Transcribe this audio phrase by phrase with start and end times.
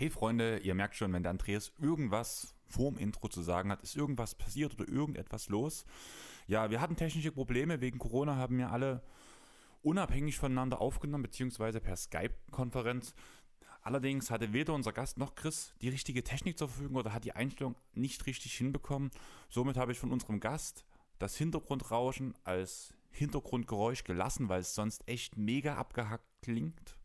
[0.00, 3.96] Hey Freunde, ihr merkt schon, wenn der Andreas irgendwas vorm Intro zu sagen hat, ist
[3.96, 5.84] irgendwas passiert oder irgendetwas los.
[6.46, 7.80] Ja, wir hatten technische Probleme.
[7.80, 9.02] Wegen Corona haben wir alle
[9.82, 13.12] unabhängig voneinander aufgenommen, beziehungsweise per Skype-Konferenz.
[13.82, 17.32] Allerdings hatte weder unser Gast noch Chris die richtige Technik zur Verfügung oder hat die
[17.32, 19.10] Einstellung nicht richtig hinbekommen.
[19.48, 20.84] Somit habe ich von unserem Gast
[21.18, 26.96] das Hintergrundrauschen als Hintergrundgeräusch gelassen, weil es sonst echt mega abgehackt klingt.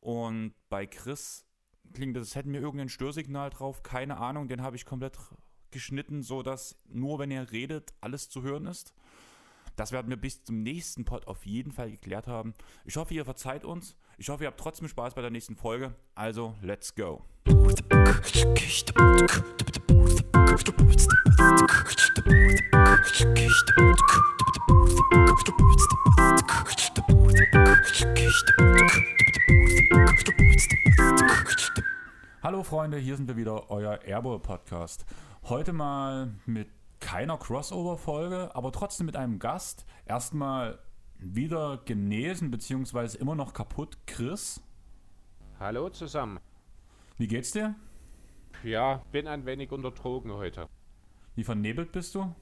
[0.00, 1.43] Und bei Chris
[1.92, 3.82] klingt als hätten wir irgendein Störsignal drauf.
[3.82, 5.18] Keine Ahnung, den habe ich komplett
[5.70, 8.94] geschnitten, sodass nur wenn er redet, alles zu hören ist.
[9.76, 12.54] Das werden wir bis zum nächsten Pod auf jeden Fall geklärt haben.
[12.84, 13.96] Ich hoffe, ihr verzeiht uns.
[14.18, 15.94] Ich hoffe, ihr habt trotzdem Spaß bei der nächsten Folge.
[16.14, 17.24] Also, let's go.
[32.40, 35.04] Hallo Freunde, hier sind wir wieder, euer Airboy Podcast.
[35.42, 36.68] Heute mal mit
[37.00, 39.84] keiner Crossover-Folge, aber trotzdem mit einem Gast.
[40.06, 40.78] Erstmal
[41.18, 44.60] wieder genesen, beziehungsweise immer noch kaputt, Chris.
[45.58, 46.38] Hallo zusammen.
[47.18, 47.74] Wie geht's dir?
[48.64, 50.70] Ja, bin ein wenig unter Drogen heute.
[51.34, 52.34] Wie vernebelt bist du?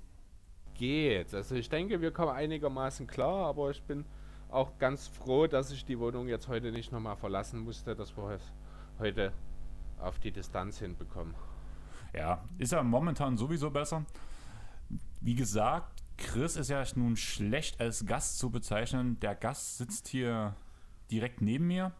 [0.74, 1.34] Geht.
[1.34, 4.04] Also ich denke, wir kommen einigermaßen klar, aber ich bin
[4.48, 8.30] auch ganz froh, dass ich die Wohnung jetzt heute nicht nochmal verlassen musste, dass wir
[8.30, 8.52] es
[9.00, 9.32] heute
[9.98, 11.34] auf die Distanz hinbekommen.
[12.14, 14.04] Ja, ist ja momentan sowieso besser.
[15.20, 19.18] Wie gesagt, Chris ist ja nun schlecht als Gast zu bezeichnen.
[19.18, 20.54] Der Gast sitzt hier
[21.10, 21.92] direkt neben mir.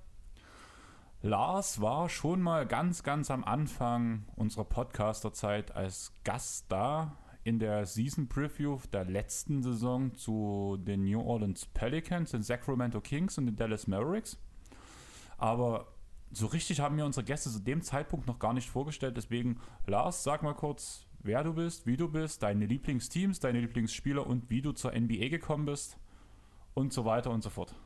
[1.25, 7.87] Lars war schon mal ganz, ganz am Anfang unserer Podcaster-Zeit als Gast da in der
[7.87, 13.55] Season Preview der letzten Saison zu den New Orleans Pelicans, den Sacramento Kings und den
[13.55, 14.37] Dallas Mavericks.
[15.39, 15.87] Aber
[16.33, 19.17] so richtig haben wir unsere Gäste zu dem Zeitpunkt noch gar nicht vorgestellt.
[19.17, 24.27] Deswegen, Lars, sag mal kurz, wer du bist, wie du bist, deine Lieblingsteams, deine Lieblingsspieler
[24.27, 25.99] und wie du zur NBA gekommen bist
[26.75, 27.77] und so weiter und so fort.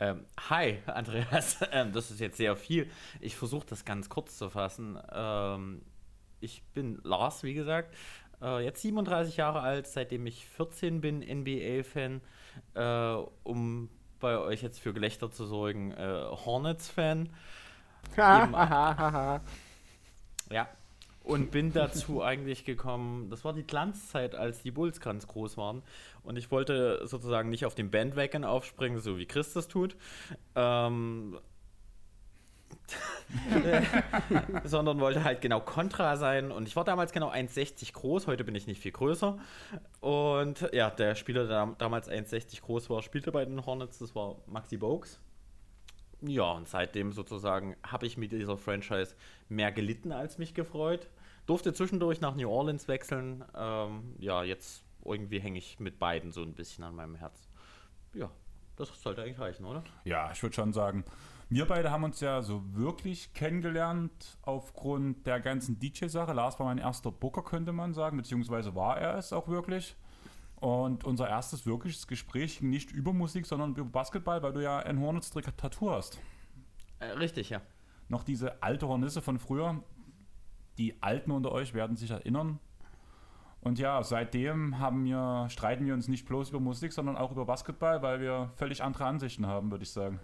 [0.00, 1.58] Ähm, hi, Andreas.
[1.72, 2.90] Ähm, das ist jetzt sehr viel.
[3.20, 4.98] Ich versuche das ganz kurz zu fassen.
[5.12, 5.82] Ähm,
[6.40, 7.94] ich bin Lars, wie gesagt.
[8.40, 12.22] Äh, jetzt 37 Jahre alt, seitdem ich 14 bin, NBA-Fan.
[12.74, 13.90] Äh, um
[14.20, 17.28] bei euch jetzt für Gelächter zu sorgen, äh, Hornets-Fan.
[20.50, 20.68] ja.
[21.22, 25.82] Und bin dazu eigentlich gekommen, das war die Glanzzeit, als die Bulls ganz groß waren.
[26.22, 29.96] Und ich wollte sozusagen nicht auf den Bandwagon aufspringen, so wie Christus tut,
[30.54, 31.38] ähm,
[34.64, 36.50] sondern wollte halt genau Kontra sein.
[36.50, 39.38] Und ich war damals genau 1,60 groß, heute bin ich nicht viel größer.
[40.00, 44.36] Und ja, der Spieler, der damals 1,60 groß war, spielte bei den Hornets, das war
[44.46, 45.20] Maxi Bogues.
[46.22, 49.14] Ja, und seitdem sozusagen habe ich mit dieser Franchise
[49.48, 51.08] mehr gelitten als mich gefreut.
[51.46, 53.44] Durfte zwischendurch nach New Orleans wechseln.
[53.56, 57.48] Ähm, ja, jetzt irgendwie hänge ich mit beiden so ein bisschen an meinem Herz.
[58.14, 58.30] Ja,
[58.76, 59.82] das sollte eigentlich reichen, oder?
[60.04, 61.04] Ja, ich würde schon sagen,
[61.48, 66.32] wir beide haben uns ja so wirklich kennengelernt aufgrund der ganzen DJ-Sache.
[66.32, 69.96] Lars war mein erster Booker, könnte man sagen, beziehungsweise war er es auch wirklich.
[70.60, 74.78] Und unser erstes wirkliches Gespräch ging nicht über Musik, sondern über Basketball, weil du ja
[74.78, 76.20] ein Hornets-Tattoo hast.
[76.98, 77.62] Äh, richtig, ja.
[78.08, 79.82] Noch diese alte Hornisse von früher.
[80.76, 82.58] Die Alten unter euch werden sich erinnern.
[83.62, 87.44] Und ja, seitdem haben wir, streiten wir uns nicht bloß über Musik, sondern auch über
[87.44, 90.20] Basketball, weil wir völlig andere Ansichten haben, würde ich sagen.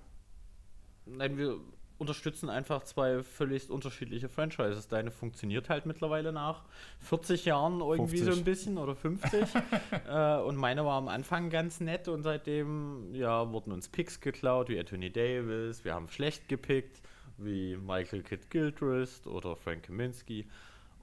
[1.04, 1.60] Nein, wir
[1.99, 4.89] unterstützen einfach zwei völlig unterschiedliche Franchises.
[4.89, 6.65] Deine funktioniert halt mittlerweile nach
[7.01, 8.34] 40 Jahren irgendwie 50.
[8.34, 9.45] so ein bisschen oder 50.
[10.09, 14.69] äh, und meine war am Anfang ganz nett und seitdem ja, wurden uns Picks geklaut,
[14.69, 15.84] wie Anthony Davis.
[15.84, 17.01] Wir haben schlecht gepickt,
[17.39, 20.47] wie Michael Kidd Gilchrist oder Frank Kaminsky.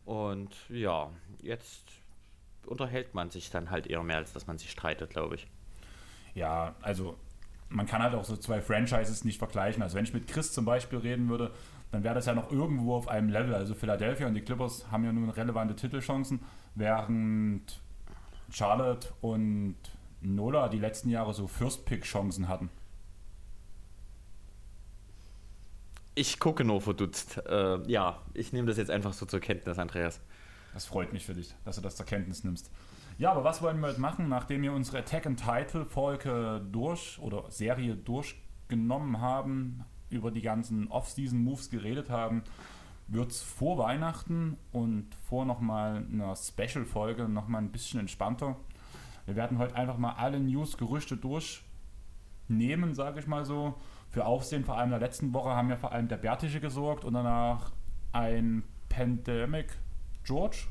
[0.05, 1.09] Und ja,
[1.41, 1.83] jetzt
[2.65, 5.47] unterhält man sich dann halt eher mehr, als dass man sich streitet, glaube ich.
[6.35, 7.15] Ja, also
[7.73, 9.81] man kann halt auch so zwei Franchises nicht vergleichen.
[9.81, 11.51] Also wenn ich mit Chris zum Beispiel reden würde,
[11.91, 13.53] dann wäre das ja noch irgendwo auf einem Level.
[13.53, 16.41] Also Philadelphia und die Clippers haben ja nun relevante Titelchancen,
[16.75, 17.81] während
[18.49, 19.75] Charlotte und
[20.21, 22.69] Nola die letzten Jahre so First-Pick-Chancen hatten.
[26.15, 27.41] Ich gucke nur verdutzt.
[27.47, 30.21] Äh, ja, ich nehme das jetzt einfach so zur Kenntnis, Andreas.
[30.73, 32.71] Das freut mich für dich, dass du das zur Kenntnis nimmst.
[33.19, 37.19] Ja, aber was wollen wir heute machen, nachdem wir unsere Attack and Title Folge durch
[37.19, 42.43] oder Serie durchgenommen haben, über die ganzen Off-Season Moves geredet haben,
[43.07, 48.55] wird es vor Weihnachten und vor nochmal einer Special-Folge nochmal ein bisschen entspannter.
[49.25, 53.75] Wir werden heute einfach mal alle News, Gerüchte durchnehmen, sage ich mal so.
[54.09, 57.05] für Aufsehen, vor allem in der letzten Woche, haben ja vor allem der Bärtische gesorgt
[57.05, 57.71] und danach
[58.11, 59.77] ein Pandemic
[60.23, 60.67] George.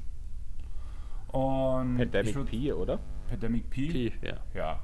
[1.32, 2.98] Und Pandemic würd, P, oder?
[3.28, 4.10] Pandemic P.
[4.10, 4.36] P, ja.
[4.54, 4.80] Ja.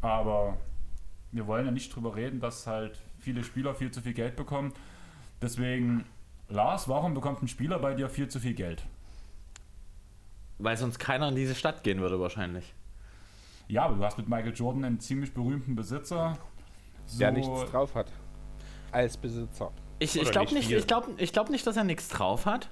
[0.00, 0.56] Aber
[1.32, 4.72] wir wollen ja nicht drüber reden, dass halt viele Spieler viel zu viel Geld bekommen.
[5.42, 6.04] Deswegen,
[6.48, 8.84] Lars, warum bekommt ein Spieler bei dir viel zu viel Geld?
[10.58, 12.74] Weil sonst keiner in diese Stadt gehen würde, wahrscheinlich.
[13.68, 16.38] Ja, aber du hast mit Michael Jordan einen ziemlich berühmten Besitzer.
[17.06, 18.10] So der nichts drauf hat.
[18.90, 19.70] Als Besitzer.
[19.98, 22.70] Ich, ich glaube nicht, ich glaub, ich glaub nicht, dass er nichts drauf hat.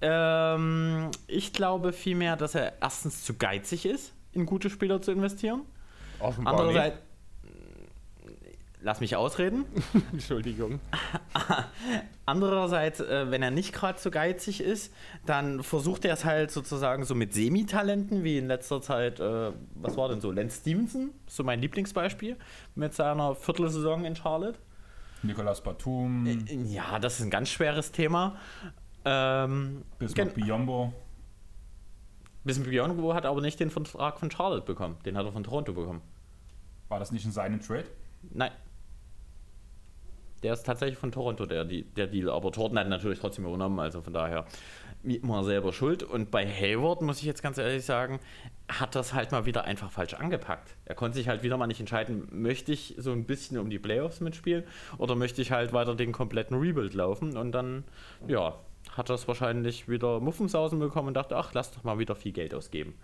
[0.00, 5.62] Ähm, ich glaube vielmehr, dass er erstens zu geizig ist, in gute Spieler zu investieren.
[6.20, 6.98] Offenbar Andererseits,
[8.84, 9.64] lass mich ausreden.
[10.12, 10.78] Entschuldigung.
[12.26, 14.92] Andererseits, äh, wenn er nicht gerade so geizig ist,
[15.26, 19.96] dann versucht er es halt sozusagen so mit Semitalenten, wie in letzter Zeit, äh, was
[19.96, 22.36] war denn so, Lance Stevenson, so mein Lieblingsbeispiel,
[22.74, 24.58] mit seiner Viertelsaison in Charlotte.
[25.22, 26.26] Nicolas Batum.
[26.26, 28.36] Äh, ja, das ist ein ganz schweres Thema.
[29.04, 30.92] Ähm, Bismarck Biombo.
[32.44, 34.96] Bismarck Biombo hat aber nicht den Vertrag von Charlotte bekommen.
[35.04, 36.02] Den hat er von Toronto bekommen.
[36.88, 37.86] War das nicht in seinem Trade?
[38.30, 38.52] Nein.
[40.42, 42.28] Der ist tatsächlich von Toronto, der, der Deal.
[42.28, 44.44] Aber Jordan hat natürlich trotzdem übernommen, also von daher
[45.02, 46.02] immer selber schuld.
[46.02, 48.20] Und bei Hayward, muss ich jetzt ganz ehrlich sagen,
[48.68, 50.76] hat das halt mal wieder einfach falsch angepackt.
[50.84, 53.78] Er konnte sich halt wieder mal nicht entscheiden, möchte ich so ein bisschen um die
[53.78, 54.64] Playoffs mitspielen
[54.98, 57.36] oder möchte ich halt weiter den kompletten Rebuild laufen.
[57.36, 57.84] Und dann,
[58.26, 58.54] ja,
[58.92, 62.54] hat das wahrscheinlich wieder Muffensausen bekommen und dachte, ach, lass doch mal wieder viel Geld
[62.54, 62.94] ausgeben.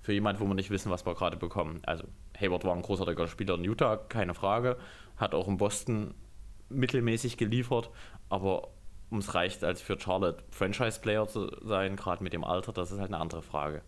[0.00, 1.80] Für jemanden, wo wir nicht wissen, was wir gerade bekommen.
[1.84, 2.04] Also,
[2.38, 4.76] Hayward war ein großartiger Spieler in Utah, keine Frage.
[5.16, 6.14] Hat auch in Boston
[6.68, 7.90] mittelmäßig geliefert,
[8.28, 8.68] aber
[9.10, 12.98] um es reicht, als für Charlotte Franchise-Player zu sein, gerade mit dem Alter, das ist
[12.98, 13.82] halt eine andere Frage.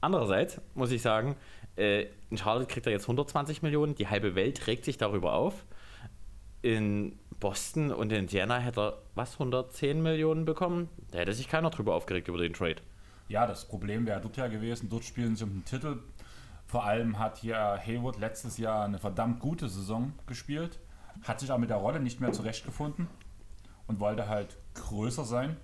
[0.00, 1.36] Andererseits muss ich sagen,
[1.76, 5.64] äh, in Charlotte kriegt er jetzt 120 Millionen, die halbe Welt regt sich darüber auf.
[6.62, 10.88] In Boston und Indiana hätte er was 110 Millionen bekommen.
[11.10, 12.76] Da hätte sich keiner drüber aufgeregt über den Trade.
[13.28, 15.98] Ja, das Problem wäre dort ja gewesen, dort spielen sie um den Titel.
[16.66, 20.78] Vor allem hat hier Hayward letztes Jahr eine verdammt gute Saison gespielt,
[21.22, 23.08] hat sich aber mit der Rolle nicht mehr zurechtgefunden
[23.86, 25.56] und wollte halt größer sein.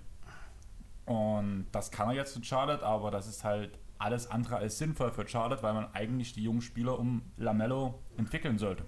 [1.05, 5.11] Und das kann er jetzt in Charlotte, aber das ist halt alles andere als sinnvoll
[5.11, 8.83] für Charlotte, weil man eigentlich die jungen Spieler um Lamello entwickeln sollte.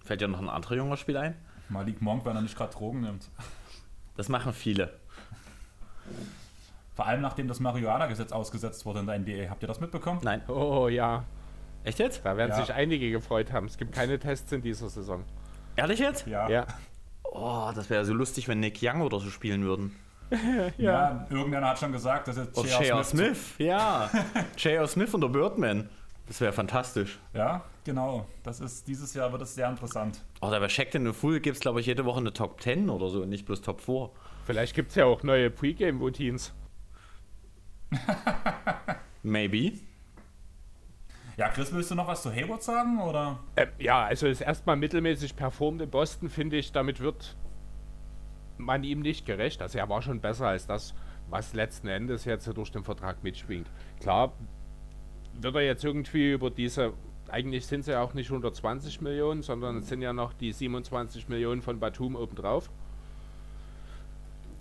[0.00, 1.36] Fällt dir noch ein anderer junger Spieler ein?
[1.72, 3.28] Malik Monk, wenn er nicht gerade Drogen nimmt.
[4.16, 4.92] Das machen viele.
[6.94, 9.50] Vor allem nachdem das Marihuana-Gesetz ausgesetzt wurde in der NBA.
[9.50, 10.20] Habt ihr das mitbekommen?
[10.22, 10.42] Nein.
[10.48, 11.24] Oh ja.
[11.84, 12.24] Echt jetzt?
[12.24, 12.56] Da werden ja.
[12.60, 13.66] sich einige gefreut haben.
[13.66, 15.24] Es gibt keine Tests in dieser Saison.
[15.74, 16.26] Ehrlich jetzt?
[16.26, 16.48] Ja.
[16.48, 16.66] ja.
[17.24, 19.96] Oh, das wäre so lustig, wenn Nick Young oder so spielen würden.
[20.30, 20.70] ja.
[20.76, 21.26] ja.
[21.30, 23.02] irgendeiner hat schon gesagt, dass jetzt J.R.
[23.04, 23.54] Smith.
[23.54, 23.54] Smith.
[23.58, 24.10] Ja.
[24.56, 24.86] J.R.
[24.86, 25.88] Smith und der Birdman.
[26.32, 27.18] Das wäre fantastisch.
[27.34, 28.24] Ja, genau.
[28.42, 30.24] Das ist, dieses Jahr wird es sehr interessant.
[30.40, 32.58] Oh, da bei Checked in the Fool gibt es, glaube ich, jede Woche eine Top
[32.62, 34.08] 10 oder so und nicht bloß Top 4.
[34.46, 36.54] Vielleicht gibt es ja auch neue Pre-Game-Routines.
[39.22, 39.72] Maybe.
[41.36, 42.98] Ja, Chris, willst du noch was zu Hayward sagen?
[43.02, 43.38] Oder?
[43.56, 46.72] Ähm, ja, also ist erstmal mittelmäßig performt in Boston, finde ich.
[46.72, 47.36] Damit wird
[48.56, 49.60] man ihm nicht gerecht.
[49.60, 50.94] Also er war schon besser als das,
[51.28, 53.70] was letzten Endes jetzt durch den Vertrag mitschwingt.
[54.00, 54.32] Klar,
[55.40, 56.92] wird er jetzt irgendwie über diese,
[57.28, 61.28] eigentlich sind es ja auch nicht 120 Millionen, sondern es sind ja noch die 27
[61.28, 62.70] Millionen von Batum obendrauf.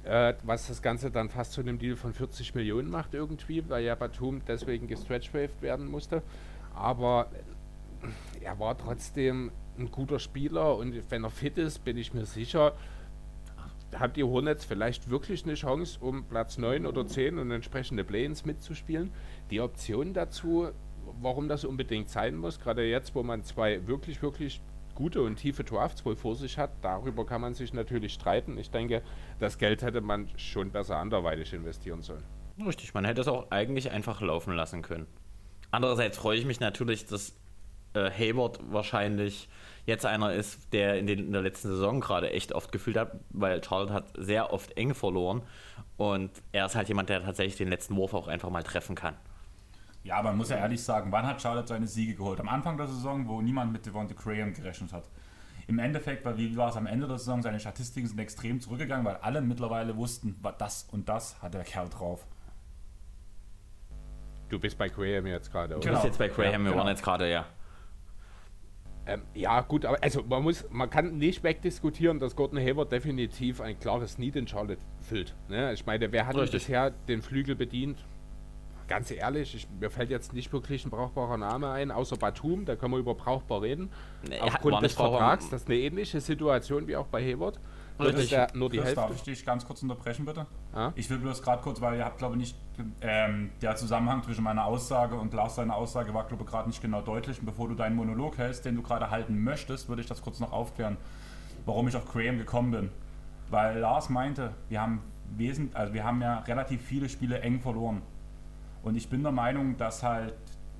[0.04, 3.84] Äh, was das Ganze dann fast zu einem Deal von 40 Millionen macht irgendwie, weil
[3.84, 6.24] ja Batum deswegen gestretchwaved werden musste.
[6.74, 7.30] Aber
[8.42, 12.74] er war trotzdem ein guter Spieler und wenn er fit ist, bin ich mir sicher,
[13.98, 18.46] haben die Hornets vielleicht wirklich eine Chance, um Platz 9 oder 10 und entsprechende Play-ins
[18.46, 19.12] mitzuspielen.
[19.50, 20.70] Die Option dazu,
[21.22, 24.62] warum das unbedingt sein muss, gerade jetzt, wo man zwei wirklich, wirklich
[24.96, 28.58] gute und tiefe Drafts wohl vor sich hat, darüber kann man sich natürlich streiten.
[28.58, 29.02] Ich denke,
[29.40, 32.24] das Geld hätte man schon besser anderweitig investieren sollen.
[32.66, 35.08] Richtig, man hätte es auch eigentlich einfach laufen lassen können.
[35.72, 37.36] Andererseits freue ich mich natürlich, dass
[37.94, 39.50] äh, Hayward wahrscheinlich
[39.86, 43.14] jetzt einer ist, der in, den, in der letzten Saison gerade echt oft gefühlt hat,
[43.30, 45.42] weil Charlotte hat sehr oft eng verloren
[45.98, 49.16] und er ist halt jemand, der tatsächlich den letzten Wurf auch einfach mal treffen kann.
[50.04, 52.40] Ja, man muss ja ehrlich sagen, wann hat Charlotte seine Siege geholt?
[52.40, 55.04] Am Anfang der Saison, wo niemand mit Devonta Graham gerechnet hat.
[55.68, 59.06] Im Endeffekt, weil wie war es am Ende der Saison, seine Statistiken sind extrem zurückgegangen,
[59.06, 62.26] weil alle mittlerweile wussten, das und das hat der Kerl drauf.
[64.50, 65.86] Du bist bei Graham jetzt gerade, oder?
[65.86, 66.78] Du bist jetzt bei Graham, ja, wir genau.
[66.78, 67.46] waren jetzt gerade, ja.
[69.14, 73.62] Ähm, ja, gut, aber also man muss, man kann nicht wegdiskutieren, dass Gordon Hayward definitiv
[73.62, 75.36] ein klares Need in Charlotte füllt.
[75.50, 75.74] Ne?
[75.74, 78.06] Ich meine, wer hat bisher den Flügel bedient?
[78.92, 82.76] ganz ehrlich, ich, mir fällt jetzt nicht wirklich ein brauchbarer Name ein, außer Batum, da
[82.76, 83.90] können wir über brauchbar reden.
[84.28, 87.58] Nee, Aufgrund des Vertrags, das ist eine ähnliche Situation wie auch bei Hayward.
[88.08, 88.30] Richtig.
[88.30, 89.02] der, nur die Chris, Hälfte.
[89.02, 90.46] darf ich dich ganz kurz unterbrechen, bitte?
[90.74, 90.92] Ja?
[90.96, 92.56] Ich will bloß gerade kurz, weil ihr habt, glaube ich, nicht,
[93.02, 96.82] ähm, der Zusammenhang zwischen meiner Aussage und Lars seiner Aussage war, glaube ich, gerade nicht
[96.82, 97.40] genau deutlich.
[97.40, 100.40] Und bevor du deinen Monolog hältst, den du gerade halten möchtest, würde ich das kurz
[100.40, 100.98] noch aufklären,
[101.66, 102.90] warum ich auf Graham gekommen bin.
[103.50, 105.02] Weil Lars meinte, wir haben,
[105.36, 108.02] wesent, also wir haben ja relativ viele Spiele eng verloren.
[108.84, 110.34] Und ich bin der Meinung, dass halt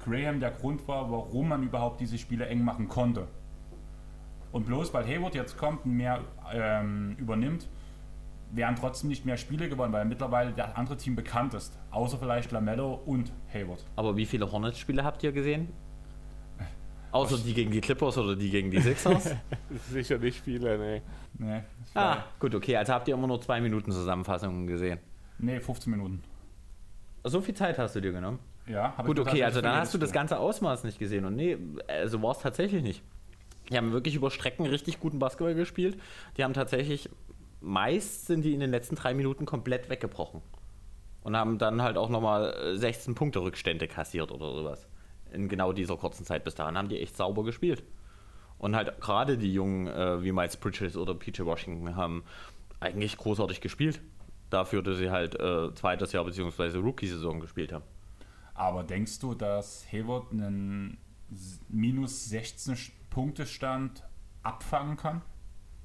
[0.04, 3.28] Graham der Grund war, warum man überhaupt diese Spiele eng machen konnte.
[4.52, 6.22] Und bloß weil Hayward jetzt kommt und mehr
[6.54, 7.68] ähm, übernimmt,
[8.52, 11.78] werden trotzdem nicht mehr Spiele gewonnen, weil mittlerweile das andere Team bekannt ist.
[11.92, 13.86] Außer vielleicht Lamello und Hayward.
[13.96, 15.70] Aber wie viele Hornets-Spiele habt ihr gesehen?
[17.12, 19.36] Außer die gegen die Clippers oder die gegen die Sixers?
[19.90, 21.02] Sicher nicht viele, nee.
[21.38, 21.62] Nee,
[21.96, 22.76] ah, gut, okay.
[22.76, 25.00] Also habt ihr immer nur zwei Minuten Zusammenfassungen gesehen.
[25.40, 26.22] nee 15 Minuten.
[27.24, 28.40] So viel Zeit hast du dir genommen.
[28.68, 31.26] Ja, hab Gut, ich okay, also dann hast du das ganze Ausmaß nicht gesehen.
[31.26, 33.04] Und nee, also war es tatsächlich nicht.
[33.70, 35.98] Die haben wirklich über Strecken richtig guten Basketball gespielt.
[36.38, 37.10] Die haben tatsächlich,
[37.62, 40.42] meist sind die in den letzten drei Minuten komplett weggebrochen.
[41.24, 44.88] Und haben dann halt auch nochmal 16 Punkte Rückstände kassiert oder sowas.
[45.32, 46.44] In genau dieser kurzen Zeit.
[46.44, 47.84] Bis dahin haben die echt sauber gespielt.
[48.58, 52.24] Und halt gerade die Jungen äh, wie Miles Bridges oder PJ Washington haben
[52.80, 54.02] eigentlich großartig gespielt.
[54.50, 56.78] Dafür, dass sie halt äh, zweites Jahr bzw.
[56.78, 57.86] Rookie-Saison gespielt haben.
[58.54, 60.98] Aber denkst du, dass Hayward einen
[61.70, 62.76] minus 16
[63.12, 64.04] Punktestand
[64.42, 65.22] abfangen kann?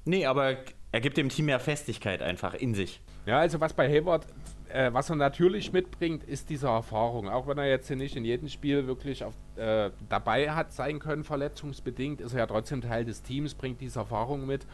[0.05, 0.57] Nee, aber
[0.91, 3.01] er gibt dem Team mehr Festigkeit einfach in sich.
[3.27, 4.25] Ja, also was bei Hayward,
[4.69, 7.29] äh, was er natürlich mitbringt, ist diese Erfahrung.
[7.29, 10.99] Auch wenn er jetzt hier nicht in jedem Spiel wirklich auf, äh, dabei hat sein
[10.99, 14.65] können, verletzungsbedingt, ist er ja trotzdem Teil des Teams, bringt diese Erfahrung mit,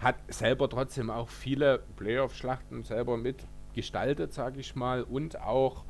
[0.00, 5.84] hat selber trotzdem auch viele Playoff-Schlachten selber mitgestaltet, sage ich mal, und auch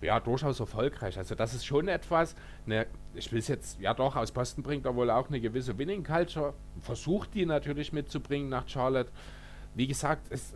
[0.00, 1.18] ja, durchaus erfolgreich.
[1.18, 2.34] Also das ist schon etwas,
[2.66, 5.76] ne, ich will es jetzt, ja doch, aus Boston bringt er wohl auch eine gewisse
[5.78, 9.10] Winning Culture, versucht die natürlich mitzubringen nach Charlotte.
[9.74, 10.54] Wie gesagt, es,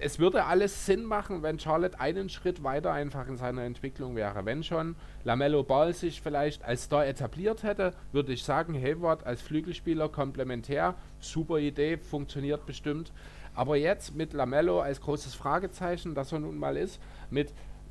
[0.00, 4.44] es würde alles Sinn machen, wenn Charlotte einen Schritt weiter einfach in seiner Entwicklung wäre.
[4.44, 9.42] Wenn schon Lamello Ball sich vielleicht als Star etabliert hätte, würde ich sagen, Hayward als
[9.42, 13.12] Flügelspieler komplementär, super Idee, funktioniert bestimmt.
[13.54, 17.50] Aber jetzt mit Lamello als großes Fragezeichen, das er nun mal ist, mit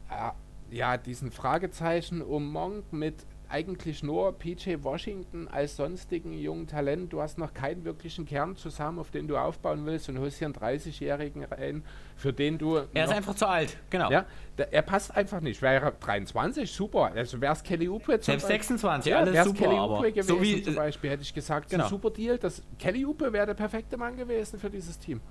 [0.10, 0.32] äh,
[0.72, 7.14] ja, diesen Fragezeichen um Monk mit eigentlich nur PJ Washington als sonstigen jungen Talent.
[7.14, 10.48] Du hast noch keinen wirklichen Kern zusammen, auf den du aufbauen willst und holst hier
[10.48, 11.84] einen 30-Jährigen rein,
[12.18, 12.76] für den du.
[12.94, 14.12] Er ist einfach zu alt, genau.
[14.12, 14.26] ja,
[14.58, 15.62] der, er passt einfach nicht.
[15.62, 17.06] Wäre er 23, super.
[17.16, 19.94] Also wäre es Kelly Oubre zum Selbst Beispiel- 26, ja, alles wär's super, Kelly aber
[19.94, 21.86] Oubre gewesen so wie- zum Beispiel, hätte ich gesagt, Genau.
[21.86, 22.38] ein super Deal.
[22.38, 25.22] Das, Kelly Oubre wäre der perfekte Mann gewesen für dieses Team.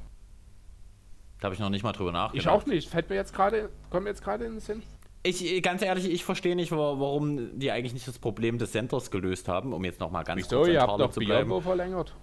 [1.41, 2.47] Da habe ich noch nicht mal drüber nachgedacht.
[2.47, 2.89] Ich auch nicht.
[2.89, 4.83] Fällt mir jetzt gerade, kommt mir jetzt gerade in den Sinn.
[5.27, 9.11] Ich, ganz ehrlich, ich verstehe nicht, wa- warum die eigentlich nicht das Problem des Centers
[9.11, 10.59] gelöst haben, um jetzt nochmal ganz Wieso?
[10.59, 11.49] kurz Ihr habt doch zu bleiben.
[11.49, 12.15] Biombo verlängert.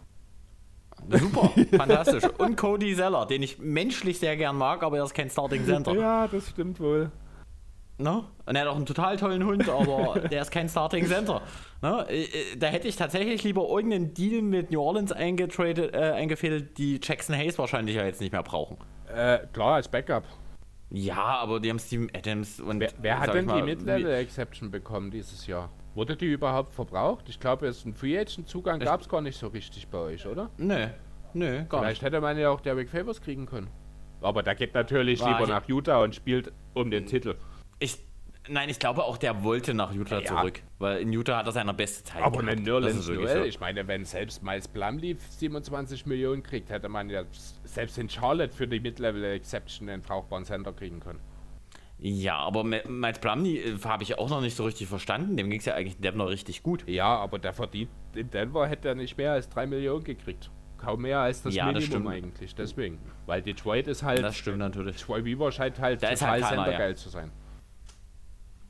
[1.09, 2.23] Super, fantastisch.
[2.37, 5.93] Und Cody Zeller, den ich menschlich sehr gern mag, aber er ist kein Starting Center.
[5.95, 7.11] Ja, das stimmt wohl.
[7.97, 8.23] Ne?
[8.45, 11.41] Und er hat auch einen total tollen Hund, aber der ist kein Starting Center.
[11.81, 12.05] Ne?
[12.09, 16.77] Äh, äh, Da hätte ich tatsächlich lieber irgendeinen Deal mit New Orleans eingetradet, äh, eingefädelt,
[16.77, 18.77] die Jackson Hayes wahrscheinlich ja jetzt nicht mehr brauchen.
[19.13, 20.23] Äh, klar, als Backup.
[20.93, 22.79] Ja, aber die haben Steven Adams und.
[22.79, 25.71] Wer, wer hat denn mal, die Mid-Level-Exception bekommen dieses Jahr?
[25.95, 27.27] Wurde die überhaupt verbraucht?
[27.29, 30.51] Ich glaube, es einen Free-Agent-Zugang Ich- gab es gar nicht so richtig bei euch, oder?
[30.57, 30.87] Nö,
[31.33, 33.69] nö, gar Vielleicht hätte man ja auch Derrick Favors kriegen können.
[34.21, 37.35] Aber der geht natürlich War lieber nach Utah und spielt um den Titel.
[37.79, 37.97] Ich,
[38.49, 40.25] nein, ich glaube auch, der wollte nach Utah Ja.
[40.25, 40.61] zurück.
[40.79, 42.21] Weil in Utah hat er seine beste Zeit.
[42.21, 42.57] Aber gehabt.
[42.59, 43.43] Das Nerlens Noel, so.
[43.43, 47.23] ich meine, wenn selbst Miles Plumlee 27 Millionen kriegt, hätte man ja
[47.63, 51.19] selbst in Charlotte für die Mid-Level-Exception einen brauchbaren Center kriegen können.
[51.99, 55.37] Ja, aber Miles Plumlee äh, habe ich auch noch nicht so richtig verstanden.
[55.37, 56.83] Dem ging es ja eigentlich in Denver richtig gut.
[56.87, 60.51] Ja, aber der verdient in Denver hätte er nicht mehr als 3 Millionen gekriegt.
[60.77, 62.25] Kaum mehr als das Ja, das Minimum stimmt.
[62.25, 62.55] eigentlich.
[62.55, 62.97] Deswegen.
[63.25, 64.21] Weil Detroit ist halt.
[64.21, 64.97] Das stimmt natürlich.
[64.97, 67.31] Troy Weaver scheint halt Da total halt keiner, sendergeil zu sein.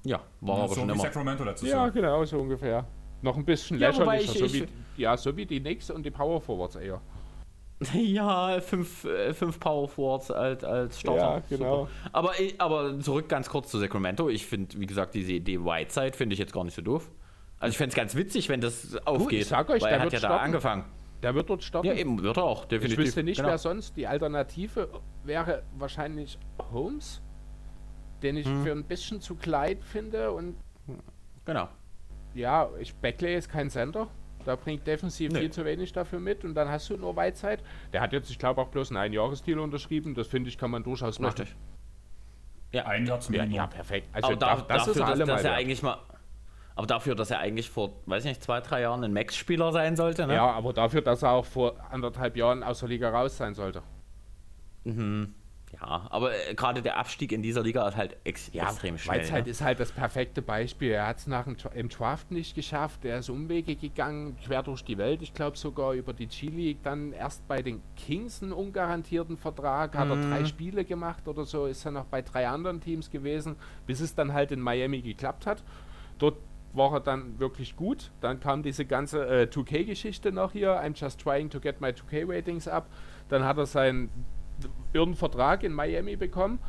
[0.05, 1.01] Ja, war aber so schon wie immer.
[1.03, 1.91] Sacramento letztes Ja, Jahr.
[1.91, 2.85] genau, so ungefähr.
[3.21, 4.31] Noch ein bisschen Ja, lächerlicher.
[4.33, 4.53] ich- so, ich-
[4.97, 6.99] wie, ja, so wie die Knicks und die Power Forwards eher.
[7.93, 11.21] Ja, fünf, äh, fünf Power Forwards als, als Starter.
[11.21, 11.79] Ja, genau.
[11.85, 11.89] Super.
[12.13, 14.29] Aber, ich- aber zurück ganz kurz zu Sacramento.
[14.29, 17.11] Ich finde, wie gesagt, diese Idee Whiteside finde ich jetzt gar nicht so doof.
[17.59, 19.45] Also ich fände es ganz witzig, wenn das aufgeht.
[19.47, 20.45] sag euch, weil der er hat wird ja da starten.
[20.45, 20.85] angefangen.
[21.23, 21.87] Der wird dort starten.
[21.87, 22.99] Ja, eben, wird er auch, definitiv.
[22.99, 23.49] Ich wüsste nicht, Genau.
[23.49, 23.95] wer sonst.
[23.95, 24.89] Die Alternative
[25.23, 26.37] wäre wahrscheinlich
[26.73, 27.21] Holmes,
[28.23, 28.63] den ich Hm.
[28.63, 30.31] für ein bisschen zu klein finde.
[30.31, 30.55] Und
[31.45, 31.67] Genau.
[32.33, 34.07] ja, ich Beckley ist kein Center.
[34.45, 35.39] Da bringt defensiv Nee.
[35.41, 36.43] viel zu wenig dafür mit.
[36.43, 37.63] Und dann hast du nur Weizheit.
[37.93, 40.15] Der hat jetzt, ich glaube, auch bloß einen Einjahresdeal unterschrieben.
[40.15, 41.37] Das finde ich, kann man durchaus machen.
[41.39, 41.55] Richtig.
[42.71, 44.07] Ja, ein Jahr zum ja, ja, perfekt.
[44.11, 45.97] Also aber da, das dafür, ist dass, dass er eigentlich mal
[46.75, 49.95] aber dafür, dass er eigentlich vor, weiß ich nicht, zwei, drei Jahren ein Max-Spieler sein
[49.95, 50.33] sollte, ne?
[50.33, 53.83] Ja, aber dafür, dass er auch vor anderthalb Jahren aus der Liga raus sein sollte.
[54.83, 55.35] Mhm.
[55.81, 59.19] Ja, aber äh, gerade der Abstieg in dieser Liga ist halt ex ja, extrem schnell.
[59.19, 59.51] Weizheit ne?
[59.51, 60.91] ist halt das perfekte Beispiel.
[60.91, 63.05] Er hat es nach dem im Draft nicht geschafft.
[63.05, 65.21] Er ist Umwege gegangen, quer durch die Welt.
[65.21, 66.83] Ich glaube sogar über die G-League.
[66.83, 69.95] Dann erst bei den Kings einen ungarantierten Vertrag.
[69.97, 70.11] Hat mhm.
[70.11, 71.65] er drei Spiele gemacht oder so.
[71.65, 73.55] Ist er noch bei drei anderen Teams gewesen,
[73.87, 75.63] bis es dann halt in Miami geklappt hat.
[76.19, 76.37] Dort
[76.73, 78.11] war er dann wirklich gut.
[78.21, 80.81] Dann kam diese ganze äh, 2K-Geschichte noch hier.
[80.81, 82.87] I'm just trying to get my 2K-Ratings up.
[83.29, 84.09] Dann hat er seinen
[84.93, 86.59] irgendeinen Vertrag in Miami bekommen.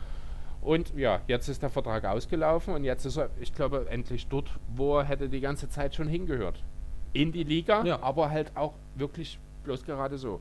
[0.60, 4.50] Und ja, jetzt ist der Vertrag ausgelaufen und jetzt ist er, ich glaube, endlich dort,
[4.74, 6.64] wo er hätte die ganze Zeit schon hingehört.
[7.12, 8.02] In die Liga, ja.
[8.02, 10.40] aber halt auch wirklich bloß gerade so.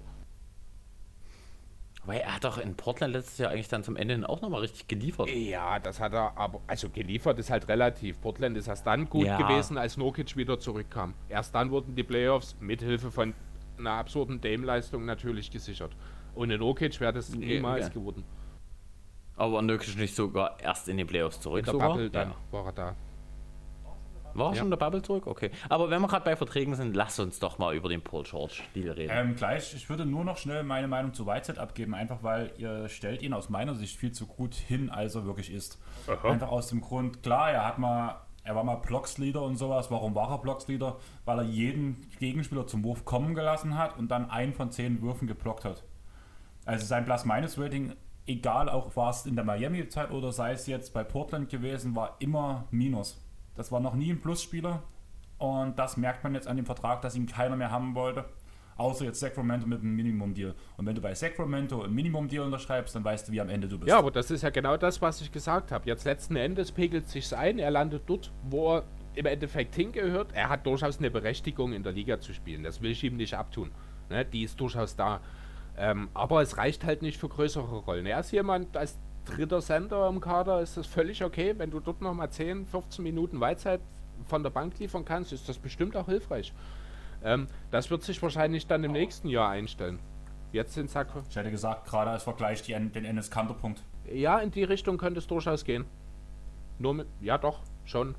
[2.06, 4.88] Weil er hat doch in Portland letztes Jahr eigentlich dann zum Ende auch nochmal richtig
[4.88, 5.30] geliefert.
[5.30, 8.20] Ja, das hat er, aber also geliefert ist halt relativ.
[8.20, 9.38] Portland ist erst dann gut ja.
[9.38, 11.14] gewesen, als Nokic wieder zurückkam.
[11.30, 13.34] Erst dann wurden die Playoffs mithilfe von
[13.78, 15.96] einer absurden Dame-Leistung natürlich gesichert.
[16.36, 17.94] Ohne Nokic wäre das niemals okay.
[17.94, 18.24] geworden.
[19.36, 21.60] Aber Nokic nicht sogar erst in den Playoffs zurück?
[21.60, 21.90] In der sogar?
[21.90, 22.36] Bubble, dann ja.
[22.52, 22.96] war er da.
[24.36, 24.56] War er ja.
[24.58, 25.28] schon in der Bubble zurück?
[25.28, 25.52] Okay.
[25.70, 28.62] Aber wenn wir gerade bei Verträgen sind, lass uns doch mal über den Paul George
[28.74, 29.12] Deal reden.
[29.14, 32.90] Ähm, gleich, ich würde nur noch schnell meine Meinung zu Whiteside abgeben, einfach weil ihr
[32.90, 35.80] stellt ihn aus meiner Sicht viel zu gut hin, als er wirklich ist.
[36.08, 36.30] Aha.
[36.30, 39.90] Einfach aus dem Grund, klar, er hat mal er war mal Blocksleader und sowas.
[39.90, 40.98] Warum war er Blocksleader?
[41.24, 45.30] Weil er jeden Gegenspieler zum Wurf kommen gelassen hat und dann einen von zehn Würfen
[45.30, 45.84] geblockt hat.
[46.66, 47.94] Also sein Plus-Minus-Rating,
[48.26, 52.16] egal auch war es in der Miami-Zeit oder sei es jetzt bei Portland gewesen, war
[52.20, 53.22] immer Minus.
[53.56, 54.84] Das war noch nie ein Plus-Spieler
[55.38, 58.26] und das merkt man jetzt an dem Vertrag, dass ihn keiner mehr haben wollte.
[58.76, 60.56] Außer jetzt Sacramento mit einem Minimum-Deal.
[60.78, 63.78] Und wenn du bei Sacramento ein Minimum-Deal unterschreibst, dann weißt du, wie am Ende du
[63.78, 63.88] bist.
[63.90, 65.86] Ja, aber das ist ja genau das, was ich gesagt habe.
[65.86, 70.32] Jetzt letzten Endes pegelt sich ein, er landet dort, wo er im Endeffekt hingehört.
[70.34, 72.64] Er hat durchaus eine Berechtigung, in der Liga zu spielen.
[72.64, 73.70] Das will ich ihm nicht abtun.
[74.10, 74.26] Ne?
[74.26, 75.22] Die ist durchaus da.
[75.78, 78.06] Ähm, aber es reicht halt nicht für größere Rollen.
[78.06, 81.56] Er ist jemand, als dritter Center im Kader ist das völlig okay.
[81.58, 83.82] Wenn du dort nochmal 10, 15 Minuten Weizeit
[84.26, 86.54] von der Bank liefern kannst, ist das bestimmt auch hilfreich.
[87.24, 90.00] Ähm, das wird sich wahrscheinlich dann im nächsten Jahr einstellen.
[90.52, 91.08] Jetzt sind Sack.
[91.30, 93.82] Ich hätte gesagt, gerade als Vergleich die, den NS-Kanterpunkt.
[94.12, 95.86] Ja, in die Richtung könnte es durchaus gehen.
[96.78, 97.08] Nur mit.
[97.22, 98.16] Ja, doch, schon.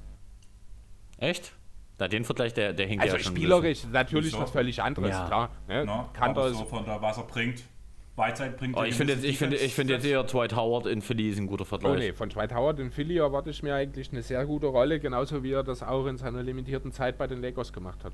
[1.18, 1.52] Echt?
[1.96, 3.36] Da den Vergleich, der, der hinkt also ja schon.
[3.36, 4.40] Spielerisch natürlich so.
[4.40, 5.26] was völlig anderes, ja.
[5.26, 5.50] klar.
[5.68, 5.84] Ne?
[5.84, 7.62] No, Kanter so von der Wasser bringt.
[8.16, 8.76] Weizheit bringt.
[8.76, 11.38] Oh, ich finde jetzt, ich finde, ich finde jetzt eher Dwight Howard in Philly ist
[11.38, 11.92] ein guter Vergleich.
[11.92, 15.00] Oh nee, von Dwight Howard in Philly erwarte ich mir eigentlich eine sehr gute Rolle,
[15.00, 18.12] genauso wie er das auch in seiner limitierten Zeit bei den Lakers gemacht hat.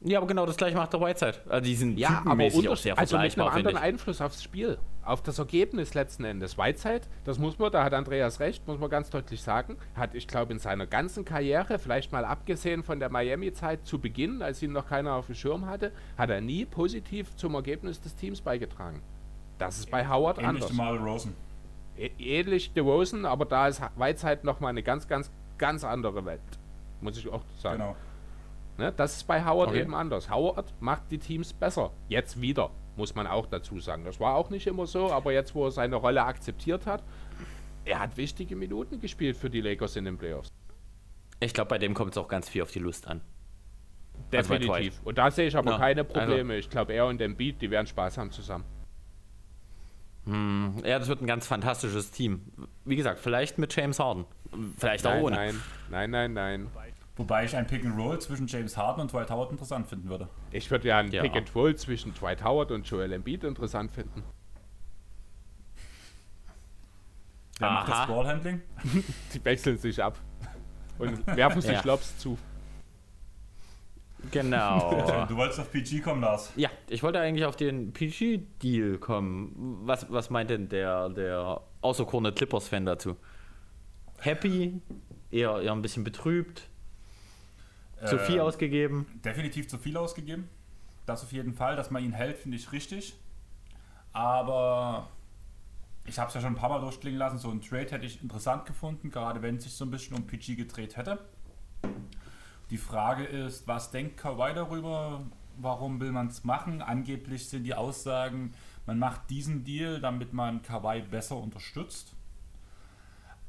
[0.00, 1.38] Ja, aber genau das gleiche macht der Whiteside.
[1.48, 5.22] Also die sind ja, aber auch sehr also mit einem anderen Einfluss aufs Spiel, auf
[5.22, 6.58] das Ergebnis letzten Endes.
[6.58, 10.28] Whiteside, das muss man, da hat Andreas recht, muss man ganz deutlich sagen, hat, ich
[10.28, 14.72] glaube, in seiner ganzen Karriere, vielleicht mal abgesehen von der Miami-Zeit zu Beginn, als ihn
[14.72, 19.00] noch keiner auf dem Schirm hatte, hat er nie positiv zum Ergebnis des Teams beigetragen.
[19.58, 20.70] Das ist bei Howard Ähnlich anders.
[20.70, 21.34] Ähnlich Rosen.
[22.18, 26.40] Ähnlich DeRozan, aber da ist Whiteside nochmal eine ganz, ganz, ganz andere Welt.
[27.00, 27.78] Muss ich auch sagen.
[27.78, 27.96] Genau.
[28.78, 29.80] Ne, das ist bei Howard okay.
[29.80, 30.30] eben anders.
[30.30, 31.92] Howard macht die Teams besser.
[32.08, 34.04] Jetzt wieder, muss man auch dazu sagen.
[34.04, 37.02] Das war auch nicht immer so, aber jetzt, wo er seine Rolle akzeptiert hat,
[37.84, 40.50] er hat wichtige Minuten gespielt für die Lakers in den Playoffs.
[41.40, 43.22] Ich glaube, bei dem kommt es auch ganz viel auf die Lust an.
[44.32, 44.98] Definitiv.
[44.98, 46.54] Also und da sehe ich aber ja, keine Probleme.
[46.54, 48.64] Also ich glaube, er und Embiid, die werden Spaß haben zusammen.
[50.24, 52.42] Hm, ja, das wird ein ganz fantastisches Team.
[52.84, 54.24] Wie gesagt, vielleicht mit James Harden.
[54.76, 55.36] Vielleicht nein, auch ohne.
[55.36, 56.70] Nein, nein, nein, nein.
[57.16, 60.28] Wobei ich ein Pick and Roll zwischen James Harden und Dwight Howard interessant finden würde.
[60.50, 61.22] Ich würde ja ein ja.
[61.22, 64.22] Pick and Roll zwischen Dwight Howard und Joel Embiid interessant finden.
[67.58, 68.60] Wer macht das Ballhandling?
[69.32, 70.18] Die wechseln sich ab
[70.98, 71.82] und werfen sich ja.
[71.84, 72.36] Lobs zu.
[74.30, 75.24] Genau.
[75.28, 76.52] du wolltest auf PG kommen, Lars.
[76.56, 79.80] Ja, ich wollte eigentlich auf den PG-Deal kommen.
[79.84, 83.16] Was, was meint denn der, der außerkorne Clippers-Fan dazu?
[84.18, 84.80] Happy?
[85.30, 86.68] Eher, eher ein bisschen betrübt?
[88.04, 89.06] Zu viel ähm, ausgegeben?
[89.24, 90.48] Definitiv zu viel ausgegeben.
[91.06, 91.76] Das auf jeden Fall.
[91.76, 93.16] Dass man ihn hält, finde ich richtig.
[94.12, 95.08] Aber
[96.04, 97.38] ich habe es ja schon ein paar Mal durchklingen lassen.
[97.38, 100.26] So ein Trade hätte ich interessant gefunden, gerade wenn es sich so ein bisschen um
[100.26, 101.18] PG gedreht hätte.
[102.70, 105.22] Die Frage ist, was denkt Kawhi darüber?
[105.58, 106.82] Warum will man es machen?
[106.82, 108.52] Angeblich sind die Aussagen,
[108.86, 112.12] man macht diesen Deal, damit man Kawhi besser unterstützt.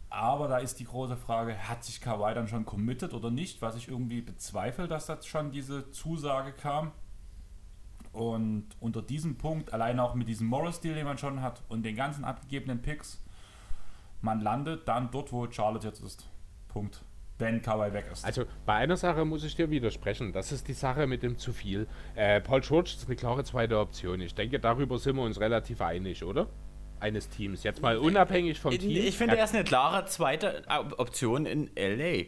[0.09, 3.61] Aber da ist die große Frage, hat sich Kawhi dann schon committed oder nicht?
[3.61, 6.91] Was ich irgendwie bezweifle, dass das schon diese Zusage kam.
[8.13, 11.95] Und unter diesem Punkt, allein auch mit diesem Morris-Deal, den man schon hat und den
[11.95, 13.23] ganzen abgegebenen Picks,
[14.21, 16.27] man landet dann dort, wo Charlotte jetzt ist.
[16.67, 17.03] Punkt.
[17.37, 18.25] Wenn Kawhi weg ist.
[18.25, 20.33] Also bei einer Sache muss ich dir widersprechen.
[20.33, 21.87] Das ist die Sache mit dem zu viel.
[22.15, 24.21] Äh, Paul George ist eine klare zweite Option.
[24.21, 26.47] Ich denke, darüber sind wir uns relativ einig, oder?
[26.99, 27.63] Eines Teams.
[27.63, 28.89] Jetzt mal unabhängig vom Team.
[28.89, 30.63] Ich finde, er ist eine klare zweite
[30.97, 32.25] Option in LA.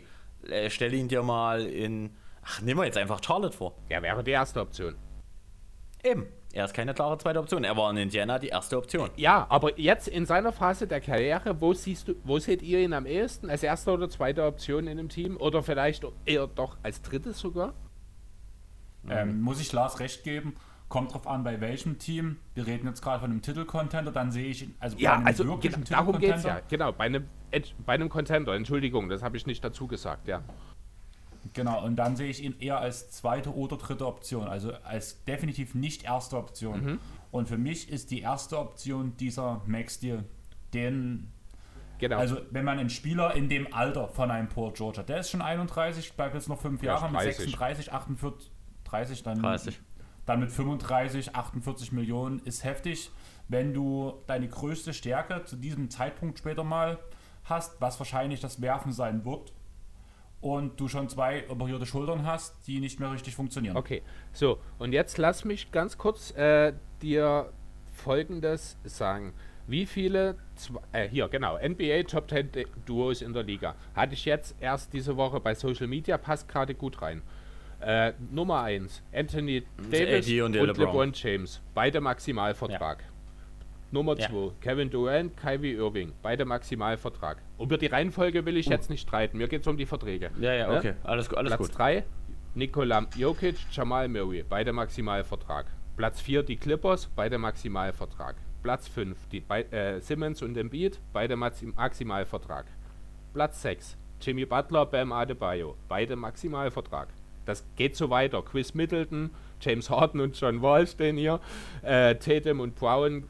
[0.47, 2.11] Äh, stell ihn dir mal in.
[2.43, 3.75] Ach, nehmen wir jetzt einfach Charlotte vor.
[3.89, 4.95] Er wäre die erste Option.
[6.03, 6.27] Eben.
[6.51, 7.63] Er ist keine klare zweite Option.
[7.63, 9.11] Er war in Indiana die erste Option.
[9.17, 12.93] Ja, aber jetzt in seiner Phase der Karriere, wo siehst du, wo seht ihr ihn
[12.93, 13.49] am ehesten?
[13.49, 15.37] Als erste oder zweite Option in einem Team?
[15.37, 17.73] Oder vielleicht eher doch als drittes sogar?
[19.07, 20.55] Ähm, muss ich Lars recht geben?
[20.89, 22.37] Kommt drauf an, bei welchem Team.
[22.55, 24.75] Wir reden jetzt gerade von einem Titelcontender, dann sehe ich ihn.
[24.79, 26.61] Also ja, also genau, darum geht es ja.
[26.67, 27.25] Genau, bei einem,
[27.85, 28.55] bei einem Contender.
[28.55, 30.41] Entschuldigung, das habe ich nicht dazu gesagt, ja.
[31.53, 35.73] Genau, und dann sehe ich ihn eher als zweite oder dritte Option, also als definitiv
[35.73, 36.83] nicht erste Option.
[36.83, 36.99] Mhm.
[37.31, 40.23] Und für mich ist die erste Option dieser Max-Deal,
[40.73, 41.31] den.
[41.99, 42.17] Genau.
[42.17, 45.29] Also, wenn man einen Spieler in dem Alter von einem Paul George hat, der ist
[45.29, 48.51] schon 31, bleibt jetzt noch fünf Jahre, mit 36, 48,
[48.85, 49.79] 30, dann, 30.
[50.29, 53.09] dann mit 35, 48 Millionen, ist heftig.
[53.47, 56.99] Wenn du deine größte Stärke zu diesem Zeitpunkt später mal
[57.45, 59.51] hast, was wahrscheinlich das Werfen sein wird,
[60.41, 63.75] und du schon zwei operierte Schultern hast, die nicht mehr richtig funktionieren.
[63.75, 67.51] Okay, so, und jetzt lass mich ganz kurz äh, dir
[67.91, 69.33] folgendes sagen.
[69.67, 70.37] Wie viele,
[70.93, 72.49] äh, hier genau, NBA Top 10
[72.85, 73.75] Duos in der Liga.
[73.95, 77.21] Hatte ich jetzt erst diese Woche bei Social Media, passt gerade gut rein.
[77.81, 80.85] Äh, Nummer 1, Anthony Davis und, und LeBron.
[80.85, 81.11] LeBron.
[81.13, 83.01] James, beide Maximalvertrag.
[83.01, 83.07] Ja.
[83.91, 84.51] Nummer 2, ja.
[84.61, 87.41] Kevin Durant, Kyrie Irving, beide Maximalvertrag.
[87.57, 88.71] Über die Reihenfolge will ich uh.
[88.71, 90.29] jetzt nicht streiten, mir geht es um die Verträge.
[90.39, 91.67] Ja, ja, okay, alles, alles Platz gut.
[91.75, 92.03] Platz 3,
[92.53, 95.67] Nikola Jokic, Jamal Murray, beide Maximalvertrag.
[95.95, 98.35] Platz 4, die Clippers, beide Maximalvertrag.
[98.61, 102.65] Platz 5, die äh, Simmons und Embiid, beide Maximalvertrag.
[103.33, 107.07] Platz 6, Jimmy Butler, Bam Adebayo, beide Maximalvertrag.
[107.49, 108.43] Das geht so weiter.
[108.43, 111.39] Chris Middleton, James Harden und John Wall stehen hier.
[111.81, 113.27] Äh, Tatum und Brown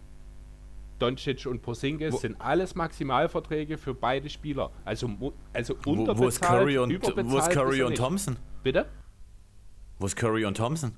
[1.00, 4.72] Doncic und Porzingis sind alles Maximalverträge für beide Spieler.
[4.84, 5.10] Also,
[5.54, 8.36] also unterbezahlt, wo, wo ist Curry und, wo ist Curry und Thompson?
[8.62, 8.86] Bitte?
[9.98, 10.92] Wo ist Curry und Thompson?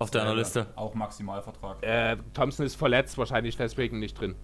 [0.00, 0.66] Auf deiner äh, Liste?
[0.74, 1.82] Auch Maximalvertrag.
[1.82, 4.34] Äh, Thompson ist verletzt, wahrscheinlich deswegen nicht drin.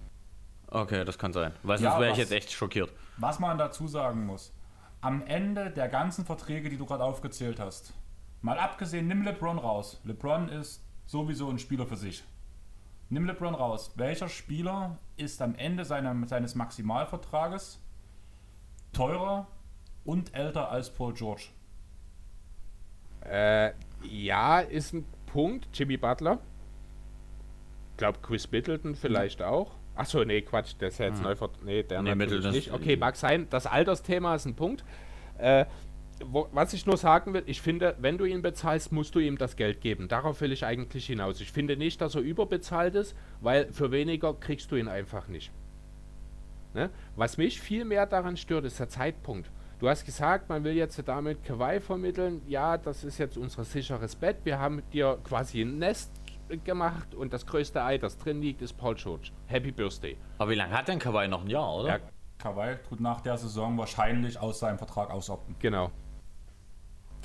[0.69, 1.53] Okay, das kann sein.
[1.65, 2.91] Weil sonst ja, wäre ich jetzt echt schockiert.
[3.19, 4.55] Was man dazu sagen muss,
[5.03, 7.93] am Ende der ganzen Verträge, die du gerade aufgezählt hast,
[8.41, 10.01] mal abgesehen, nimm LeBron raus.
[10.05, 12.25] LeBron ist sowieso ein Spieler für sich.
[13.11, 13.93] Nimm LeBron raus.
[13.97, 17.79] Welcher Spieler ist am Ende seiner, seines Maximalvertrages
[18.93, 19.49] teurer
[20.05, 21.49] und älter als Paul George?
[23.21, 25.69] Äh, ja, ist ein Punkt.
[25.75, 26.39] Jimmy Butler.
[27.91, 29.47] Ich glaube, Chris Middleton vielleicht mhm.
[29.47, 29.75] auch.
[29.95, 31.25] Achso, nee, Quatsch, der ist ja jetzt mhm.
[31.25, 32.73] neu Nee, der nee, natürlich nicht.
[32.73, 33.47] Okay, mag sein.
[33.51, 34.85] Das Altersthema ist ein Punkt.
[35.39, 35.67] Äh,
[36.25, 39.39] wo, was ich nur sagen will, ich finde, wenn du ihn bezahlst, musst du ihm
[39.39, 40.09] das Geld geben.
[40.09, 41.41] Darauf will ich eigentlich hinaus.
[41.41, 45.51] Ich finde nicht, dass er überbezahlt ist, weil für weniger kriegst du ihn einfach nicht.
[46.75, 46.91] Ne?
[47.17, 49.51] Was mich viel mehr daran stört, ist der Zeitpunkt.
[49.79, 52.41] Du hast gesagt, man will jetzt damit Kawaii vermitteln.
[52.47, 54.37] Ja, das ist jetzt unser sicheres Bett.
[54.45, 56.13] Wir haben dir quasi ein Nest
[56.59, 59.31] gemacht und das größte Ei, das drin liegt, ist Paul George.
[59.47, 60.17] Happy Birthday.
[60.39, 61.89] Aber wie lange hat denn Kawaii noch ein Jahr, oder?
[61.89, 61.99] Ja,
[62.43, 65.55] Kawhi tut nach der Saison wahrscheinlich aus seinem Vertrag ausopten.
[65.61, 65.91] Genau.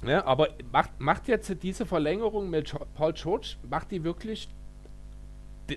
[0.06, 4.48] Ja, aber macht, macht jetzt diese Verlängerung mit Paul George, macht die wirklich,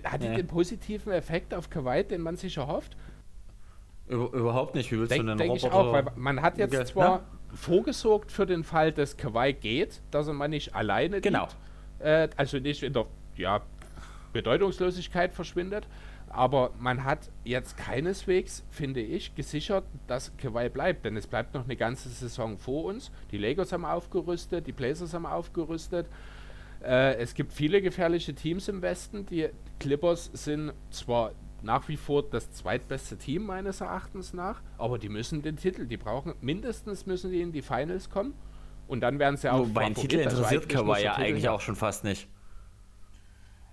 [0.05, 0.37] hat die nee.
[0.37, 2.97] den positiven Effekt auf Kawhi, den man sich erhofft?
[4.09, 4.93] Über, überhaupt nicht.
[4.93, 7.25] Wie willst Denk, du denn Denke ich auch, weil man hat jetzt zwar ja?
[7.55, 11.47] vorgesorgt für den Fall, dass Kawhi geht, dass er mal nicht alleine genau.
[11.99, 13.07] Geht, äh, also nicht in der
[13.41, 13.63] ja,
[14.33, 15.87] Bedeutungslosigkeit verschwindet,
[16.29, 21.05] aber man hat jetzt keineswegs, finde ich, gesichert, dass Kawhi bleibt.
[21.05, 23.11] Denn es bleibt noch eine ganze Saison vor uns.
[23.33, 26.07] Die Lakers haben aufgerüstet, die Blazers haben aufgerüstet.
[26.85, 29.27] Äh, es gibt viele gefährliche Teams im Westen.
[29.27, 29.49] Die
[29.81, 35.43] Clippers sind zwar nach wie vor das zweitbeste Team meines Erachtens nach, aber die müssen
[35.43, 38.33] den Titel, die brauchen mindestens müssen die in die Finals kommen
[38.89, 39.61] und dann werden sie auch.
[39.61, 42.29] Wobei ein Titel interessiert also Kawhi ja eigentlich auch schon fast nicht.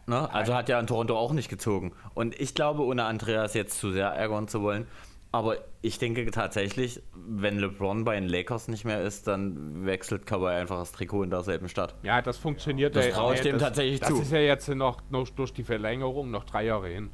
[0.07, 0.33] Ne?
[0.33, 1.91] Also hat ja in Toronto auch nicht gezogen.
[2.13, 4.87] Und ich glaube, ohne Andreas jetzt zu sehr ärgern zu wollen,
[5.33, 10.47] aber ich denke tatsächlich, wenn LeBron bei den Lakers nicht mehr ist, dann wechselt Kawhi
[10.47, 11.95] einfach das Trikot in derselben Stadt.
[12.03, 12.95] Ja, das funktioniert.
[12.95, 14.15] Das traue ich dem tatsächlich das zu.
[14.15, 17.11] Das ist ja jetzt noch, noch durch die Verlängerung noch drei Jahre hin.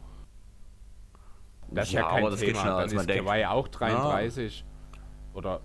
[1.71, 2.51] Das ist ja, ja kein aber das Thema.
[2.51, 3.25] Geht schneller, dann als man ist denkt.
[3.25, 5.01] Kawhi auch 33 ja.
[5.33, 5.61] oder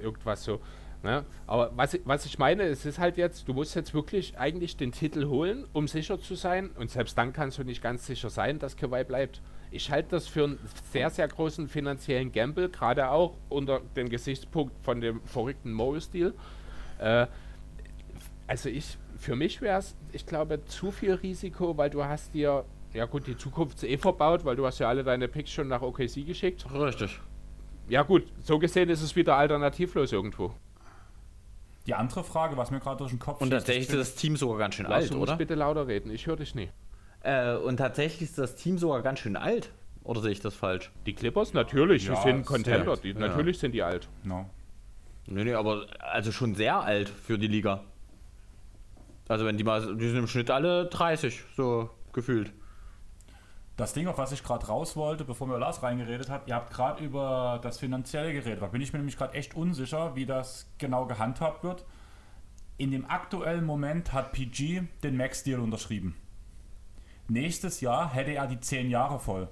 [0.00, 0.60] irgendwas so.
[1.02, 1.24] Ne?
[1.46, 4.90] Aber was, was ich meine, es ist halt jetzt, du musst jetzt wirklich eigentlich den
[4.90, 6.70] Titel holen, um sicher zu sein.
[6.76, 9.40] Und selbst dann kannst du nicht ganz sicher sein, dass Kawhi bleibt.
[9.70, 10.58] Ich halte das für einen
[10.90, 16.34] sehr, sehr großen finanziellen Gamble, gerade auch unter dem Gesichtspunkt von dem verrückten Morris-Deal.
[16.98, 17.26] Äh,
[18.46, 22.64] also ich, für mich wäre es, ich glaube, zu viel Risiko, weil du hast dir,
[22.94, 25.82] ja gut, die Zukunft eh verbaut, weil du hast ja alle deine Picks schon nach
[25.82, 26.66] OKC geschickt.
[26.72, 27.20] Richtig.
[27.88, 30.52] Ja gut, so gesehen ist es wieder alternativlos irgendwo.
[31.86, 34.58] Die andere Frage, was mir gerade durch den Kopf Und tatsächlich ist das Team sogar
[34.58, 35.36] ganz schön Lass alt, oder?
[35.36, 36.68] bitte lauter reden, ich höre dich nie.
[37.22, 39.72] Äh, und tatsächlich ist das Team sogar ganz schön alt.
[40.04, 40.90] Oder sehe ich das falsch?
[41.06, 43.18] Die Clippers, natürlich, Ja, die sind Contender, die, Ja.
[43.18, 44.08] natürlich sind die alt.
[44.24, 44.48] No.
[45.26, 47.84] Nee, nee, aber also schon sehr alt für die Liga.
[49.28, 52.52] Also wenn die mal, die sind im Schnitt alle 30, so gefühlt.
[53.78, 56.74] Das Ding, auf was ich gerade raus wollte, bevor mir Lars reingeredet hat, ihr habt
[56.74, 58.60] gerade über das Finanzielle geredet.
[58.60, 61.86] Da bin ich mir nämlich gerade echt unsicher, wie das genau gehandhabt wird.
[62.76, 66.16] In dem aktuellen Moment hat PG den Max-Deal unterschrieben.
[67.28, 69.48] Nächstes Jahr hätte er die 10 Jahre voll.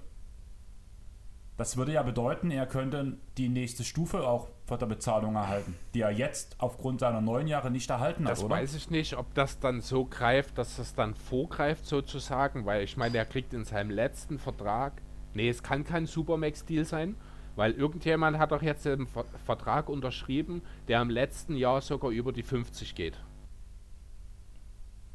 [1.57, 6.03] Das würde ja bedeuten, er könnte die nächste Stufe auch von der Bezahlung erhalten, die
[6.03, 9.59] er jetzt aufgrund seiner neun Jahre nicht erhalten hat, Das weiß ich nicht, ob das
[9.59, 13.91] dann so greift, dass das dann vorgreift sozusagen, weil ich meine, er kriegt in seinem
[13.91, 15.01] letzten Vertrag,
[15.33, 17.17] nee, es kann kein Supermax-Deal sein,
[17.55, 22.33] weil irgendjemand hat doch jetzt einen Ver Vertrag unterschrieben, der im letzten Jahr sogar über
[22.33, 23.19] die 50 geht.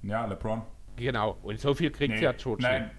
[0.02, 0.64] Ja, LeBron.
[0.96, 2.84] Genau, und so viel kriegt ja George nein.
[2.84, 2.96] nicht.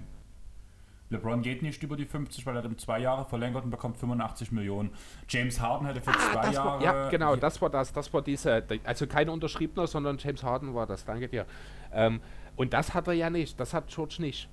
[1.12, 4.50] LeBron geht nicht über die 50, weil er hat zwei Jahre verlängert und bekommt 85
[4.52, 4.90] Millionen.
[5.28, 6.68] James Harden hätte für zwei Ah, Das Jahre.
[6.68, 7.92] war, ja, genau, das war das.
[7.92, 11.04] Das war diese, also kein Unterschriebener, sondern James Harden war das.
[11.04, 11.46] Danke dir.
[11.92, 12.20] Ähm,
[12.56, 13.58] und das hat er ja nicht.
[13.60, 14.48] Das hat George nicht.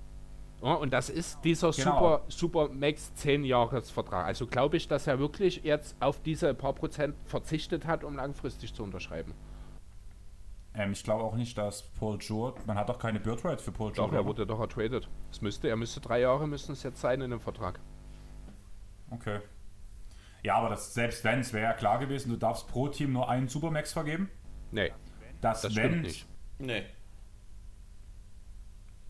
[0.61, 1.91] Ja, und das ist dieser Genau.
[1.93, 4.25] Super, Super Max 10 Jahresvertrag.
[4.25, 8.73] Also glaube ich, dass er wirklich jetzt auf diese paar Prozent verzichtet hat, um langfristig
[8.73, 9.33] zu unterschreiben.
[10.79, 12.61] Ähm, ich glaube auch nicht, dass Paul George.
[12.65, 14.15] Man hat doch keine Bird Rights für Paul Doch, George.
[14.15, 15.09] er wurde doch ertradet.
[15.29, 17.81] Es müsste, er müsste drei Jahre müssen es jetzt sein in dem Vertrag.
[19.11, 19.41] Okay.
[20.41, 23.27] Ja, aber das, selbst wenn, es wäre ja klar gewesen, du darfst pro Team nur
[23.29, 24.29] einen Supermax vergeben.
[24.71, 24.93] Nee,
[25.41, 26.25] Das, das wenn, stimmt nicht.
[26.59, 26.83] Nee.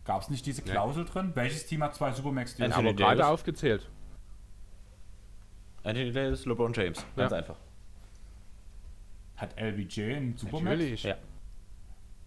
[0.05, 0.71] Gab es nicht diese Nee.
[0.71, 1.31] Klausel drin?
[1.35, 2.71] Welches Team hat zwei Supermax Deals?
[2.73, 3.87] Anthony Aber gerade aufgezählt.
[5.83, 7.05] Anthony Davis, LeBron James.
[7.15, 7.37] Ganz Ja.
[7.37, 7.57] einfach.
[9.37, 10.63] Hat LBJ einen Supermax?
[10.63, 11.03] Natürlich.
[11.03, 11.15] Ja.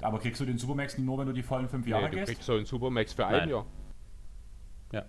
[0.02, 2.26] Aber kriegst du den Supermax nur, wenn du die vollen fünf Jahre Nee, du gehst?
[2.32, 3.34] kriegst so einen Supermax für Nein.
[3.40, 3.66] ein Jahr.
[4.92, 5.04] Ja.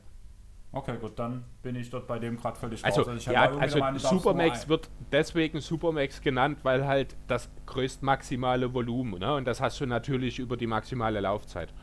[0.71, 3.25] Okay, gut, dann bin ich dort bei dem gerade völlig Also, raus.
[3.25, 8.73] ja, also der Meinung, du darfst Supermax wird deswegen Supermax genannt, weil halt das größtmaximale
[8.73, 9.36] Volumen, ne?
[9.36, 11.73] Und das hast du natürlich über die maximale Laufzeit.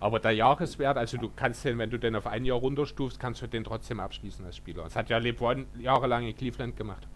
[0.00, 3.42] Aber der Jahreswert, also du kannst den, wenn du den auf ein Jahr runterstufst, kannst
[3.42, 4.84] du den trotzdem abschließen als Spieler.
[4.84, 7.08] Das hat ja LeBron jahrelang in Cleveland gemacht.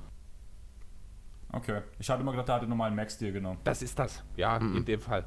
[1.52, 3.58] Okay, ich hatte immer gedacht, er hatte nochmal einen Max-Deal genommen.
[3.62, 5.26] Das ist das, ja, in dem Fall.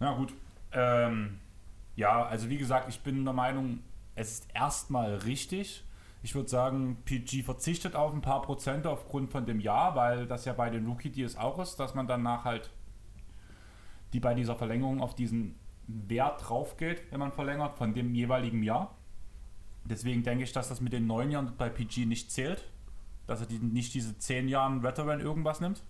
[0.00, 0.34] Ja, gut.
[0.72, 1.38] Ähm,
[1.94, 3.80] ja, also wie gesagt, ich bin der Meinung,
[4.14, 5.84] es ist erstmal richtig.
[6.22, 10.44] Ich würde sagen, PG verzichtet auf ein paar Prozente aufgrund von dem Jahr, weil das
[10.44, 12.70] ja bei den Rookie-Deals auch ist, dass man danach halt
[14.12, 15.56] die bei dieser Verlängerung auf diesen
[15.86, 18.96] Wert drauf geht, wenn man verlängert, von dem jeweiligen Jahr.
[19.84, 22.68] Deswegen denke ich, dass das mit den neun Jahren bei PG nicht zählt.
[23.26, 25.82] Dass er die, nicht diese zehn Jahren Veteran irgendwas nimmt.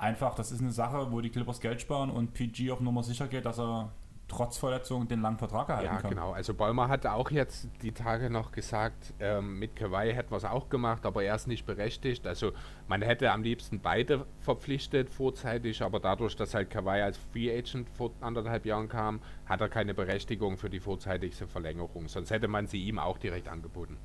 [0.00, 3.28] Einfach, das ist eine Sache, wo die Clippers Geld sparen und PG auf Nummer sicher
[3.28, 3.92] geht, dass er
[4.28, 6.10] trotz Verletzung den langen Vertrag erhalten Ja, kann.
[6.10, 6.32] genau.
[6.32, 10.46] Also Bäumer hat auch jetzt die Tage noch gesagt, ähm, mit Kawhi hätten wir es
[10.46, 12.26] auch gemacht, aber er ist nicht berechtigt.
[12.26, 12.52] Also
[12.88, 17.90] man hätte am liebsten beide verpflichtet vorzeitig, aber dadurch, dass halt Kawhi als Free Agent
[17.90, 22.08] vor anderthalb Jahren kam, hat er keine Berechtigung für die vorzeitige Verlängerung.
[22.08, 23.98] Sonst hätte man sie ihm auch direkt angeboten.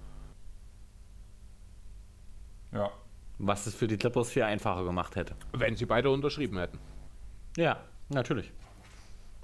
[2.73, 2.89] Ja.
[3.38, 5.36] Was es für die Clippers viel einfacher gemacht hätte.
[5.52, 6.80] Wenn sie beide unterschrieben hätten.
[7.58, 8.52] Ja, natürlich.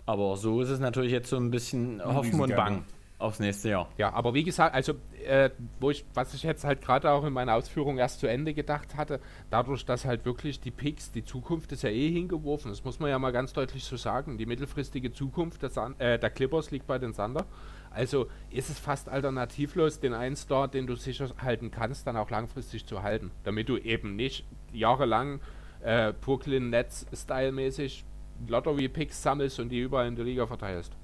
[0.06, 2.56] Aber so ist es natürlich jetzt so ein bisschen Hoffen und.
[2.56, 2.86] Bang
[3.22, 3.88] aufs nächste Jahr.
[3.98, 4.94] Ja, aber wie gesagt, also
[5.26, 8.54] äh, wo ich, was ich jetzt halt gerade auch in meiner Ausführung erst zu Ende
[8.54, 12.84] gedacht hatte, dadurch, dass halt wirklich die Picks, die Zukunft ist ja eh hingeworfen, das
[12.84, 16.30] muss man ja mal ganz deutlich so sagen, die mittelfristige Zukunft der, Sun, äh, der
[16.30, 17.46] Clippers liegt bei den Thunder.
[17.92, 22.30] Also ist es fast alternativlos, den einen Star, den du sicher halten kannst, dann auch
[22.30, 25.42] langfristig zu halten, damit du eben nicht jahrelang
[25.82, 28.06] äh, Brooklyn Nets stylmäßig
[28.48, 30.96] Lottery-Picks sammelst und die überall in der Liga verteilst.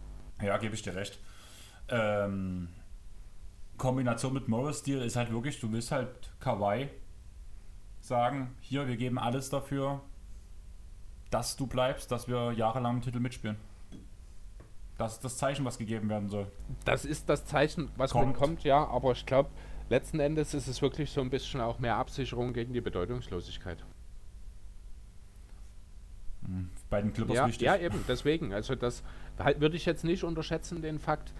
[0.41, 1.19] Ja, gebe ich dir recht.
[1.89, 2.69] Ähm,
[3.77, 6.89] Kombination mit Morris Deal ist halt wirklich, du willst halt Kawhi
[7.99, 10.01] sagen, hier, wir geben alles dafür,
[11.29, 13.57] dass du bleibst, dass wir jahrelang im Titel mitspielen.
[14.97, 16.47] Das ist das Zeichen, was gegeben werden soll.
[16.85, 18.35] Das ist das Zeichen, was Kommt.
[18.35, 19.49] kommt, ja, aber ich glaube,
[19.89, 23.83] letzten Endes ist es wirklich so ein bisschen auch mehr Absicherung gegen die Bedeutungslosigkeit.
[26.45, 27.65] Hm, bei den Clippers ja, wichtig.
[27.65, 28.53] Ja, eben, deswegen.
[28.53, 29.03] Also das
[29.37, 31.33] halt, würde ich jetzt nicht unterschätzen, den Fakt.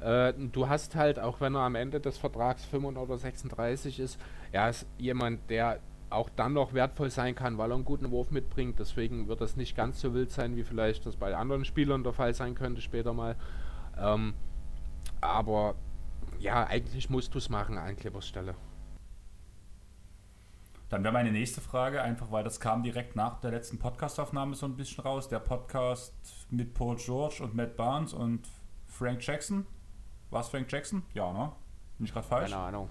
[0.00, 4.20] Äh, du hast halt, auch wenn er am Ende des Vertrags 35 oder 36 ist,
[4.50, 5.78] er ist jemand, der
[6.14, 8.78] auch dann noch wertvoll sein kann, weil er einen guten Wurf mitbringt.
[8.78, 12.12] Deswegen wird das nicht ganz so wild sein, wie vielleicht das bei anderen Spielern der
[12.12, 13.36] Fall sein könnte später mal.
[13.98, 14.34] Ähm,
[15.20, 15.74] aber
[16.38, 18.54] ja, eigentlich musst du es machen an Clippers Stelle.
[20.90, 24.66] Dann wäre meine nächste Frage, einfach weil das kam direkt nach der letzten Podcastaufnahme so
[24.66, 25.28] ein bisschen raus.
[25.28, 26.14] Der Podcast
[26.50, 28.46] mit Paul George und Matt Barnes und
[28.86, 29.66] Frank Jackson.
[30.30, 31.02] War es Frank Jackson?
[31.14, 31.52] Ja, ne?
[31.98, 32.50] Bin ich gerade falsch?
[32.50, 32.88] Keine Ahnung.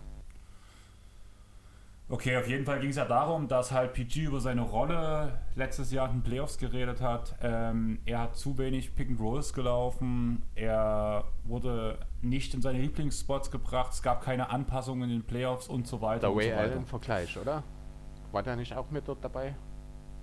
[2.13, 5.91] Okay, auf jeden Fall ging es ja darum, dass halt PG über seine Rolle letztes
[5.91, 7.33] Jahr in den Playoffs geredet hat.
[7.41, 10.43] Ähm, er hat zu wenig Pick and Rolls gelaufen.
[10.53, 13.93] Er wurde nicht in seine Lieblingsspots gebracht.
[13.93, 16.27] Es gab keine Anpassungen in den Playoffs und so weiter.
[16.27, 17.63] Der Way so Allen Vergleich, oder?
[18.31, 19.55] War der nicht auch mit dort dabei?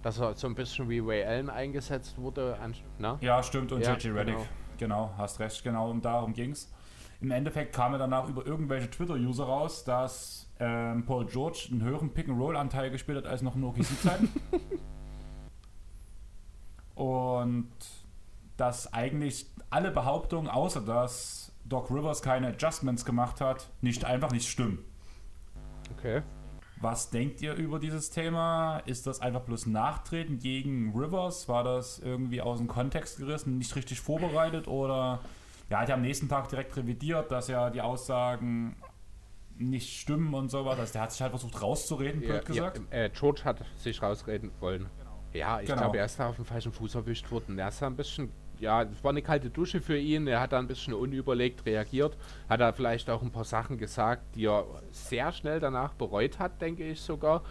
[0.02, 2.56] Dass er so ein bisschen wie Way Allen eingesetzt wurde.
[3.00, 3.18] Na?
[3.20, 3.72] Ja, stimmt.
[3.72, 4.36] Und ja, JJ Reddick.
[4.36, 4.46] Genau.
[4.78, 5.64] genau, hast recht.
[5.64, 6.72] Genau, und darum ging es.
[7.20, 12.14] Im Endeffekt kam er danach über irgendwelche Twitter-User raus, dass ähm, Paul George einen höheren
[12.14, 14.28] Pick-and-Roll-Anteil gespielt hat als noch in OKC-Zeiten.
[16.94, 17.70] und
[18.56, 24.48] dass eigentlich alle Behauptungen, außer dass Doc Rivers keine Adjustments gemacht hat, nicht einfach nicht
[24.48, 24.78] stimmen.
[25.96, 26.22] Okay.
[26.80, 28.78] Was denkt ihr über dieses Thema?
[28.86, 31.46] Ist das einfach bloß Nachtreten gegen Rivers?
[31.48, 35.20] War das irgendwie aus dem Kontext gerissen, nicht richtig vorbereitet oder
[35.70, 38.76] ja, hat ja am nächsten Tag direkt revidiert, dass ja die Aussagen
[39.56, 40.78] nicht stimmen und sowas.
[40.78, 42.80] Also der hat sich halt versucht rauszureden, blöd ja, gesagt.
[42.90, 44.88] Ja, äh, George hat sich rausreden wollen.
[44.98, 45.10] Genau.
[45.32, 45.82] Ja, ich genau.
[45.82, 47.58] glaube, er ist da auf dem falschen Fuß erwischt worden.
[47.58, 50.26] Er ist da ein bisschen, ja, es war eine kalte Dusche für ihn.
[50.26, 52.16] Er hat da ein bisschen unüberlegt reagiert.
[52.48, 56.60] Hat da vielleicht auch ein paar Sachen gesagt, die er sehr schnell danach bereut hat,
[56.60, 57.44] denke ich sogar.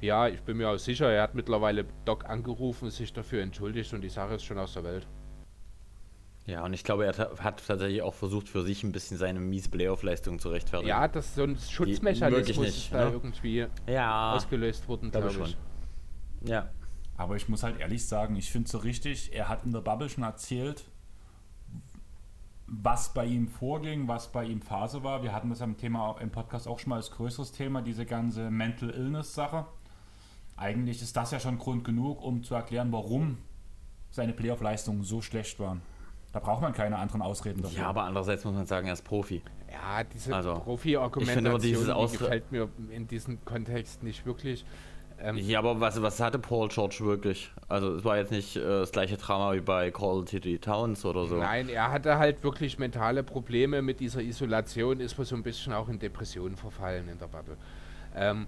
[0.00, 4.00] Ja, ich bin mir auch sicher, er hat mittlerweile Doc angerufen, sich dafür entschuldigt und
[4.00, 5.06] die Sache ist schon aus der Welt.
[6.46, 9.68] Ja, und ich glaube, er hat tatsächlich auch versucht, für sich ein bisschen seine miese
[9.68, 10.88] Playoff-Leistung zu rechtfertigen.
[10.88, 13.12] Ja, das ist so ein Schutzmechanismus nicht, ist da ne?
[13.12, 15.56] irgendwie ja, ausgelöst worden, glaube ich.
[16.48, 16.70] Ja.
[17.16, 19.80] Aber ich muss halt ehrlich sagen, ich finde es so richtig, er hat in der
[19.80, 20.84] Bubble schon erzählt,
[22.66, 25.22] was bei ihm vorging, was bei ihm Phase war.
[25.22, 28.50] Wir hatten das am Thema im Podcast auch schon mal als größeres Thema, diese ganze
[28.50, 29.66] Mental Illness-Sache.
[30.56, 33.38] Eigentlich ist das ja schon Grund genug, um zu erklären, warum
[34.10, 35.82] seine Playoff-Leistungen so schlecht waren.
[36.32, 37.78] Da braucht man keine anderen Ausreden dafür.
[37.78, 39.42] Ja, aber andererseits muss man sagen, er ist Profi.
[39.70, 44.64] Ja, diese also, Profi-Argumentation die gefällt mir in diesem Kontext nicht wirklich.
[45.22, 47.50] Ähm, ja, aber was, was hatte Paul George wirklich?
[47.68, 51.26] Also es war jetzt nicht äh, das gleiche Drama wie bei Call Titty Towns oder
[51.26, 51.36] so.
[51.36, 55.72] Nein, er hatte halt wirklich mentale Probleme mit dieser Isolation, ist wohl so ein bisschen
[55.72, 57.56] auch in Depressionen verfallen in der Bubble.
[58.16, 58.46] Ähm,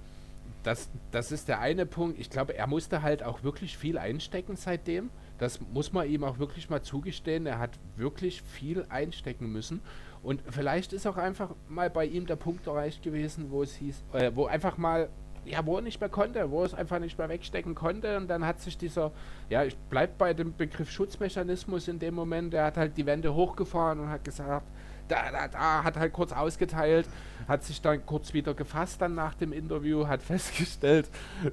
[0.62, 2.18] das, das ist der eine Punkt.
[2.18, 5.11] Ich glaube, er musste halt auch wirklich viel einstecken seitdem.
[5.42, 7.46] Das muss man ihm auch wirklich mal zugestehen.
[7.46, 9.81] Er hat wirklich viel einstecken müssen.
[10.22, 14.05] Und vielleicht ist auch einfach mal bei ihm der Punkt erreicht gewesen, wo es hieß,
[14.12, 15.09] äh, wo einfach mal,
[15.44, 18.18] ja, wo er nicht mehr konnte, wo er es einfach nicht mehr wegstecken konnte.
[18.18, 19.11] Und dann hat sich dieser,
[19.50, 23.35] ja, ich bleib bei dem Begriff Schutzmechanismus in dem Moment, der hat halt die Wände
[23.35, 24.64] hochgefahren und hat gesagt,
[25.09, 27.09] da, da, da, hat halt kurz ausgeteilt,
[27.48, 31.11] hat sich dann kurz wieder gefasst dann nach dem Interview, hat festgestellt,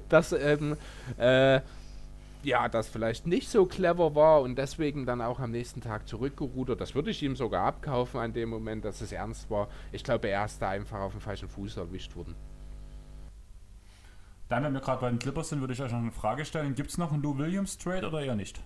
[0.08, 0.76] dass ähm,
[1.18, 1.60] äh,
[2.42, 6.80] ja, das vielleicht nicht so clever war und deswegen dann auch am nächsten Tag zurückgerudert.
[6.80, 9.68] Das würde ich ihm sogar abkaufen an dem Moment, dass es ernst war.
[9.92, 12.34] Ich glaube, er ist da einfach auf dem falschen Fuß erwischt worden.
[14.48, 16.74] Dann, wenn wir gerade bei den Clippers sind, würde ich euch noch eine Frage stellen.
[16.74, 18.60] Gibt es noch einen Lou Williams Trade oder eher nicht?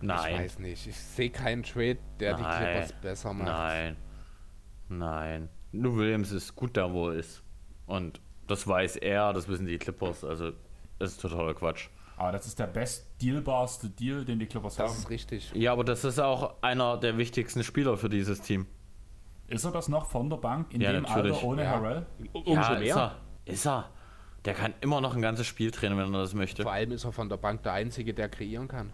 [0.00, 0.34] Nein.
[0.34, 0.86] Ich weiß nicht.
[0.86, 2.42] Ich sehe keinen Trade, der Nein.
[2.42, 3.48] die Clippers besser macht.
[3.48, 3.96] Nein.
[4.88, 5.48] Nein.
[5.72, 7.42] Lou Williams ist gut da, wo er ist.
[7.86, 10.24] Und das weiß er, das wissen die Clippers.
[10.24, 10.52] Also,
[10.98, 11.88] das ist totaler Quatsch.
[12.16, 14.94] Aber das ist der best dealbarste Deal, den die Clippers das haben.
[14.94, 15.52] Das ist richtig.
[15.54, 18.66] Ja, aber das ist auch einer der wichtigsten Spieler für dieses Team.
[19.48, 21.36] Ist er das noch von der Bank in ja, dem natürlich.
[21.36, 21.70] Alter ohne ja.
[21.70, 22.06] Harrell?
[22.32, 22.82] Umso ja, mehr.
[22.82, 23.16] Ist er.
[23.44, 23.90] ist er.
[24.44, 26.62] Der kann immer noch ein ganzes Spiel drehen, wenn er das möchte.
[26.62, 28.92] Vor allem ist er von der Bank der Einzige, der kreieren kann.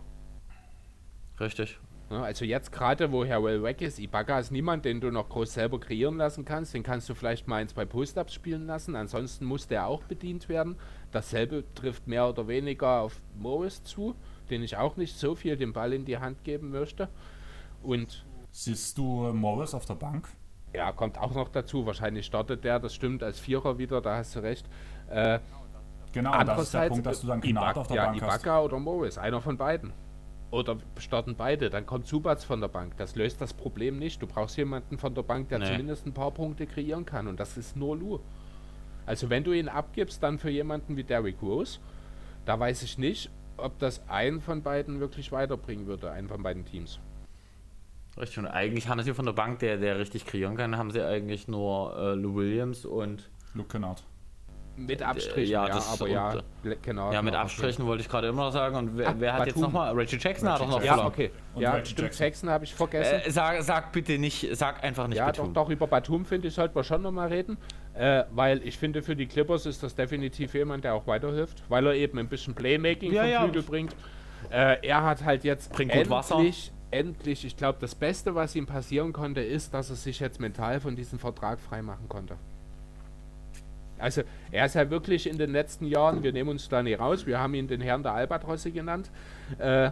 [1.39, 1.79] Richtig.
[2.11, 5.55] Ja, also jetzt gerade, wo Harrell weg ist, Ibaka ist niemand, den du noch groß
[5.55, 6.75] selber kreieren lassen kannst.
[6.75, 8.97] Den kannst du vielleicht mal ein, zwei Post-Ups spielen lassen.
[8.97, 10.77] Ansonsten muss der auch bedient werden.
[11.13, 14.15] Dasselbe trifft mehr oder weniger auf Morris zu,
[14.51, 17.09] den ich auch nicht so viel den Ball in die Hand geben möchte.
[17.83, 20.29] Und Siehst du Morris auf der Bank?
[20.75, 21.87] Ja, kommt auch noch dazu.
[21.87, 24.67] Wahrscheinlich startet der, das stimmt, als Vierer wieder, da hast du recht.
[25.11, 25.39] Äh,
[26.13, 28.65] genau, das ist der Punkt, dass du dann Gnad auf der ja, Bank Ibaka hast.
[28.65, 29.93] oder Morris, einer von beiden.
[30.51, 32.97] oder starten beide, dann kommt Subats von der Bank.
[32.99, 34.21] Das löst das Problem nicht.
[34.21, 35.65] Du brauchst jemanden von der Bank, der Nee.
[35.67, 37.27] zumindest ein paar Punkte kreieren kann.
[37.27, 38.19] Und das ist nur Lu.
[39.07, 41.81] Also wenn du ihn abgibst, dann für jemanden wie Derrick Rose,
[42.45, 46.65] da weiß ich nicht, ob das einen von beiden wirklich weiterbringen würde, einen von beiden
[46.65, 46.99] Teams.
[48.19, 51.03] Richtig, und eigentlich haben sie von der Bank, der, der richtig kreieren kann, haben sie
[51.03, 54.03] eigentlich nur äh, Lou Williams und Luke Kennard.
[54.75, 56.35] Mit Abstrichen, ja, ja, das aber ja,
[56.65, 57.13] äh, genau.
[57.13, 58.75] ja, mit Abstrichen wollte ich gerade immer noch sagen.
[58.77, 59.63] Und wer, Ah, wer hat jetzt Batum.
[59.65, 59.95] nochmal?
[59.95, 61.31] Reggie Jackson hat doch noch Reggie Ja, okay.
[61.55, 62.25] Und ja, Reggie stimmt, Jackson.
[62.25, 63.21] Jackson habe ich vergessen.
[63.23, 65.53] Äh, sag, sag bitte nicht, sag einfach nicht ja, Batum.
[65.53, 67.59] doch, doch, über Batum finde ich, sollten wir schon nochmal reden.
[67.95, 71.87] Äh, weil ich finde, für die Clippers ist das definitiv jemand, der auch weiterhilft, weil
[71.87, 73.43] er eben ein bisschen Playmaking Ja, vom ja.
[73.43, 73.97] Flügel bringt.
[74.51, 79.13] Äh, er hat halt jetzt Bringt endlich, endlich, ich glaube, das Beste, was ihm passieren
[79.13, 82.37] konnte, ist, dass er sich jetzt mental von diesem Vertrag freimachen konnte.
[83.99, 87.25] Also, er ist ja wirklich in den letzten Jahren, wir nehmen uns da nicht raus,
[87.27, 89.11] wir haben ihn den Herrn der Albatrosse genannt.
[89.59, 89.91] Äh,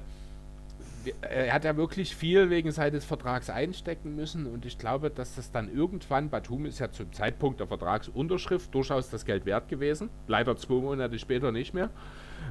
[1.22, 5.50] er hat ja wirklich viel wegen seines Vertrags einstecken müssen und ich glaube, dass das
[5.50, 10.56] dann irgendwann, Batum ist ja zum Zeitpunkt der Vertragsunterschrift durchaus das Geld wert gewesen, leider
[10.56, 11.90] zwei Monate später nicht mehr.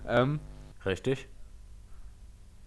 [0.08, 0.40] Ähm,
[0.86, 1.28] Richtig.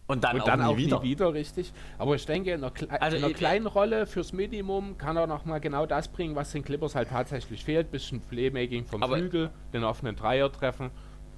[0.08, 1.00] Und dann, und auch, dann nie auch wieder.
[1.00, 1.72] nie wieder, richtig.
[1.96, 5.26] Aber ich denke, in einer, Kle Also in einer kleinen Rolle fürs Minimum kann er
[5.26, 7.90] nochmal genau das bringen, was den Clippers halt tatsächlich fehlt.
[7.90, 10.90] Bisschen Playmaking vom Flügel, den offenen Dreier treffen,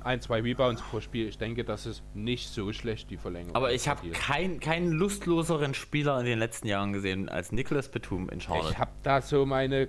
[0.05, 1.29] ein, zwei Rebounds pro Spiel.
[1.29, 3.57] Ich denke, das ist nicht so schlecht, die Verlängerung.
[3.57, 8.29] Aber ich habe kein, keinen lustloseren Spieler in den letzten Jahren gesehen als Nicholas Batum
[8.29, 8.73] in Charlotte.
[8.73, 9.89] Ich habe da so meine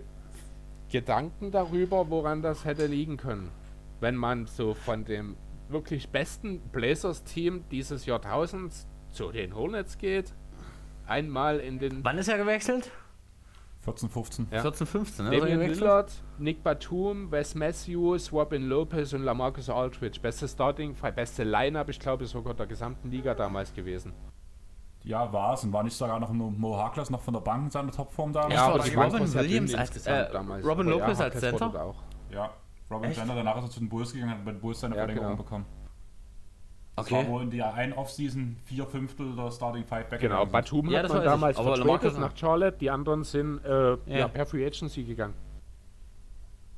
[0.89, 3.51] Gedanken darüber, woran das hätte liegen können.
[3.99, 5.35] Wenn man so von dem
[5.67, 10.33] wirklich besten Blazers-Team dieses Jahrtausends zu den Hornets geht,
[11.07, 12.91] einmal in den Wann ist er gewechselt?
[13.85, 14.47] 14, 15.
[14.51, 14.61] Ja.
[14.61, 15.37] 14, 15, ne?
[15.39, 15.59] Damian?
[15.61, 20.19] Lillard, Nick Batum, Wes Matthews, Robin Lopez und Lamarcus Aldridge.
[20.19, 24.11] Beste Starting, beste Line-Up, ich glaube sogar der gesamten Liga damals gewesen.
[25.03, 25.63] Ja, war es.
[25.63, 28.49] Und war nicht sogar noch Mo Harkless noch von der Bank in seiner Topform da?
[28.49, 30.65] Ja, aber Robin Williams als- äh, damals.
[30.65, 31.83] Robin Lopez als Harkless wurde Center?
[31.83, 31.95] Auch.
[32.31, 32.49] Ja.
[32.89, 33.11] Robin?
[33.13, 35.31] Chandler danach ist er zu den Bulls gegangen, hat bei den Bulls seine Ja, Verlängerung
[35.31, 35.43] genau.
[35.43, 35.65] bekommen.
[36.97, 40.21] Das war wohl in der einen Offseason vier Fünftel der Starting Five back.
[40.21, 43.91] Genau, Batum Ja, hat das man damals Aber vertradet nach Charlotte, die anderen sind äh,
[43.91, 43.97] ja.
[44.05, 44.27] Ja.
[44.29, 45.33] per Free Agency gegangen.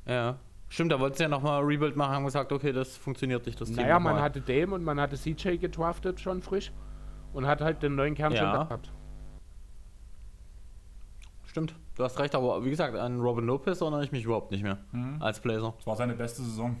[0.06, 0.36] Ja.
[0.70, 3.68] Stimmt, da wollten sie ja nochmal Rebuild machen, haben gesagt, okay, das funktioniert nicht, das
[3.68, 6.72] Team Naja, man hatte Dame und man hatte CJ gedraftet schon frisch
[7.32, 8.52] und hat halt den neuen Kern schon Ja.
[8.56, 8.90] da gehabt.
[11.46, 14.62] Stimmt, du hast recht, aber wie gesagt, an Robin Lopez erinnere ich mich überhaupt nicht
[14.62, 15.22] mehr Mhm.
[15.22, 15.72] als Blazer.
[15.78, 16.76] Das war seine beste Saison.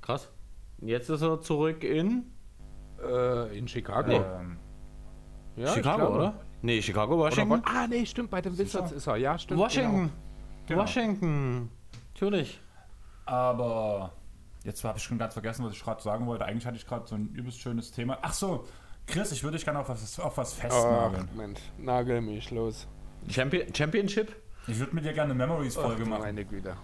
[0.00, 0.30] Krass.
[0.82, 2.24] Jetzt ist er zurück in
[3.02, 4.12] Äh, in Chicago.
[4.12, 4.58] Ähm,
[5.56, 6.34] Ja, Chicago, oder?
[6.62, 7.62] Nee, Chicago, Oder Washington.
[7.64, 9.16] wo- ah, nee, stimmt, bei den Wizards ist er.
[9.16, 9.58] Ja, stimmt.
[9.60, 10.10] Washington.
[10.68, 10.82] Genau.
[10.82, 11.70] Washington.
[12.14, 12.60] Natürlich.
[13.26, 14.12] aber
[14.64, 16.44] jetzt habe ich schon ganz vergessen, was ich gerade sagen wollte.
[16.44, 18.18] Eigentlich hatte ich gerade so ein übelst schönes Thema.
[18.22, 18.64] Ach so,
[19.06, 20.68] Chris, ich würde dich gerne auf was, auf was Genau.
[20.74, 21.28] festnageln.
[21.32, 22.86] Ach, Mensch, nagel mich los.
[23.28, 24.34] Champion Championship?
[24.68, 26.22] Ich würde mit dir gerne eine Memories-Folge machen.
[26.22, 26.76] Meine Güte.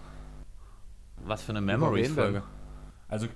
[1.25, 2.43] Was für eine Memories-Folge.
[3.09, 3.29] Also,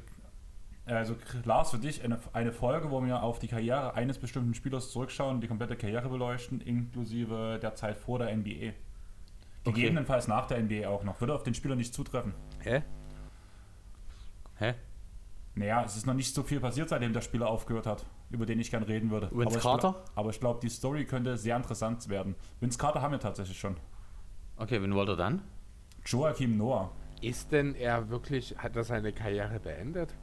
[0.96, 4.90] also Lars, für dich eine, eine Folge, wo wir auf die Karriere eines bestimmten Spielers
[4.90, 8.72] zurückschauen, die komplette Karriere beleuchten, inklusive der Zeit vor der NBA.
[9.64, 11.20] Gegebenenfalls nach der NBA auch noch.
[11.20, 12.34] Würde auf den Spieler nicht zutreffen.
[12.60, 12.82] Hä?
[14.56, 14.74] Hä?
[15.54, 18.58] Naja, es ist noch nicht so viel passiert, seitdem der Spieler aufgehört hat, über den
[18.58, 19.30] ich gern reden würde.
[19.30, 19.92] Vince aber ich Carter?
[19.92, 22.34] glaub- aber ich glaube, die Story könnte sehr interessant werden.
[22.60, 23.76] Vince Carter haben wir tatsächlich schon.
[24.56, 25.42] Okay, wen wollt ihr dann?
[26.06, 26.90] Joachim Noah.
[27.20, 30.14] Ist denn er wirklich, hat er seine Karriere beendet?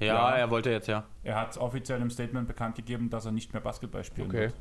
[0.00, 0.36] Ja, Ja.
[0.36, 1.04] er wollte jetzt ja.
[1.22, 4.40] Er hat offiziell im Statement bekannt gegeben, dass er nicht mehr Basketball spielen Okay.
[4.40, 4.54] wird.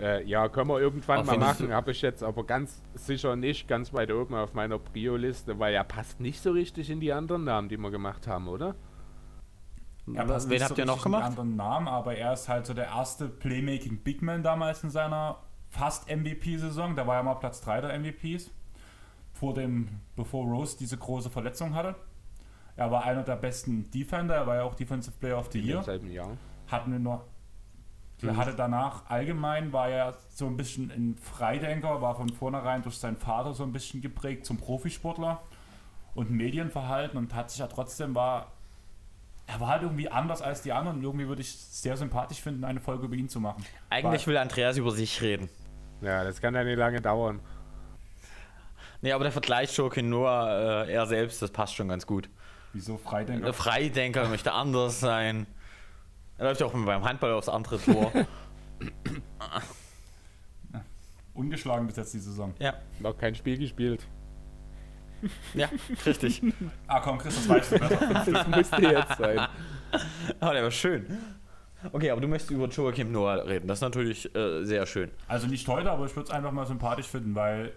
[0.00, 1.72] Äh, ja, können wir irgendwann Auch mal machen.
[1.74, 5.84] Habe ich jetzt aber ganz sicher nicht ganz weit oben auf meiner Prio-Liste, weil er
[5.84, 8.74] passt nicht so richtig in die anderen Namen, die wir gemacht haben, oder?
[10.14, 11.24] Er passt wen nicht habt ihr richtig noch in die gemacht?
[11.24, 15.36] anderen Namen, aber er ist halt so der erste Playmaking Big Man damals in seiner
[15.68, 16.96] fast MVP-Saison.
[16.96, 18.50] Da war er mal Platz 3 der MVPs.
[19.34, 21.94] Vor dem, bevor Rose diese große Verletzung hatte.
[22.76, 25.66] Er war einer der besten Defender, er war ja auch Defensive Player of the In
[25.66, 25.76] Year.
[25.76, 26.36] demselben Jahr.
[26.68, 27.24] Hatten wir noch.
[28.22, 32.98] Er hatte danach allgemein, war er so ein bisschen ein Freidenker, war von vornherein durch
[32.98, 35.40] seinen Vater so ein bisschen geprägt zum Profisportler
[36.14, 38.52] und Medienverhalten und hat sich ja trotzdem war.
[39.46, 42.40] Er war halt irgendwie anders als die anderen und irgendwie würde ich es sehr sympathisch
[42.40, 43.64] finden, eine Folge über ihn zu machen.
[43.88, 45.48] Eigentlich will Andreas über sich reden.
[46.02, 47.40] Ja, das kann ja nicht lange dauern.
[49.02, 52.28] Nee, aber der Vergleich Joaquin Noah, äh, er selbst, das passt schon ganz gut.
[52.72, 53.44] Wieso Freidenker?
[53.44, 55.46] Der Freidenker möchte anders sein.
[56.38, 58.12] Er läuft ja auch beim Handball aufs andere Tor.
[61.34, 62.54] Ungeschlagen bis jetzt die Saison.
[62.58, 64.06] ja, Noch kein Spiel gespielt.
[65.54, 65.68] ja,
[66.06, 66.42] richtig.
[66.86, 68.24] Ah komm, Chris, das weißt du besser.
[68.32, 69.38] Das müsste jetzt sein.
[70.40, 71.06] Aber der war schön.
[71.92, 73.66] Okay, aber du möchtest über Joachim Noah reden.
[73.66, 75.10] Das ist natürlich äh, sehr schön.
[75.28, 77.72] Also nicht heute, aber ich würde es einfach mal sympathisch finden, weil,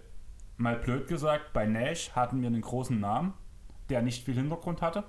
[0.58, 3.34] mal blöd gesagt, bei Nash hatten wir einen großen Namen,
[3.94, 5.04] der nicht viel Hintergrund hatte,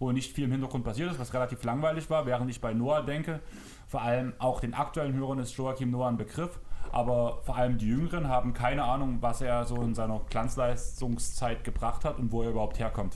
[0.00, 3.02] wo nicht viel im Hintergrund passiert ist, was relativ langweilig war, während ich bei Noah
[3.02, 3.38] denke,
[3.86, 6.58] vor allem auch den aktuellen Hörern ist Joachim Noah ein Begriff,
[6.90, 12.04] aber vor allem die Jüngeren haben keine Ahnung, was er so in seiner Glanzleistungszeit gebracht
[12.04, 13.14] hat und wo er überhaupt herkommt.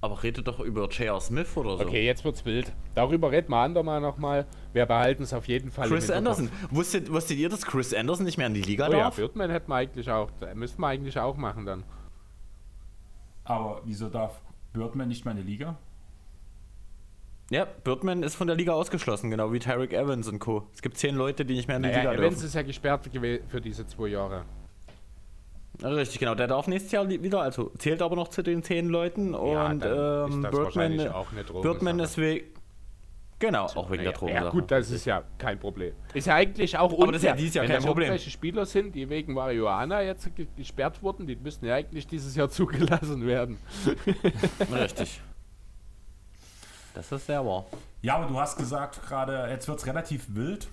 [0.00, 1.20] Aber rede doch über J.R.
[1.20, 1.84] Smith oder so.
[1.84, 2.72] Okay, jetzt wird's wild.
[2.94, 4.46] Darüber reden wir andermal nochmal.
[4.72, 5.88] Wir behalten es auf jeden Fall.
[5.88, 6.50] Chris Anderson.
[6.70, 9.16] Wusstet, wusstet ihr, dass Chris Anderson nicht mehr in die Liga oh, darf?
[9.16, 10.30] Ja, Birdman hätten wir eigentlich auch.
[10.54, 11.84] Müssten wir eigentlich auch machen dann.
[13.44, 14.40] Aber wieso darf
[14.74, 15.76] Birdman nicht mehr in die Liga?
[17.50, 20.66] Ja, Birdman ist von der Liga ausgeschlossen, genau wie Tyreek Evans und Co.
[20.74, 22.46] Es gibt zehn Leute, die nicht mehr in die naja, Liga Evans dürfen.
[22.46, 23.08] ist ja gesperrt
[23.48, 24.44] für diese zwei Jahre.
[25.82, 26.34] Richtig, genau.
[26.34, 29.32] Der darf nächstes Jahr wieder, also zählt aber noch zu den zehn Leuten.
[29.32, 31.44] Ja, und ähm, Birdman, auch eine.
[31.44, 32.46] Birdman ist wegen.
[33.46, 34.32] Genau, auch wegen der Ja, Drogen.
[34.34, 35.92] ja gut, das ist ja kein Problem.
[36.14, 38.04] Ist ja eigentlich auch Aber das ist ja dieses Jahr Wenn kein Problem.
[38.06, 42.34] irgendwelche Spieler sind, die wegen Marihuana jetzt ge- gesperrt wurden, die müssten ja eigentlich dieses
[42.36, 43.58] Jahr zugelassen werden.
[44.72, 45.20] Richtig.
[46.94, 47.66] Das ist sehr wahr.
[48.00, 50.68] Ja, aber du hast gesagt gerade, jetzt wird es relativ wild.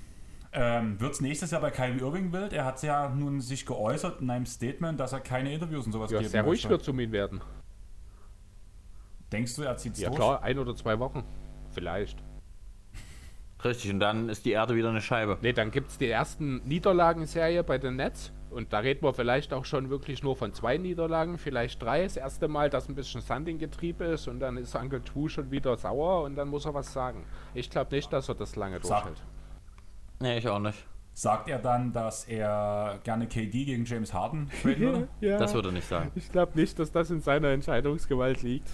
[0.54, 2.54] Ähm, wird es nächstes Jahr bei Kyrie Irving wild?
[2.54, 6.10] Er hat ja nun sich geäußert in einem Statement, dass er keine Interviews und sowas
[6.12, 7.42] Ja, geben sehr ruhig wird es um ihn werden.
[9.32, 10.20] Denkst du, er zieht es Ja durch?
[10.20, 11.24] klar, ein oder zwei Wochen.
[11.72, 12.22] Vielleicht.
[13.64, 15.38] Richtig, und dann ist die Erde wieder eine Scheibe.
[15.42, 18.32] Ne, dann gibt es die ersten Niederlagenserie bei den Nets.
[18.50, 22.04] Und da reden wir vielleicht auch schon wirklich nur von zwei Niederlagen, vielleicht drei.
[22.04, 25.30] Das erste Mal, dass ein bisschen Sand im Getriebe ist und dann ist Uncle True
[25.30, 27.24] schon wieder sauer und dann muss er was sagen.
[27.54, 29.04] Ich glaube nicht, dass er das lange Sag.
[29.04, 29.24] durchhält.
[30.20, 30.86] Nee, ich auch nicht.
[31.14, 35.08] Sagt er dann, dass er gerne KD gegen James Harden traden würde?
[35.22, 35.38] ja.
[35.38, 36.12] Das würde er nicht sagen.
[36.16, 38.70] Ich glaube nicht, dass das in seiner Entscheidungsgewalt liegt.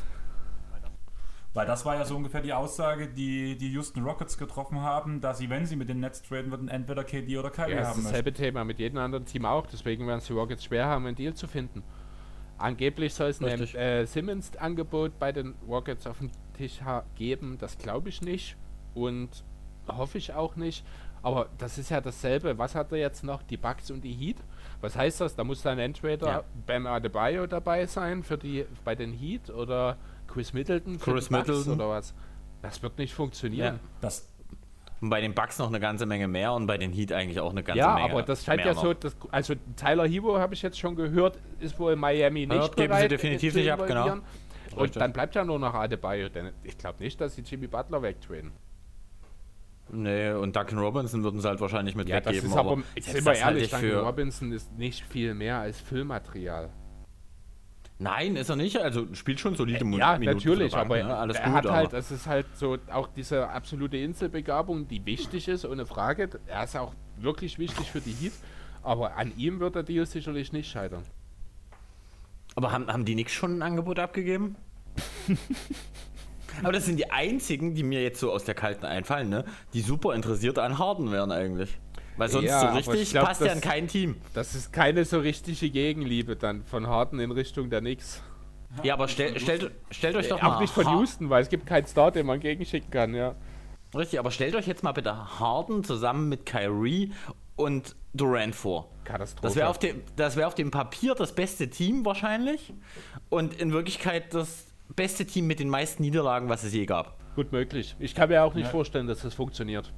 [1.58, 5.40] Weil das war ja so ungefähr die Aussage, die die Houston Rockets getroffen haben, dass
[5.40, 7.92] sie, wenn sie mit den Nets traden würden, entweder KD oder Kyrie Ja, das haben
[7.94, 8.10] ist möchten.
[8.12, 9.66] dasselbe Thema mit jedem anderen Team auch.
[9.66, 11.82] Deswegen werden es die Rockets schwer haben, einen Deal zu finden.
[12.60, 16.80] Angeblich soll es ein äh, Simmons-Angebot bei den Rockets auf dem Tisch
[17.16, 17.58] geben.
[17.60, 18.56] Das glaube ich nicht
[18.94, 19.44] und
[19.88, 20.86] hoffe ich auch nicht.
[21.24, 22.60] Aber das ist ja dasselbe.
[22.60, 23.42] Was hat er jetzt noch?
[23.42, 24.38] Die Bucks und die Heat?
[24.82, 25.36] Was heißt das?
[25.36, 26.44] Da muss dann entweder Ja.
[26.68, 29.98] Bam Adebayo dabei sein für die bei den Heat oder
[30.38, 31.74] Chris Middleton für Chris Middleton.
[31.74, 32.14] oder was?
[32.62, 33.76] Das wird nicht funktionieren.
[33.76, 33.80] Ja.
[34.02, 34.32] Das,
[35.02, 37.52] Und bei den Bucks noch eine ganze Menge mehr und bei den Heat eigentlich auch
[37.52, 38.94] eine ganze Ja, Menge aber das scheint ja so, noch.
[38.96, 42.62] dass, also Tyler Hero habe ich jetzt schon gehört, ist wohl in Miami nicht Ja,
[42.68, 44.18] geben sie bereit, definitiv zu nicht ab, genau.
[44.76, 45.00] Und Richtig.
[45.00, 48.52] dann bleibt ja nur noch Adebayo, denn ich glaube nicht, dass sie Jimmy Butler wegtraden.
[49.90, 52.50] Nee, und Duncan Robinson würden sie halt wahrscheinlich mit Ja, das weggeben.
[52.52, 55.34] ist aber, selbst sind wir das halte ehrlich, ich Duncan für, Robinson ist nicht viel
[55.34, 56.70] mehr als Füllmaterial.
[58.00, 58.78] Nein, ist er nicht.
[58.78, 61.16] Also spielt schon solide Ja, Minuten für natürlich, Bank, aber ne?
[61.18, 61.54] alles er gut.
[61.56, 66.30] hat halt, das ist halt so auch diese absolute Inselbegabung, die wichtig ist, ohne Frage.
[66.46, 68.34] Er ist auch wirklich wichtig für die Heat,
[68.84, 71.04] aber an ihm wird der Deal sicherlich nicht scheitern.
[72.56, 74.56] aber haben, haben die Knicks schon ein Angebot abgegeben?
[76.64, 79.44] aber das sind die einzigen, die mir jetzt so aus der Kalten einfallen, ne?
[79.74, 81.80] die super interessiert an Harden wären eigentlich.
[82.18, 84.16] Weil sonst Ja, so richtig glaub, passt ja das- in kein Team.
[84.34, 88.22] Das ist keine so richtige Gegenliebe dann von Harden in Richtung der Knicks.
[88.84, 91.66] Ja, aber stell, stellt, stellt euch doch Auch mal nicht von Houston, weil es gibt
[91.66, 93.36] keinen Star, den man gegenschicken kann, ja.
[93.96, 97.14] Richtig, aber stellt euch jetzt mal bitte Harden zusammen mit Kyrie
[97.56, 98.90] und Durant vor.
[99.06, 99.48] Katastrophe.
[99.48, 102.74] Das wäre auf, dem- das wär auf dem Papier das beste Team wahrscheinlich
[103.30, 104.66] und in Wirklichkeit das
[104.96, 107.18] beste Team mit den meisten Niederlagen, was es je gab.
[107.36, 107.96] Gut möglich.
[108.00, 108.72] Ich kann mir auch nicht Ja.
[108.72, 109.94] vorstellen, dass das funktioniert.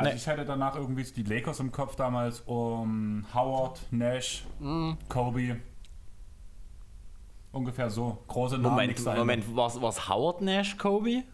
[0.00, 0.16] Also Nee.
[0.16, 4.96] ich hätte danach irgendwie die Lakers im Kopf damals um Howard, Nash, Mhm.
[5.08, 5.56] Kobe.
[7.52, 8.18] Ungefähr so.
[8.28, 8.70] Große Namen.
[8.74, 9.04] Moment.
[9.16, 11.24] Moment, war es Howard Nash Kobe?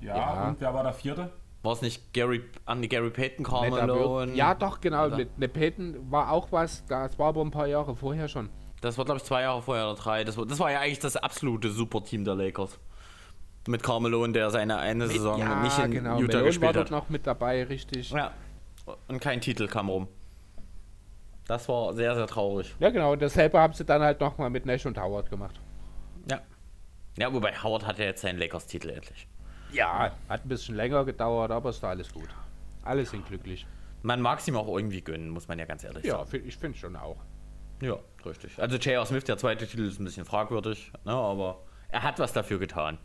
[0.00, 0.48] Ja, Ja.
[0.48, 1.32] und wer war der vierte?
[1.62, 5.06] War es nicht Gary, an Gary Payton, Nee, wird, ja, doch, genau.
[5.06, 5.16] Oder?
[5.18, 8.48] Mit ne Peyton war auch was, das war aber ein paar Jahre vorher schon.
[8.80, 10.24] Das war, glaube ich, zwei Jahre vorher oder drei.
[10.24, 12.78] Das war, das war ja eigentlich das absolute Superteam der Lakers.
[13.68, 16.18] Mit Karl Malone, der seine eine Saison ja, nicht in genau.
[16.18, 16.90] Utah war gespielt dort hat.
[16.90, 18.10] noch mit dabei, richtig.
[18.10, 18.32] Ja.
[19.08, 20.08] Und kein Titel kam rum.
[21.46, 22.74] Das war sehr, sehr traurig.
[22.78, 23.12] Ja, genau.
[23.12, 25.60] Und dasselbe haben sie dann halt nochmal mit Nash und Howard gemacht.
[26.30, 26.40] Ja.
[27.18, 29.26] Ja, wobei Howard hat ja jetzt seinen Lakers-Titel endlich.
[29.72, 32.28] Ja, hat ein bisschen länger gedauert, aber ist da alles gut.
[32.82, 33.66] Alle sind glücklich.
[34.02, 36.30] Man mag es ihm auch irgendwie gönnen, muss man ja ganz ehrlich Ja, sagen.
[36.30, 37.18] fi- ich finde schon auch.
[37.82, 38.58] Ja, richtig.
[38.58, 39.04] Also J.R.
[39.06, 42.98] Smith, der zweite Titel, ist ein bisschen fragwürdig, ne, aber er hat was dafür getan.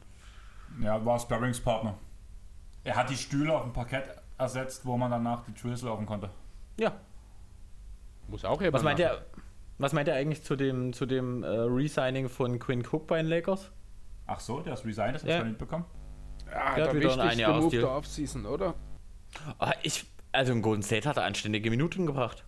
[0.81, 1.95] Ja, war Sparringspartner.
[2.83, 6.29] Er hat die Stühle auf dem Parkett ersetzt, wo man danach die Drills laufen konnte.
[6.79, 6.93] Ja.
[8.27, 9.25] Muss auch jemand Was meint er,
[9.77, 13.27] was meint er eigentlich zu dem, zu dem äh, Resigning von Quinn Cook bei den
[13.27, 13.71] Lakers?
[14.27, 15.35] Ach so, der ist resigned, das Ja.
[15.35, 15.85] hab ich nicht mitbekommen.
[16.45, 18.75] Ja, Der hat der wieder ein Jahr Move der Offseason, oder?
[19.59, 22.45] Ah, ich, also im Golden State hat er anständige Minuten gebracht.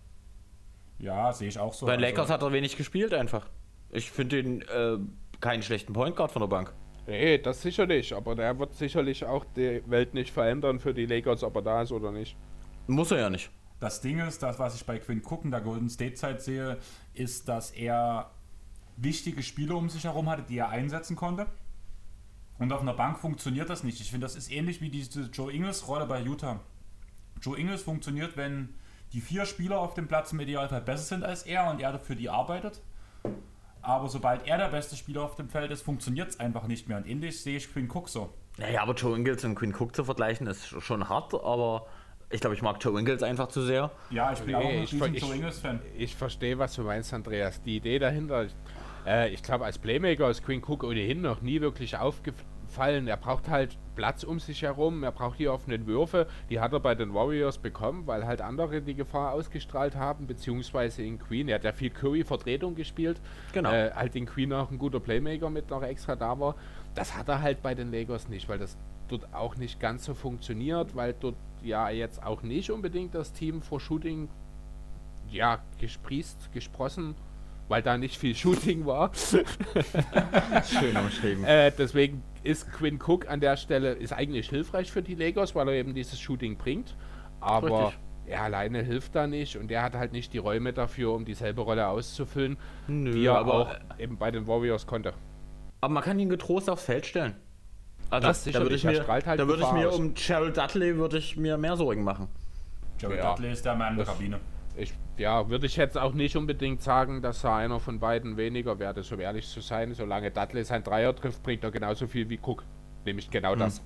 [0.98, 1.86] Ja, sehe ich auch so.
[1.86, 3.48] Bei also, Lakers hat er wenig gespielt einfach.
[3.90, 4.98] Ich finde ihn äh,
[5.40, 6.72] keinen schlechten Point Guard von der Bank.
[7.08, 8.12] Nee, das sicher nicht.
[8.12, 11.82] Aber der wird sicherlich auch die Welt nicht verändern für die Lakers, ob er da
[11.82, 12.36] ist oder nicht.
[12.86, 13.50] Muss er ja nicht.
[13.80, 16.76] Das Ding ist, das, was ich bei Quinn Cook in der Golden State Zeit sehe,
[17.14, 18.30] ist, dass er
[18.98, 21.46] wichtige Spieler um sich herum hatte, die er einsetzen konnte.
[22.58, 24.00] Und auf einer Bank funktioniert das nicht.
[24.02, 26.60] Ich finde, das ist ähnlich wie diese Joe Ingles-Rolle bei Utah.
[27.40, 28.74] Joe Ingles funktioniert, wenn
[29.14, 32.16] die vier Spieler auf dem Platz im Idealfall besser sind als er und er dafür
[32.16, 32.82] die arbeitet.
[33.88, 36.98] Aber sobald er der beste Spieler auf dem Feld ist, funktioniert es einfach nicht mehr.
[36.98, 38.34] Und ähnlich sehe ich Quinn Cook so.
[38.58, 41.86] Naja, aber Joe Ingles und Quinn Cook zu vergleichen, ist schon hart, aber
[42.28, 43.90] ich glaube, ich mag Joe Ingles einfach zu sehr.
[44.10, 45.80] Ja, ich bin nee, auch ein riesen Joe Ingles-Fan.
[45.96, 47.62] Ich verstehe, was du meinst, Andreas.
[47.62, 48.48] Die Idee dahinter,
[49.06, 51.96] äh, ich glaube, als Playmaker ist Quinn Cook ohnehin noch nie wirklich
[52.68, 53.08] aufgefallen.
[53.08, 56.26] Er braucht halt Platz um sich herum, er braucht die offenen Würfe.
[56.50, 61.02] Die hat er bei den Warriors bekommen, weil halt andere die Gefahr ausgestrahlt haben, beziehungsweise
[61.02, 61.48] in Queen.
[61.48, 63.20] Er hat ja viel Curry-Vertretung gespielt.
[63.52, 63.72] Genau.
[63.72, 66.54] Äh, halt in Queen auch ein guter Playmaker mit noch extra da war.
[66.94, 68.76] Das hat er halt bei den Lakers nicht, weil das
[69.08, 73.62] dort auch nicht ganz so funktioniert, weil dort ja jetzt auch nicht unbedingt das Team
[73.62, 74.28] vor Shooting
[75.30, 77.14] ja gesprießt, gesprossen
[77.68, 79.12] weil da nicht viel Shooting war.
[79.14, 81.44] Schön umschrieben.
[81.44, 85.68] Äh, deswegen ist Quinn Cook an der Stelle ist eigentlich hilfreich für die Lakers, weil
[85.68, 86.96] er eben dieses Shooting bringt.
[87.40, 87.98] Aber Richtig.
[88.26, 91.60] er alleine hilft da nicht und er hat halt nicht die Räume dafür, um dieselbe
[91.60, 92.56] Rolle auszufüllen,
[92.86, 95.12] Nö, die er aber auch eben bei den Warriors konnte.
[95.80, 97.36] Aber man kann ihn getrost aufs Feld stellen.
[98.10, 101.18] Also, das da würde ich mir, halt da würde ich mir um Cheryl Dudley würde
[101.18, 102.28] ich mir mehr Sorgen machen.
[102.98, 103.34] Cheryl ja.
[103.34, 104.40] Dudley ist der Mann der Kabine
[104.78, 108.78] ich, ja, würde ich jetzt auch nicht unbedingt sagen, dass er einer von beiden weniger
[108.78, 109.92] werde, so ehrlich zu sein.
[109.94, 112.64] Solange Dudley sein Dreier trifft, bringt er genauso viel wie Cook.
[113.04, 113.58] Nämlich genau hm.
[113.58, 113.82] das.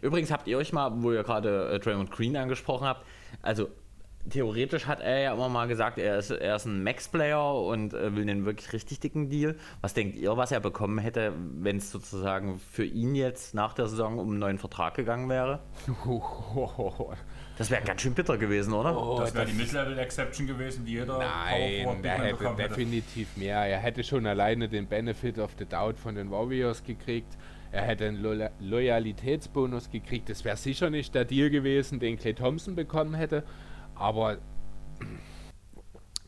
[0.00, 3.04] Übrigens habt ihr euch mal, wo ihr gerade äh, Draymond Green angesprochen habt,
[3.42, 3.68] also
[4.28, 8.14] theoretisch hat er ja immer mal gesagt, er ist, er ist ein Max-Player und äh,
[8.14, 9.56] will einen wirklich richtig dicken Deal.
[9.80, 13.86] Was denkt ihr, was er bekommen hätte, wenn es sozusagen für ihn jetzt nach der
[13.86, 15.60] Saison um einen neuen Vertrag gegangen wäre?
[17.60, 18.96] Das wäre ganz schön bitter gewesen, oder?
[18.96, 23.38] Oh, das wäre die Mid-Level-Exception gewesen, die jeder Nein, er hätte definitiv hätte.
[23.38, 23.58] mehr.
[23.66, 27.36] Er hätte schon alleine den Benefit of the Doubt von den Warriors gekriegt.
[27.70, 30.30] Er hätte einen Lo Loyalitätsbonus gekriegt.
[30.30, 33.44] Das wäre sicher nicht der Deal gewesen, den Clay Thompson bekommen hätte.
[33.94, 34.38] Aber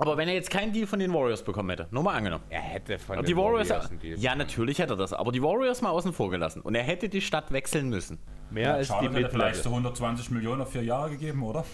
[0.02, 2.44] aber wenn er jetzt keinen Deal von den Warriors bekommen hätte, nur mal angenommen.
[2.50, 4.18] Er hätte von den die Warriors, Warriors einen Deal.
[4.18, 5.12] Ja, natürlich hätte er das.
[5.12, 6.60] Aber die Warriors mal außen vor gelassen.
[6.62, 8.18] Und er hätte die Stadt wechseln müssen.
[8.50, 11.64] Mehr ja, als Charlotte die hätte vielleicht so 120 Millionen auf vier Jahre gegeben, oder?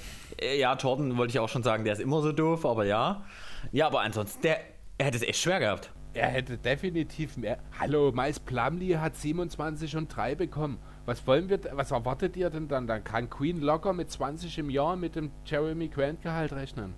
[0.40, 3.24] Äh, ja, Jordan wollte ich auch schon sagen, der ist immer so doof, aber ja.
[3.72, 4.60] Ja, aber ansonsten, der,
[4.98, 5.90] er hätte es echt schwer gehabt.
[6.14, 7.58] Er hätte definitiv mehr.
[7.78, 10.78] Hallo, Miles Plumley hat 27 und 3 bekommen.
[11.06, 12.86] Was wollen wir, was erwartet ihr denn dann?
[12.86, 16.94] Dann kann Queen locker mit 20 im Jahr mit dem Jeremy Grant Gehalt rechnen.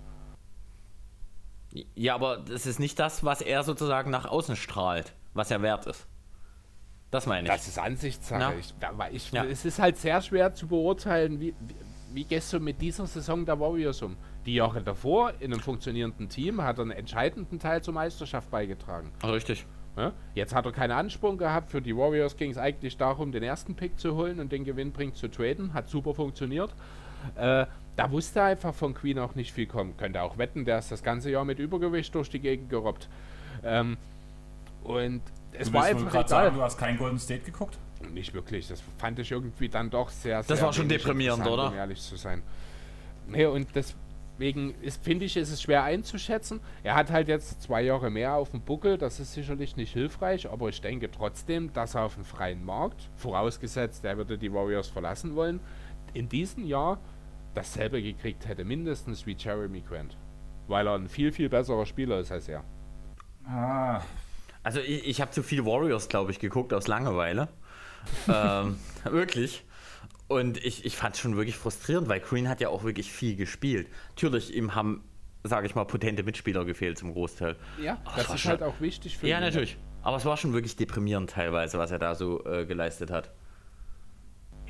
[1.95, 5.85] Ja, aber das ist nicht das, was er sozusagen nach außen strahlt, was er wert
[5.85, 6.07] ist.
[7.11, 7.53] Das meine ich.
[7.53, 8.53] Das ist Ansichtssache.
[8.59, 8.73] Ich,
[9.11, 9.43] ich, ja.
[9.43, 11.75] Es ist halt sehr schwer zu beurteilen, wie, wie,
[12.13, 14.15] wie gehst du mit dieser Saison der Warriors um?
[14.45, 19.11] Die Jahre davor in einem funktionierenden Team hat er einen entscheidenden Teil zur Meisterschaft beigetragen.
[19.23, 19.65] Richtig.
[19.97, 20.13] Ja?
[20.33, 21.69] Jetzt hat er keinen Ansprung gehabt.
[21.69, 25.13] Für die Warriors ging es eigentlich darum, den ersten Pick zu holen und den Gewinnbring
[25.13, 25.73] zu traden.
[25.73, 26.73] Hat super funktioniert.
[27.35, 27.65] Äh,
[27.95, 29.95] da wusste einfach von Queen auch nicht viel kommen.
[29.97, 33.09] Könnte auch wetten, der ist das ganze Jahr mit Übergewicht durch die Gegend gerobbt.
[33.63, 33.97] Ähm,
[34.83, 35.21] und
[35.53, 36.27] es du war einfach egal.
[36.27, 37.77] Sagen, du hast kein Golden State geguckt?
[38.13, 38.67] Nicht wirklich.
[38.67, 40.55] Das fand ich irgendwie dann doch sehr, sehr.
[40.55, 41.67] Das war schon deprimierend, oder?
[41.67, 42.41] Um ehrlich zu sein.
[43.27, 44.73] Nee, und deswegen
[45.03, 46.59] finde ich, ist es schwer einzuschätzen.
[46.83, 48.97] Er hat halt jetzt zwei Jahre mehr auf dem Buckel.
[48.97, 53.09] Das ist sicherlich nicht hilfreich, aber ich denke trotzdem, dass er auf dem freien Markt,
[53.17, 55.59] vorausgesetzt, er würde die Warriors verlassen wollen,
[56.13, 56.99] in diesem Jahr
[57.53, 60.17] dasselbe gekriegt hätte, mindestens wie Jeremy Grant.
[60.67, 62.63] Weil er ein viel, viel besserer Spieler ist als er.
[63.45, 64.01] Ah.
[64.63, 67.47] Also ich, ich habe zu viel Warriors, glaube ich, geguckt aus Langeweile.
[68.27, 69.65] ähm, wirklich.
[70.27, 73.35] Und ich, ich fand es schon wirklich frustrierend, weil Green hat ja auch wirklich viel
[73.35, 73.87] gespielt.
[74.11, 75.03] Natürlich, ihm haben,
[75.43, 77.57] sage ich mal, potente Mitspieler gefehlt zum Großteil.
[77.81, 79.43] Ja, Ach, das, das ist halt auch wichtig für Ja, ihn.
[79.43, 79.77] natürlich.
[80.03, 83.31] Aber es war schon wirklich deprimierend teilweise, was er da so äh, geleistet hat.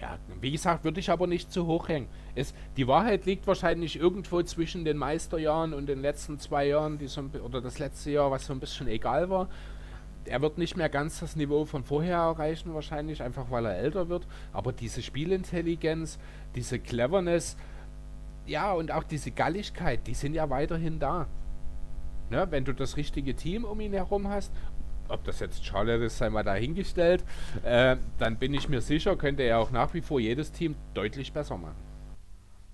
[0.02, 2.08] Ja, wie gesagt, würde ich aber nicht zu hoch hängen.
[2.34, 7.08] Es, die Wahrheit liegt wahrscheinlich irgendwo zwischen den Meisterjahren und den letzten zwei Jahren, die
[7.08, 9.48] so oder das letzte Jahr, was so ein bisschen egal war.
[10.26, 14.10] Er wird nicht mehr ganz das Niveau von vorher erreichen, wahrscheinlich, einfach weil er älter
[14.10, 14.26] wird.
[14.54, 16.18] Aber diese Spielintelligenz,
[16.56, 17.56] diese Cleverness,
[18.48, 21.28] ja, und auch diese Galligkeit, die sind ja weiterhin da.
[22.32, 24.54] Ne, wenn du das richtige Team um ihn herum hast
[25.12, 27.24] ob das jetzt Charlotte ist, sei mal dahingestellt,
[27.64, 31.34] äh, dann bin ich mir sicher, könnte er auch nach wie vor jedes Team deutlich
[31.34, 31.76] besser machen.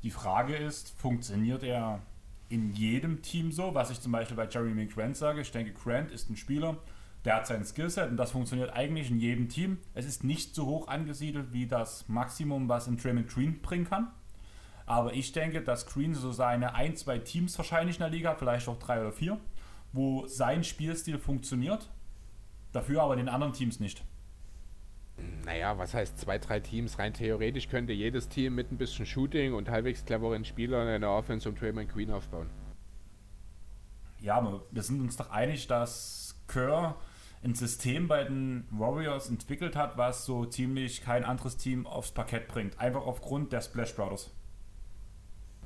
[0.03, 2.01] Die Frage ist, funktioniert er
[2.49, 3.73] in jedem Team so?
[3.73, 5.41] Was ich zum Beispiel bei Jeremy Grant sage.
[5.41, 6.77] Ich denke, Grant ist ein Spieler,
[7.25, 9.79] der hat sein Skillset und das funktioniert eigentlich in jedem Team.
[9.93, 14.07] Es ist nicht so hoch angesiedelt wie das Maximum, was ein Draymond Green bringen kann.
[14.85, 18.69] Aber ich denke, dass Green so seine ein, zwei Teams wahrscheinlich in der Liga vielleicht
[18.69, 19.37] auch drei oder vier,
[19.91, 21.89] wo sein Spielstil funktioniert,
[22.77, 24.03] dafür aber in den anderen Teams nicht.
[25.45, 26.99] Naja, was heißt zwei, drei Teams?
[26.99, 31.49] Rein theoretisch könnte jedes Team mit ein bisschen Shooting und halbwegs cleveren Spielern eine Offense
[31.49, 32.49] um Draymond Queen aufbauen.
[34.19, 36.95] Ja, aber wir sind uns doch einig, dass Kerr
[37.43, 42.47] ein System bei den Warriors entwickelt hat, was so ziemlich kein anderes Team aufs Parkett
[42.47, 42.79] bringt.
[42.79, 44.31] Einfach aufgrund der Splash Brothers.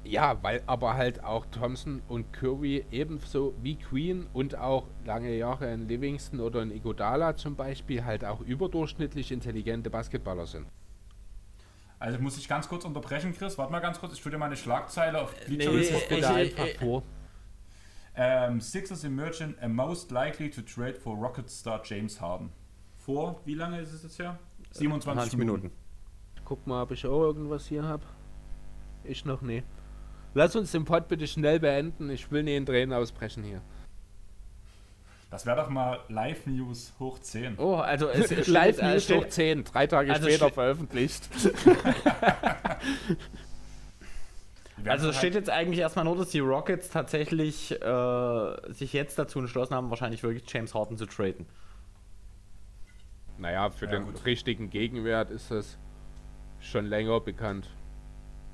[0.03, 5.71] Ja, weil aber halt auch Thompson und Curry ebenso wie Queen und auch lange Jahre
[5.71, 10.65] in Livingston oder in Igodala zum Beispiel halt auch überdurchschnittlich intelligente Basketballer sind.
[11.99, 13.59] Also muss ich ganz kurz unterbrechen, Chris.
[13.59, 16.65] Warte mal ganz kurz, ich würde mal eine Schlagzeile auf Bleacher nee, ich, ich, einfach
[16.65, 16.97] ich, vor.
[16.97, 17.03] Um,
[18.15, 22.49] ähm, Sixers emerging a most likely to trade for Rocket Star James Harden.
[22.97, 24.39] Vor, wie lange ist es jetzt her?
[24.71, 25.61] 27 Minuten.
[25.61, 25.77] Minuten.
[26.43, 28.03] Guck mal, ob ich auch irgendwas hier habe.
[29.03, 29.63] Ich noch nie.
[30.33, 32.09] Lass uns den Pod bitte schnell beenden.
[32.09, 33.61] Ich will nie in Tränen ausbrechen hier.
[35.29, 37.57] Das wäre doch mal Live-News hoch 10.
[37.57, 38.09] Oh, also
[38.47, 41.29] Live-News hoch 10, drei Tage also später veröffentlicht.
[44.85, 49.73] also steht jetzt eigentlich erstmal nur, dass die Rockets tatsächlich äh, sich jetzt dazu entschlossen
[49.73, 51.45] haben, wahrscheinlich wirklich James Harden zu traden.
[53.37, 54.25] Naja, für ja, den gut.
[54.25, 55.77] richtigen Gegenwert ist das
[56.59, 57.69] schon länger bekannt.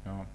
[0.06, 0.28] Ja.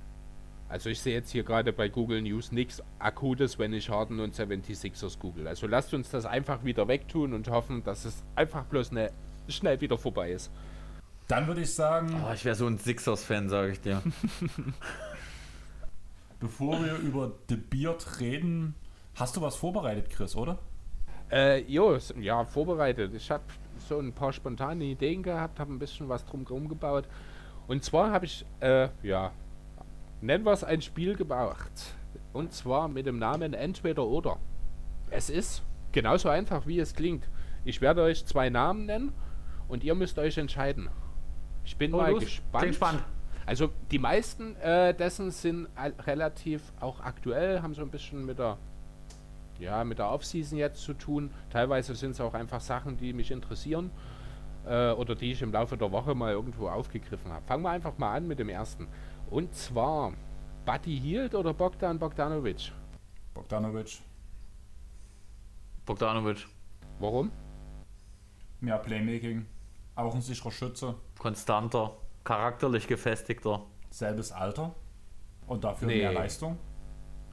[0.73, 4.35] Also ich sehe jetzt hier gerade bei Google News nichts Akutes, wenn ich Harden und
[4.35, 5.47] 76ers google.
[5.47, 9.13] Also lasst uns das einfach wieder wegtun und hoffen, dass es einfach bloß ne,
[9.49, 10.51] schnell wieder vorbei ist.
[11.29, 12.19] Dann würde ich sagen...
[12.27, 14.01] Oh, ich wäre so ein Sixers-Fan, sage ich dir.
[16.41, 18.75] Bevor wir über The Beard reden,
[19.15, 20.59] hast du was vorbereitet, Chris, oder?
[21.31, 23.13] Äh, jo, ja, vorbereitet.
[23.13, 23.45] Ich habe
[23.77, 27.05] so ein paar spontane Ideen gehabt, habe ein bisschen was drum gebaut.
[27.69, 29.33] Und zwar habe ich, äh, ja,
[30.23, 31.95] nennen wir es ein Spiel gemacht.
[32.33, 34.39] Und zwar mit dem Namen Entweder oder.
[35.11, 35.63] Es ist
[35.93, 37.29] genauso einfach, wie es klingt.
[37.65, 39.13] Ich werde euch zwei Namen nennen
[39.69, 40.89] und ihr müsst euch entscheiden.
[41.65, 42.25] Ich bin oh, mal los.
[42.25, 42.67] gespannt.
[42.67, 43.05] gespannt.
[43.45, 45.69] Also die meisten äh, dessen sind
[46.07, 48.57] relativ auch aktuell, haben so ein bisschen mit der
[49.59, 51.31] ja, mit der Offseason jetzt zu tun.
[51.51, 53.91] Teilweise sind es auch einfach Sachen, die mich interessieren
[54.67, 57.45] äh, oder die ich im Laufe der Woche mal irgendwo aufgegriffen habe.
[57.47, 58.89] Fangen wir einfach mal an mit dem ersten.
[59.33, 60.13] Und zwar
[60.67, 62.71] Buddy Hield oder Bogdan Bogdanovic?
[63.33, 64.03] Bogdanovic.
[65.87, 66.47] Bogdanovic.
[66.99, 67.33] Warum?
[68.61, 69.47] Mehr Playmaking.
[69.95, 70.97] Auch ein sicherer Schütze.
[71.19, 71.97] Konstanter.
[72.25, 73.65] Charakterlich gefestigter.
[73.89, 74.75] Selbes Alter.
[75.47, 76.03] Und dafür nee.
[76.03, 76.59] mehr Leistung.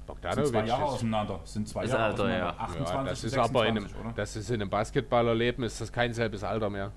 [0.07, 1.39] Bogdanovic sind zwei Jahre auseinander.
[1.43, 2.45] Sind zwei ist Jahre Alter, auseinander.
[2.45, 2.59] Ja.
[2.59, 4.13] 28 ja, das ist 26, aber in einem, oder?
[4.13, 6.93] das ist in einem Basketballerleben ist das kein selbes Alter mehr.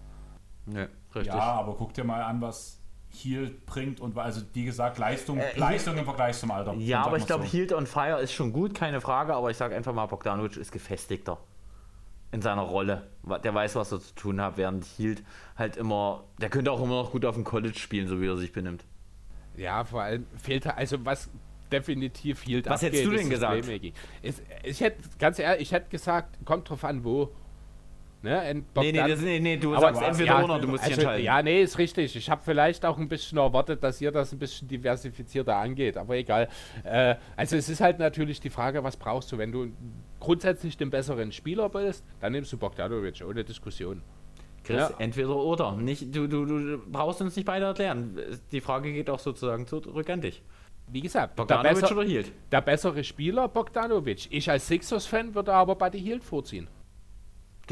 [0.67, 1.35] Nee, richtig.
[1.35, 2.82] Ja, aber guck dir mal an, was
[3.13, 6.75] Heal bringt und also wie gesagt Leistung, äh, Leistung im Vergleich zum Alter.
[6.75, 7.53] Ja, aber ich glaube, so.
[7.53, 10.73] Healed on Fire ist schon gut, keine Frage, aber ich sage einfach mal, Bogdanovic ist
[10.73, 11.39] gefestigter
[12.33, 13.09] in seiner Rolle.
[13.45, 15.23] Der weiß, was er zu tun hat, während Healed
[15.57, 18.37] halt immer, der könnte auch immer noch gut auf dem College spielen, so wie er
[18.37, 18.85] sich benimmt.
[19.57, 21.29] Ja, vor allem fehlt er, also was
[21.71, 23.69] definitiv Healed Was abgeht, hättest du denn gesagt?
[24.23, 27.35] Ich, ich hätte, ganz ehrlich, ich hätte gesagt, kommt drauf an, wo.
[28.23, 28.63] Ne?
[28.77, 31.03] nee, nee, das, nee, nee, du aber sagst entweder ja, oder, du musst also, dich
[31.03, 31.25] entscheiden.
[31.25, 32.15] Ja, nee, ist richtig.
[32.15, 36.15] Ich habe vielleicht auch ein bisschen erwartet, dass ihr das ein bisschen diversifizierter angeht, aber
[36.15, 36.49] egal.
[36.85, 39.39] Äh, also es ist halt natürlich die Frage, was brauchst du?
[39.39, 39.73] Wenn du
[40.21, 44.03] grundsätzlich den besseren Spieler bist, dann nimmst du Bogdanovic, ohne Diskussion.
[44.63, 44.91] Chris, ja.
[44.99, 45.73] entweder oder.
[45.73, 48.17] Nicht, du, du, du brauchst uns nicht beide erklären.
[48.53, 50.43] Die Frage geht auch sozusagen zurück an dich.
[50.87, 52.33] Wie gesagt, Bogdanovic der, besser, oder Hield?
[52.53, 54.29] der bessere Spieler Bogdanovic.
[54.31, 56.69] Ich als Sixers-Fan würde aber Buddy Hield vorziehen.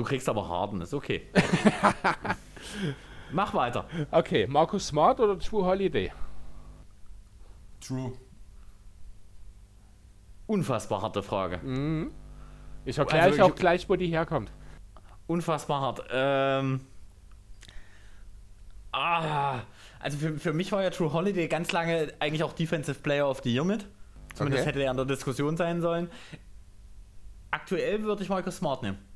[0.00, 1.28] Du kriegst aber Harden, ist okay.
[3.32, 3.84] Mach weiter.
[4.10, 6.10] Okay, Markus Smart oder True Holiday?
[7.86, 8.14] True.
[10.46, 11.58] Unfassbar harte Frage.
[11.58, 12.14] Mhm.
[12.86, 14.50] Ich erkläre also, euch auch gleich, wo die herkommt.
[15.26, 16.02] Unfassbar hart.
[16.10, 16.80] Ähm.
[18.92, 19.58] Ah.
[19.98, 23.42] Also für, für mich war ja True Holiday ganz lange eigentlich auch Defensive Player of
[23.42, 23.86] the Year mit.
[24.32, 24.70] Zumindest okay.
[24.70, 26.08] hätte er an der Diskussion sein sollen.
[27.50, 29.09] Aktuell würde ich Marcus Smart nehmen.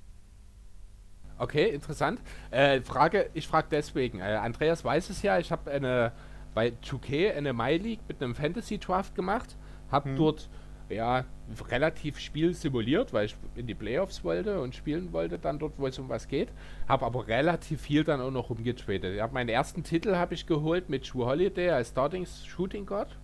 [1.39, 2.21] Okay, interessant.
[2.51, 4.21] Äh, Frage, ich frage deswegen.
[4.21, 6.13] Äh, Andreas weiß es ja, ich habe eine
[6.55, 9.57] bei 2K eine My League mit einem Fantasy Draft gemacht,
[9.91, 10.17] habe hm.
[10.17, 10.49] dort
[10.89, 11.25] ja
[11.71, 15.87] relativ Spiel simuliert, weil ich in die Playoffs wollte und spielen wollte dann dort, wo
[15.87, 16.49] es um was geht.
[16.89, 19.15] Habe aber relativ viel dann auch noch umgetradet.
[19.17, 23.17] Ich habe meinen ersten Titel habe ich geholt mit True Holiday als Starting Shooting Guard.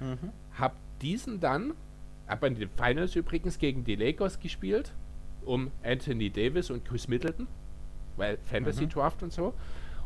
[0.00, 0.30] Mhm.
[0.58, 1.74] Hab diesen dann,
[2.26, 4.92] hab in den Finals übrigens gegen die Lakers gespielt,
[5.46, 7.46] um Anthony Davis und Chris Middleton,
[8.16, 8.90] weil Fantasy mhm.
[8.90, 9.54] Draft und so.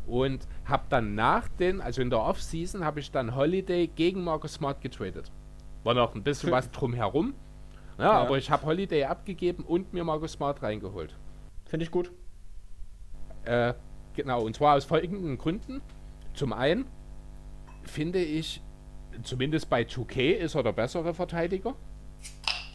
[0.06, 4.54] Und hab dann nach den, also in der Offseason, habe ich dann Holiday gegen Marcus
[4.54, 5.30] Smart getradet.
[5.84, 7.34] War noch ein bisschen was drumherum.
[7.98, 8.12] Ja, ja.
[8.12, 11.16] aber ich habe Holiday abgegeben und mir Marcus Smart reingeholt.
[11.66, 12.10] Finde ich gut.
[13.44, 13.74] Äh,
[14.14, 15.80] genau, und zwar aus folgenden Gründen.
[16.34, 16.86] Zum einen
[17.82, 18.62] finde ich,
[19.22, 21.74] zumindest bei 2K ist er der bessere Verteidiger.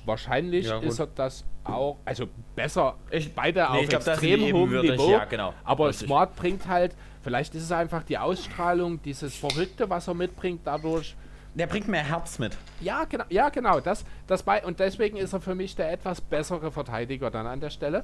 [0.05, 4.81] Wahrscheinlich ja, ist er das auch, also besser, ich, beide nee, auf glaub, extrem hohem
[4.81, 5.05] Niveau.
[5.05, 6.07] Ich, ja, genau, aber richtig.
[6.07, 11.15] Smart bringt halt, vielleicht ist es einfach die Ausstrahlung, dieses Verrückte, was er mitbringt, dadurch.
[11.55, 12.57] Der bringt mehr Herz mit.
[12.81, 13.79] Ja, genau, ja, genau.
[13.79, 17.61] Das, das bei, und deswegen ist er für mich der etwas bessere Verteidiger dann an
[17.61, 18.03] der Stelle.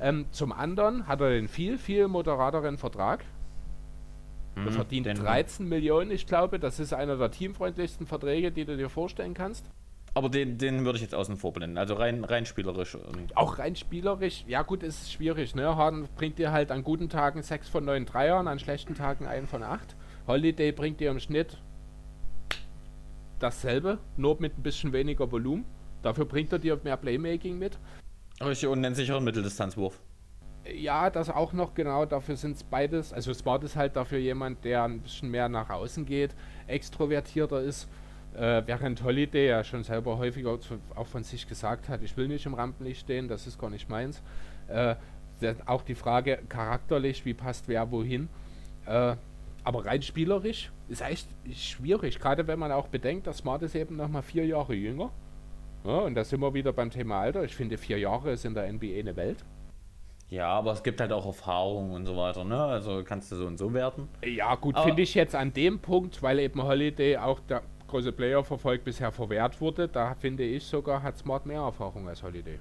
[0.00, 3.24] Ähm, zum anderen hat er den viel, viel moderateren Vertrag.
[4.54, 6.58] Er mhm, verdient 13 Millionen, ich glaube.
[6.60, 9.66] Das ist einer der teamfreundlichsten Verträge, die du dir vorstellen kannst.
[10.14, 11.78] Aber den, den würde ich jetzt außen vor blenden.
[11.78, 12.98] Also rein, rein spielerisch.
[13.34, 15.54] Auch rein spielerisch, ja gut, ist schwierig.
[15.54, 15.74] Ne?
[15.76, 19.48] Harden bringt dir halt an guten Tagen 6 von 9 Dreiern, an schlechten Tagen 1
[19.48, 19.96] von 8.
[20.26, 21.58] Holiday bringt dir im Schnitt
[23.38, 25.64] dasselbe, nur mit ein bisschen weniger Volumen.
[26.02, 27.78] Dafür bringt er dir mehr Playmaking mit.
[28.40, 30.00] Richtig, und nennt sich auch einen Mitteldistanzwurf.
[30.72, 32.04] Ja, das auch noch genau.
[32.04, 33.12] Dafür sind es beides.
[33.12, 36.34] Also Smart ist halt dafür jemand, der ein bisschen mehr nach außen geht,
[36.66, 37.88] extrovertierter ist.
[38.34, 42.28] Äh, während Holiday ja schon selber häufiger zu, auch von sich gesagt hat, ich will
[42.28, 44.22] nicht im Rampenlicht stehen, das ist gar nicht meins.
[44.68, 44.94] Äh,
[45.66, 48.28] auch die Frage charakterlich, wie passt wer wohin.
[48.86, 49.16] Äh,
[49.64, 53.96] aber rein spielerisch ist echt schwierig, gerade wenn man auch bedenkt, dass Smart ist eben
[53.96, 55.10] noch mal vier Jahre jünger.
[55.84, 57.44] Ja, und da sind wir wieder beim Thema Alter.
[57.44, 59.44] Ich finde, vier Jahre ist in der NBA eine Welt.
[60.32, 62.56] Ja, aber es gibt halt auch Erfahrungen und so weiter, ne?
[62.56, 64.08] Also kannst du so und so werten.
[64.24, 67.62] Ja, gut, finde ich jetzt an dem Punkt, weil eben Holiday auch der
[67.92, 72.58] große Player-Verfolg bisher verwehrt wurde, da finde ich sogar, hat Smart mehr Erfahrung als Holiday.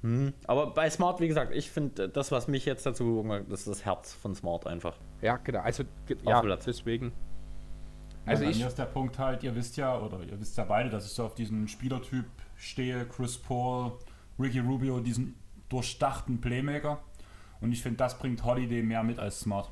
[0.00, 0.32] Hm.
[0.46, 3.60] Aber bei Smart, wie gesagt, ich finde, das, was mich jetzt dazu bewogen hat, das
[3.60, 4.96] ist das Herz von Smart einfach.
[5.20, 5.60] Ja, genau.
[5.60, 5.84] Also,
[6.24, 7.12] ja, deswegen.
[8.24, 10.64] Also ja, ich, mir ist der Punkt halt, ihr wisst ja, oder ihr wisst ja
[10.64, 12.24] beide, dass ich so auf diesen Spielertyp
[12.56, 13.92] stehe, Chris Paul,
[14.38, 15.34] Ricky Rubio, diesen
[15.68, 17.00] durchdachten Playmaker.
[17.60, 19.70] Und ich finde, das bringt Holiday mehr mit als Smart.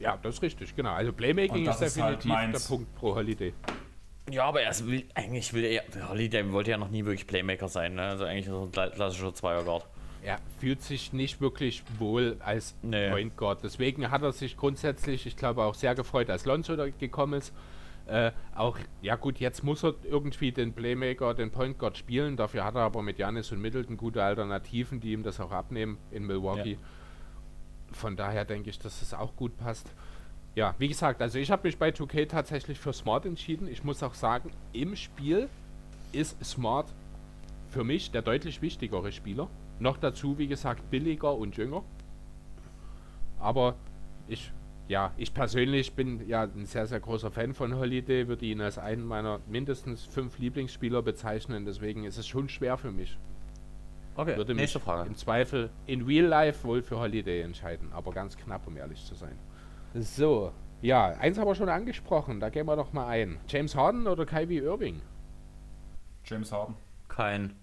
[0.00, 0.92] Ja, das ist richtig, genau.
[0.92, 3.52] Also Playmaking ist definitiv ist halt der Punkt pro Holiday.
[4.30, 7.94] Ja, aber er will, eigentlich will er, Holiday wollte ja noch nie wirklich Playmaker sein,
[7.94, 8.02] ne?
[8.02, 9.86] Also eigentlich ist er ein klassischer Zweierguard.
[10.22, 13.08] Er fühlt sich nicht wirklich wohl als nee.
[13.10, 13.62] Point Guard.
[13.62, 17.54] Deswegen hat er sich grundsätzlich, ich glaube, auch sehr gefreut, als Lonzo da gekommen ist.
[18.06, 22.36] Äh, auch, ja gut, jetzt muss er irgendwie den Playmaker, den Point Guard spielen.
[22.36, 25.98] Dafür hat er aber mit Janis und Middleton gute Alternativen, die ihm das auch abnehmen
[26.10, 26.72] in Milwaukee.
[26.72, 26.78] Ja.
[27.92, 29.90] Von daher denke ich, dass es auch gut passt.
[30.54, 33.68] Ja, wie gesagt, also ich habe mich bei 2K tatsächlich für Smart entschieden.
[33.68, 35.48] Ich muss auch sagen, im Spiel
[36.12, 36.92] ist Smart
[37.70, 39.48] für mich der deutlich wichtigere Spieler.
[39.78, 41.84] Noch dazu, wie gesagt, billiger und jünger.
[43.38, 43.76] Aber
[44.26, 44.52] ich
[44.88, 48.78] ja, ich persönlich bin ja ein sehr, sehr großer Fan von Holiday, würde ihn als
[48.78, 53.18] einen meiner mindestens fünf Lieblingsspieler bezeichnen, deswegen ist es schon schwer für mich.
[54.18, 55.08] Okay, würde nächste mich Frage.
[55.08, 59.14] Im Zweifel in Real Life wohl für Holiday entscheiden, aber ganz knapp, um ehrlich zu
[59.14, 59.38] sein.
[59.94, 60.52] So,
[60.82, 63.38] ja, eins haben wir schon angesprochen, da gehen wir doch mal ein.
[63.46, 65.00] James Harden oder Kyrie Irving?
[66.24, 66.74] James Harden.
[67.06, 67.54] Kein.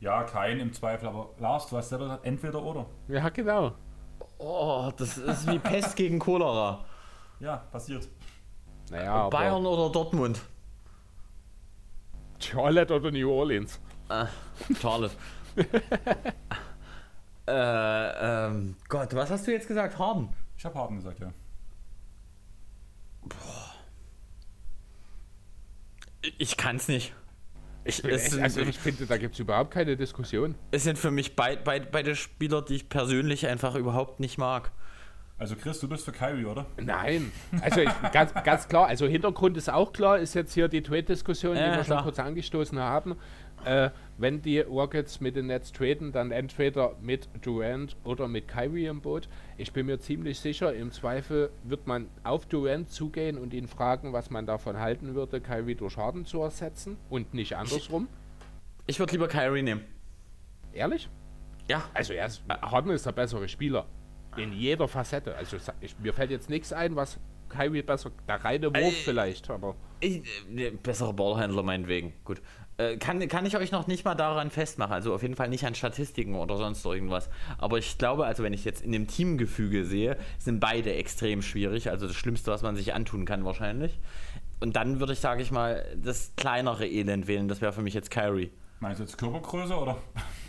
[0.00, 2.86] Ja, kein im Zweifel, aber Lars, du hast selber gesagt, entweder oder.
[3.06, 3.72] Ja, genau.
[4.38, 6.82] Oh, das ist wie Pest gegen Cholera.
[7.40, 8.08] Ja, passiert.
[8.90, 10.40] Naja, Bayern oder Dortmund?
[12.38, 13.78] Charlotte oder New Orleans?
[14.08, 14.28] Ah,
[14.80, 15.14] Charlotte.
[17.46, 19.98] äh, ähm, Gott, was hast du jetzt gesagt?
[19.98, 20.28] Harden?
[20.56, 21.32] Ich habe Harden gesagt, ja.
[23.22, 23.74] Boah.
[26.38, 27.14] Ich kann's nicht.
[27.84, 30.56] Ich, es also ich finde, da gibt es überhaupt keine Diskussion.
[30.72, 34.72] Es sind für mich beid, beid, beide Spieler, die ich persönlich einfach überhaupt nicht mag.
[35.38, 36.66] Also Chris, du bist für Kyrie, oder?
[36.78, 37.30] Nein.
[37.60, 41.56] Also ich, ganz, ganz klar, also Hintergrund ist auch klar, ist jetzt hier die Trade-Diskussion,
[41.56, 41.98] ja, die wir klar.
[41.98, 43.16] schon kurz angestoßen haben.
[43.66, 48.86] Äh, wenn die Rockets mit den Nets traden, dann entweder mit Durant oder mit Kyrie
[48.86, 49.28] im Boot.
[49.56, 54.12] Ich bin mir ziemlich sicher, im Zweifel wird man auf Durant zugehen und ihn fragen,
[54.12, 58.06] was man davon halten würde, Kyrie durch Harden zu ersetzen und nicht andersrum.
[58.86, 59.82] Ich, ich würde lieber Kyrie nehmen.
[60.72, 61.08] Ehrlich?
[61.68, 61.82] Ja.
[61.92, 63.86] Also er ist, Harden ist der bessere Spieler.
[64.36, 65.34] In jeder Facette.
[65.34, 68.12] Also ich, mir fällt jetzt nichts ein, was Kyrie besser.
[68.28, 69.74] Der reine Wurf äh, vielleicht, aber.
[70.00, 70.22] Ich,
[70.54, 72.12] äh, bessere Ballhändler meinetwegen.
[72.24, 72.40] Gut.
[72.78, 74.92] Äh, kann, kann ich euch noch nicht mal daran festmachen.
[74.92, 77.30] Also auf jeden Fall nicht an Statistiken oder sonst irgendwas.
[77.58, 81.88] Aber ich glaube, also wenn ich jetzt in dem Teamgefüge sehe, sind beide extrem schwierig.
[81.90, 83.98] Also das Schlimmste, was man sich antun kann wahrscheinlich.
[84.60, 87.48] und dann würde ich, sage ich mal, das kleinere Elend wählen.
[87.48, 88.50] Das wäre für mich jetzt Kyrie.
[88.80, 89.96] Meinst du jetzt Körpergröße oder?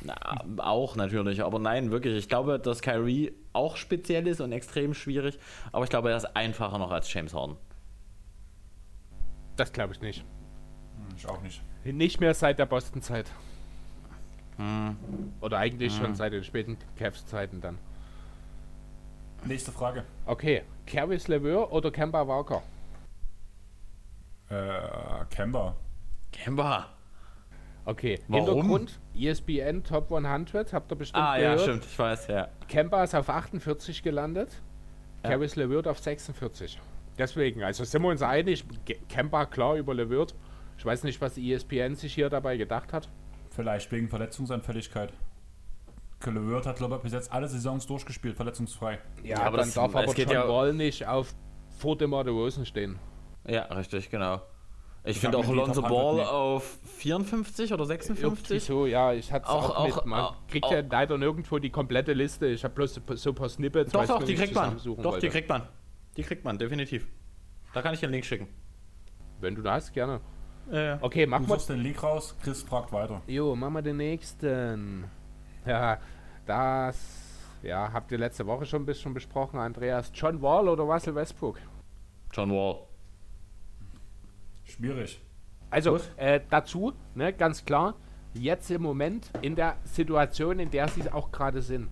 [0.03, 0.15] Na,
[0.57, 2.15] auch natürlich, aber nein, wirklich.
[2.17, 5.39] Ich glaube, dass Kyrie auch speziell ist und extrem schwierig,
[5.71, 7.55] aber ich glaube, er ist einfacher noch als James Harden.
[9.55, 10.19] Das glaube ich nicht.
[10.21, 11.61] Hm, ich auch nicht.
[11.93, 13.31] Nicht mehr seit der Boston-Zeit.
[14.57, 14.97] Hm.
[15.41, 16.05] Oder eigentlich hm.
[16.05, 17.77] schon seit den späten Cavs-Zeiten dann.
[19.45, 20.03] Nächste Frage.
[20.25, 22.63] Okay, Kervis LeVeur oder Kemba Walker?
[24.49, 25.75] Äh, Kemba.
[26.31, 26.87] Kemba.
[27.85, 28.47] Okay, Warum?
[28.47, 31.53] Hintergrund, ESPN Top 100, habt ihr bestimmt ah, gehört.
[31.53, 32.49] Ah ja, stimmt, ich weiß, ja.
[32.67, 34.61] Kemba ist auf 48 gelandet,
[35.23, 35.29] ja.
[35.29, 36.79] Kervis LeVert auf 46.
[37.17, 38.65] Deswegen, also sind wir uns einig,
[39.07, 40.35] Kemba klar über LeVert.
[40.77, 43.09] Ich weiß nicht, was ESPN sich hier dabei gedacht hat.
[43.49, 45.11] Vielleicht wegen Verletzungsanfälligkeit.
[46.25, 48.99] LeVert hat, glaube ich, bis jetzt alle Saisons durchgespielt, verletzungsfrei.
[49.23, 51.33] Ja, ja aber dann das, darf aber John ja Wall nicht auf
[51.77, 52.99] vor dem Rosen stehen.
[53.47, 54.41] Ja, richtig, genau.
[55.03, 58.63] Ich finde auch Lonzo Ball auf 54 oder 56.
[58.63, 60.05] So, ja, ich hatte es auch, auch, mit.
[60.05, 62.47] Man auch, kriegt auch, ja leider nirgendwo die komplette Liste.
[62.47, 63.91] Ich habe bloß so ein paar Snippets.
[63.93, 64.77] Doch, doch, die kriegt man.
[64.77, 65.19] Doch, wollte.
[65.19, 65.61] die kriegt man.
[66.17, 67.07] Die kriegt man, definitiv.
[67.73, 68.47] Da kann ich den Link schicken.
[69.39, 70.19] Wenn du da hast, gerne.
[70.71, 71.57] Äh, okay, mach mal.
[71.57, 73.21] Du den Link raus, Chris fragt weiter.
[73.27, 75.05] Jo, machen wir den nächsten.
[75.65, 75.99] Ja,
[76.45, 77.27] das
[77.63, 80.11] ja, habt ihr letzte Woche schon ein bisschen besprochen, Andreas.
[80.13, 81.59] John Wall oder Russell Westbrook?
[82.31, 82.79] John Wall.
[84.63, 85.21] Schwierig.
[85.69, 87.95] Also äh, dazu, ne, ganz klar,
[88.33, 91.89] jetzt im Moment in der Situation, in der sie auch gerade sind.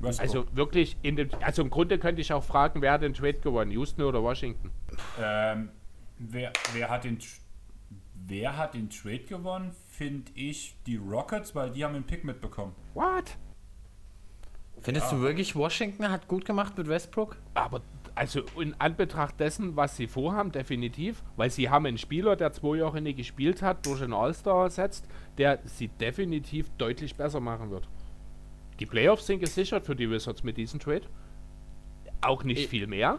[0.00, 0.20] Westbrook.
[0.20, 3.34] Also wirklich, in dem, also im Grunde könnte ich auch fragen, wer hat den Trade
[3.34, 4.70] gewonnen, Houston oder Washington?
[5.20, 5.68] Ähm,
[6.20, 7.18] wer, wer, hat den,
[8.14, 9.74] wer hat den Trade gewonnen?
[9.88, 12.74] Finde ich die Rockets, weil die haben den Pick mitbekommen.
[12.94, 13.36] What?
[14.80, 15.18] Findest ja.
[15.18, 17.36] du wirklich, Washington hat gut gemacht mit Westbrook?
[17.54, 17.82] Aber
[18.14, 22.76] also in Anbetracht dessen, was sie vorhaben, definitiv, weil sie haben einen Spieler, der zwei
[22.76, 25.06] Jahre nicht gespielt hat, durch einen All-Star ersetzt,
[25.38, 27.88] der sie definitiv deutlich besser machen wird.
[28.78, 31.02] Die Playoffs sind gesichert für die Wizards mit diesem Trade.
[32.22, 33.18] Auch nicht ich viel mehr,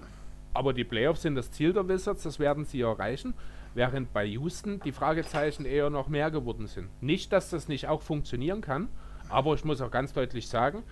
[0.54, 3.34] aber die Playoffs sind das Ziel der Wizards, das werden sie erreichen,
[3.74, 6.90] während bei Houston die Fragezeichen eher noch mehr geworden sind.
[7.02, 8.90] Nicht, dass das nicht auch funktionieren kann,
[9.30, 10.84] aber ich muss auch ganz deutlich sagen,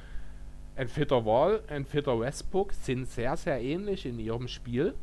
[0.75, 4.95] ein fitter Wall, ein fitter Westbrook sind sehr, sehr ähnlich in ihrem Spiel.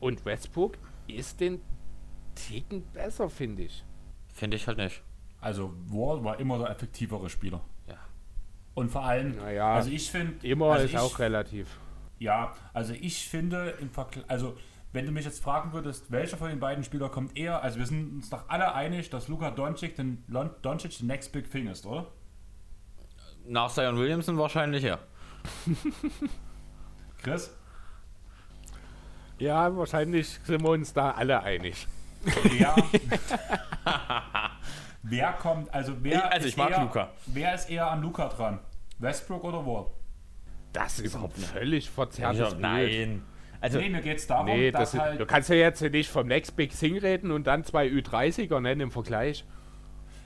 [0.00, 0.78] Und Westbrook
[1.08, 1.60] ist den
[2.34, 3.84] Ticken besser, finde ich.
[4.32, 5.02] Finde ich halt nicht.
[5.42, 7.60] Also Wall war immer der effektivere Spieler.
[7.86, 7.98] Ja.
[8.72, 10.46] Und vor allem, naja, also ich finde.
[10.46, 11.78] Immer also ist ich, auch relativ.
[12.20, 14.56] Ja, also ich finde im Vergleich, also
[14.92, 17.86] wenn du mich jetzt fragen würdest, welcher von den beiden Spielern kommt eher, also wir
[17.86, 20.22] sind uns doch alle einig, dass Luka Doncic den,
[20.60, 22.08] Doncic den Next Big Thing ist, oder?
[23.46, 24.98] Nach Zion Williamson wahrscheinlich, ja.
[27.22, 27.56] Chris?
[29.38, 31.88] Ja, wahrscheinlich sind wir uns da alle einig.
[32.42, 32.76] Wer,
[35.02, 37.08] wer kommt, also wer also ich mag eher, Luca.
[37.24, 38.58] Wer ist eher an Luca dran?
[38.98, 39.86] Westbrook oder Wall?
[40.72, 43.22] Das ist überhaupt völlig verzerrtes ja, Nein.
[43.60, 46.26] Also, nee, mir geht's darum, nee, dass das halt Du kannst ja jetzt nicht vom
[46.26, 49.44] Next Big Thing reden und dann zwei Ü30er nennen im Vergleich.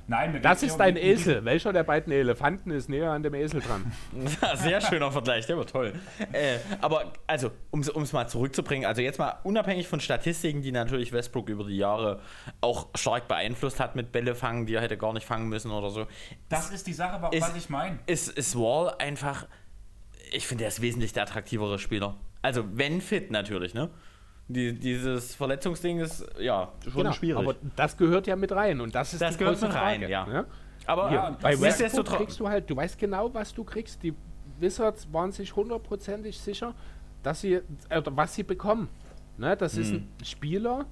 [0.07, 1.45] Nein, das ist dein Esel.
[1.45, 3.90] Welcher der beiden Elefanten ist näher an dem Esel dran?
[4.57, 5.95] Sehr schöner Vergleich, der war toll.
[6.32, 11.12] Äh, aber, also, um es mal zurückzubringen, also jetzt mal unabhängig von Statistiken, die natürlich
[11.12, 12.20] Westbrook über die Jahre
[12.61, 15.88] auch stark beeinflusst hat mit Bälle fangen, die er hätte gar nicht fangen müssen oder
[15.88, 16.07] so.
[16.51, 17.99] Das ist die Sache, was ist, ich meine.
[18.07, 19.47] Ist, ist Wall einfach,
[20.35, 22.16] ich finde, er ist wesentlich der attraktivere Spieler.
[22.43, 23.91] Also, wenn fit natürlich, ne?
[24.49, 27.43] Die, dieses Verletzungsding ist ja schon genau, schwierig.
[27.43, 30.11] Aber das gehört ja mit rein und das ist das die gehört mit rein, Frage,
[30.11, 30.26] ja.
[30.26, 30.47] Ne?
[30.87, 34.03] Aber ja, bei Westbrook kriegst du halt, du weißt genau, was du kriegst.
[34.03, 34.12] Die
[34.61, 36.74] Wizards waren sich hundertprozentig sicher,
[37.22, 37.55] dass sie,
[37.89, 38.89] äh, was sie bekommen.
[39.39, 39.57] Ne?
[39.57, 39.82] Das hm.
[39.82, 40.85] ist ein Spieler,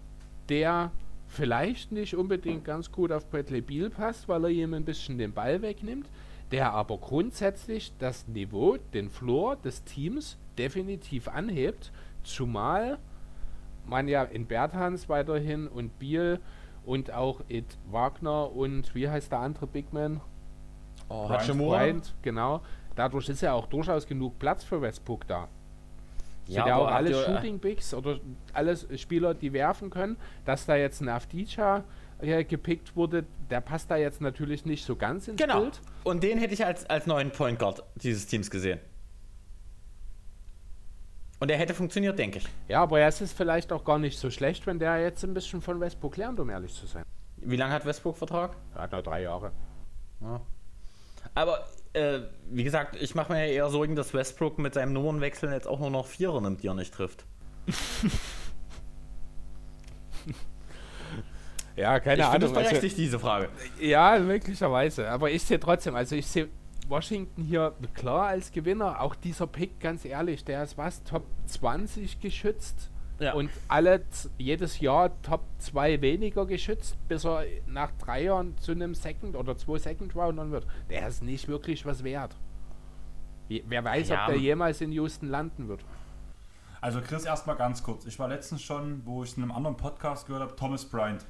[0.49, 0.90] der
[1.28, 5.32] vielleicht nicht unbedingt ganz gut auf Bradley Beal passt, weil er ihm ein bisschen den
[5.32, 6.07] Ball wegnimmt,
[6.53, 11.90] der aber grundsätzlich das Niveau, den Floor des Teams definitiv anhebt,
[12.22, 12.98] zumal
[13.86, 16.38] man ja in Berthans weiterhin und Biel
[16.84, 20.20] und auch Ed Wagner und wie heißt der andere Big Man?
[21.09, 22.61] Oh, Bryant, genau.
[22.94, 25.48] Dadurch ist ja auch durchaus genug Platz für Westbrook da.
[26.46, 28.18] Ja, sind ja auch alle äh, Shooting Bigs oder
[28.53, 30.16] alles Spieler, die werfen können.
[30.44, 31.84] Dass da jetzt ein Afdicha
[32.23, 35.62] äh, gepickt wurde, der passt da jetzt natürlich nicht so ganz ins genau.
[35.62, 35.81] Bild.
[36.05, 38.81] Und den hätte ich als, als neuen Point Guard dieses Teams gesehen.
[41.41, 42.49] Und er hätte funktioniert, denke ich.
[42.68, 45.61] Ja, aber es ist vielleicht auch gar nicht so schlecht, wenn der jetzt ein bisschen
[45.61, 47.05] von Westbrook lernt, um ehrlich zu sein.
[47.39, 48.57] Wie lange hat Westbrook Vertrag?
[48.77, 49.51] Er hat noch drei Jahre.
[50.20, 50.41] Ja.
[51.35, 55.51] Aber äh, wie gesagt, ich mache mir ja eher Sorgen, dass Westbrook mit seinem Nummernwechsel
[55.51, 57.25] jetzt auch nur noch Vierer nimmt, die er nicht trifft.
[61.77, 62.49] ja, keine ich Ahnung.
[62.49, 63.49] Ich berechtigt also, diese Frage.
[63.81, 65.09] Ja, möglicherweise.
[65.09, 66.49] Aber ich sehe trotzdem, also ich sehe
[66.89, 69.01] Washington hier klar als Gewinner.
[69.01, 72.91] Auch dieser Pick, ganz ehrlich, der ist was, Top 20 geschützt.
[73.18, 73.35] Ja.
[73.35, 74.03] Und alle
[74.37, 79.57] jedes Jahr Top 2 weniger geschützt, bis er nach drei Jahren zu einem Second oder
[79.57, 80.66] zwei Second Roundern wird.
[80.91, 82.37] Der ist nicht wirklich was wert.
[83.49, 84.23] Wer weiß, ja.
[84.23, 85.85] ob der jemals in Houston landen wird.
[86.81, 88.07] Also Chris, erstmal ganz kurz.
[88.07, 91.25] Ich war letztens schon, wo ich in einem anderen Podcast gehört habe, Thomas Bryant.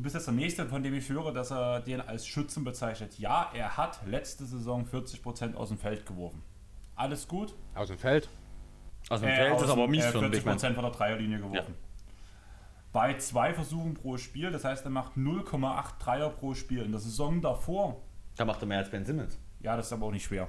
[0.00, 3.18] Du bist jetzt der Nächste, von dem ich höre, dass er den als Schützen bezeichnet.
[3.18, 6.42] Ja, er hat letzte Saison 40% aus dem Feld geworfen.
[6.96, 7.52] Alles gut?
[7.74, 8.30] Aus dem Feld?
[9.10, 11.74] Aus dem äh, Feld aus ist aber mies äh, 40% von der Dreierlinie geworfen.
[11.76, 12.06] Ja.
[12.94, 16.82] Bei zwei Versuchen pro Spiel, das heißt, er macht 0,8 Dreier pro Spiel.
[16.82, 18.00] In der Saison davor.
[18.36, 19.38] Da macht er mehr als Ben Simmons.
[19.60, 20.48] Ja, das ist aber auch nicht schwer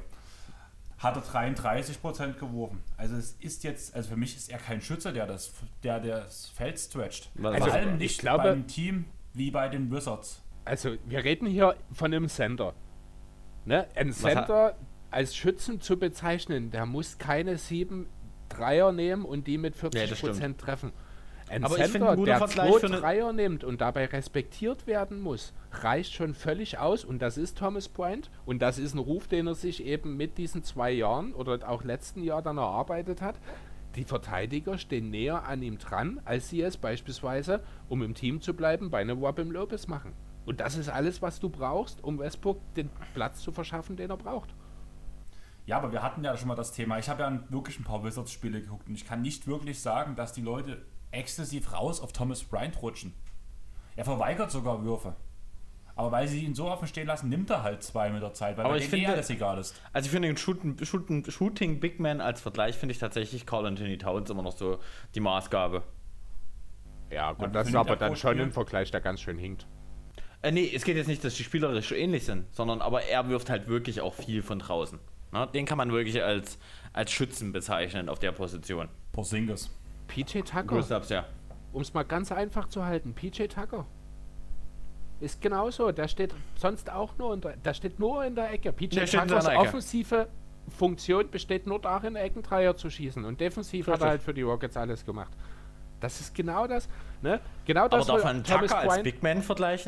[0.98, 2.84] hat er 33 Prozent geworfen.
[2.96, 6.50] Also es ist jetzt, also für mich ist er kein Schützer, der das, der das
[6.50, 7.32] Feld stretcht.
[7.42, 10.42] Also Vor allem nicht glaube, beim Team wie bei den Wizards.
[10.66, 12.74] Also wir reden hier von einem Center.
[13.66, 13.88] Ne?
[13.96, 14.76] Ein Center
[15.10, 18.08] als Schützen zu bezeichnen, der muss keine sieben
[18.50, 20.92] Dreier nehmen und die mit 40 Prozent treffen.
[21.50, 26.14] Ein Aber Center, ein der Vergleich zwei Dreier nimmt und dabei respektiert werden muss, reicht
[26.14, 27.04] schon völlig aus.
[27.04, 28.30] Und das ist Thomas Point.
[28.46, 31.84] Und das ist ein Ruf, den er sich eben mit diesen zwei Jahren oder auch
[31.84, 33.36] letzten Jahr dann erarbeitet hat.
[33.96, 38.54] Die Verteidiger stehen näher an ihm dran, als sie es beispielsweise, um im Team zu
[38.54, 40.14] bleiben, bei einem Robin Lopez machen.
[40.46, 44.18] Und das ist alles, was du brauchst, um Westbrook den Platz zu verschaffen, den er
[44.18, 44.56] braucht.
[45.66, 46.98] Ja, aber wir hatten ja schon mal das Thema.
[47.00, 50.34] Ich habe ja wirklich ein paar Wizards-Spiele geguckt und ich kann nicht wirklich sagen, dass
[50.34, 53.14] die Leute exzessiv raus auf Thomas Bryant rutschen.
[53.96, 55.16] Er verweigert sogar Würfe.
[55.96, 58.58] Aber weil sie ihn so offen stehen lassen, nimmt er halt zwei mit der Zeit,
[58.58, 59.80] weil aber ich finde, alles egal ist.
[59.94, 63.66] Also ich finde den Shooting, Shooting, Shooting Big Man als Vergleich finde ich tatsächlich Carl
[63.66, 64.80] Anthony Towns immer noch so
[65.16, 65.84] die Maßgabe.
[67.12, 69.68] Ja, gut, ja, das ist aber dann schon ein Vergleich, der ganz schön hinkt.
[70.42, 73.50] Äh, nee, es geht jetzt nicht, dass die spielerisch ähnlich sind, sondern aber er wirft
[73.50, 75.00] halt wirklich auch viel von draußen.
[75.32, 76.58] Na, den kann man wirklich als,
[76.94, 78.90] als Schützen bezeichnen auf der Position.
[79.12, 79.70] Porzingis.
[80.08, 81.06] PJ Tucker.
[81.10, 81.26] ja.
[81.72, 83.86] Um es mal ganz einfach zu halten, PJ Tucker.
[85.22, 88.74] Ist genauso, der steht sonst auch nur in der, steht nur in der Ecke.
[88.74, 90.28] PJ Tuckers offensive
[90.68, 93.24] Funktion besteht nur darin, Eckendreier zu schießen.
[93.24, 93.94] Und defensiv Richtig.
[93.94, 95.32] hat er halt für die Rockets alles gemacht.
[96.00, 96.90] Das ist genau das.
[97.22, 97.40] Ne?
[97.66, 99.44] Genau das Aber darf man Tucker als Big Man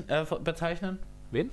[0.08, 1.00] äh, bezeichnen?
[1.32, 1.50] Wen?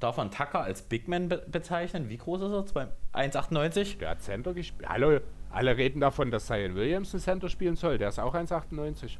[0.00, 2.08] Darf man Tucker als Big Man be bezeichnen?
[2.08, 2.92] Wie groß ist er?
[3.14, 3.98] 1,98?
[3.98, 4.88] Der hat Center gespielt.
[4.88, 5.20] Hallo,
[5.50, 7.98] alle reden davon, dass Zion Williamson Center spielen soll.
[7.98, 9.18] Der ist auch 1,98.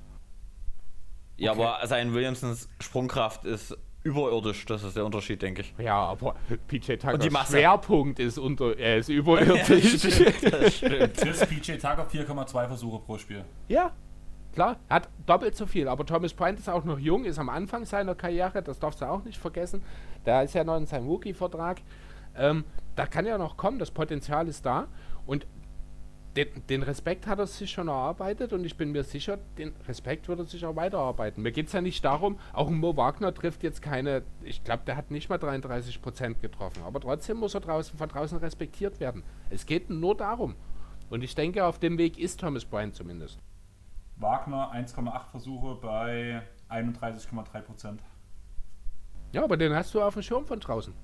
[1.38, 1.62] Ja, okay.
[1.62, 4.64] aber Zion Williamsons Sprungkraft ist überirdisch.
[4.66, 5.74] Das ist der Unterschied, denke ich.
[5.78, 6.34] Ja, aber
[6.66, 10.04] PJ Tuckers Schwerpunkt ist, unter, er ist überirdisch.
[10.42, 11.26] ja, das stimmt.
[11.26, 13.44] Das PJ Tucker 4,2 Versuche pro Spiel.
[13.68, 13.92] Ja,
[14.52, 14.76] klar.
[14.90, 15.88] Hat doppelt so viel.
[15.88, 18.62] Aber Thomas Bryant ist auch noch jung, ist am Anfang seiner Karriere.
[18.62, 19.82] Das darfst du auch nicht vergessen.
[20.24, 21.82] Da ist ja noch in seinem Rookie-Vertrag.
[22.36, 22.64] Ähm,
[22.96, 23.78] da kann ja noch kommen.
[23.78, 24.88] Das Potenzial ist da.
[25.26, 25.46] Und
[26.38, 30.28] den, den, Respekt hat er sich schon erarbeitet und ich bin mir sicher, den Respekt
[30.28, 31.42] wird er sich auch weiterarbeiten.
[31.42, 34.96] Mir geht es ja nicht darum, auch Mo Wagner trifft jetzt keine, ich glaube, der
[34.96, 39.24] hat nicht mal 33 Prozent getroffen, aber trotzdem muss er draußen, von draußen respektiert werden.
[39.50, 40.54] Es geht nur darum.
[41.10, 43.40] Und ich denke, auf dem Weg ist Thomas Bryant zumindest.
[44.16, 48.02] Wagner 1,8 Versuche bei 31,3 Prozent.
[49.32, 50.94] Ja, aber den hast du auf dem Schirm von draußen.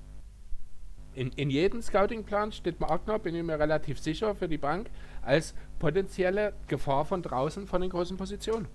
[1.15, 4.89] In, in jedem Scouting-Plan steht Wagner, bin ich mir relativ sicher, für die Bank
[5.25, 8.67] als potenzielle Gefahr von draußen von den großen Positionen.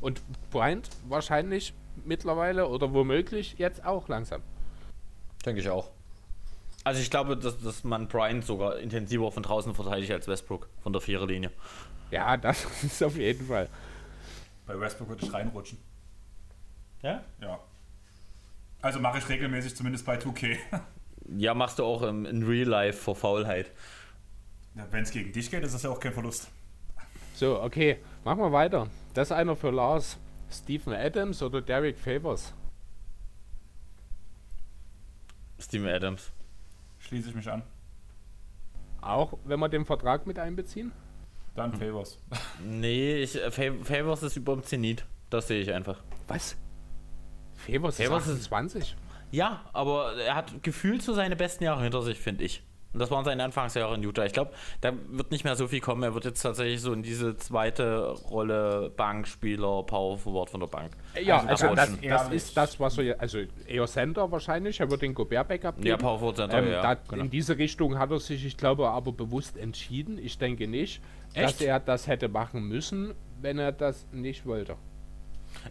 [0.00, 1.74] Und Bryant wahrscheinlich
[2.04, 4.42] mittlerweile oder womöglich jetzt auch langsam.
[5.44, 5.90] Denke ich auch.
[6.84, 10.92] Also ich glaube, dass, dass man Bryant sogar intensiver von draußen verteidigt als Westbrook von
[10.92, 11.50] der Viererlinie.
[12.10, 13.68] Ja, das ist auf jeden Fall.
[14.66, 15.78] Bei Westbrook würde ich reinrutschen.
[17.02, 17.24] Ja?
[17.40, 17.58] Ja.
[18.82, 20.58] Also mache ich regelmäßig, zumindest bei 2K.
[21.36, 23.72] ja, machst du auch im, in Real Life vor Faulheit.
[24.90, 26.50] Wenn es gegen dich geht, ist das ja auch kein Verlust.
[27.34, 28.88] So, okay, machen wir weiter.
[29.14, 30.18] Das ist einer für Lars.
[30.50, 32.52] Stephen Adams oder Derek Favors?
[35.58, 36.30] Stephen Adams.
[36.98, 37.62] Schließe ich mich an.
[39.00, 40.92] Auch wenn wir den Vertrag mit einbeziehen?
[41.54, 41.80] Dann hm.
[41.80, 42.18] Favors.
[42.64, 45.06] Nee, ich, äh, Favors ist über dem Zenit.
[45.30, 46.02] Das sehe ich einfach.
[46.28, 46.56] Was?
[47.54, 48.96] Favors, Favors ist 20?
[49.30, 52.62] Ja, aber er hat gefühlt so seine besten Jahre hinter sich, finde ich.
[52.92, 54.24] Und das waren seine Anfangsjahre in Utah.
[54.24, 56.02] Ich glaube, da wird nicht mehr so viel kommen.
[56.02, 60.92] Er wird jetzt tatsächlich so in diese zweite Rolle Bankspieler, Power Forward von der Bank.
[61.20, 64.80] Ja, also, also das, das, ist das, was er, also eher Center wahrscheinlich.
[64.80, 65.88] Er wird den Gobert Backup geben.
[65.88, 66.82] Ja, Power Forward Center, ähm, ja.
[66.82, 67.24] Da, genau.
[67.24, 70.18] In diese Richtung hat er sich, ich glaube, aber bewusst entschieden.
[70.18, 71.02] Ich denke nicht,
[71.34, 71.44] Echt?
[71.44, 74.76] dass er das hätte machen müssen, wenn er das nicht wollte.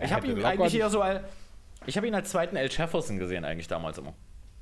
[0.04, 1.22] Ich habe ihn eigentlich eher so als.
[1.88, 2.70] Ich habe ihn als zweiten L.
[2.70, 4.14] Jefferson gesehen, eigentlich damals immer.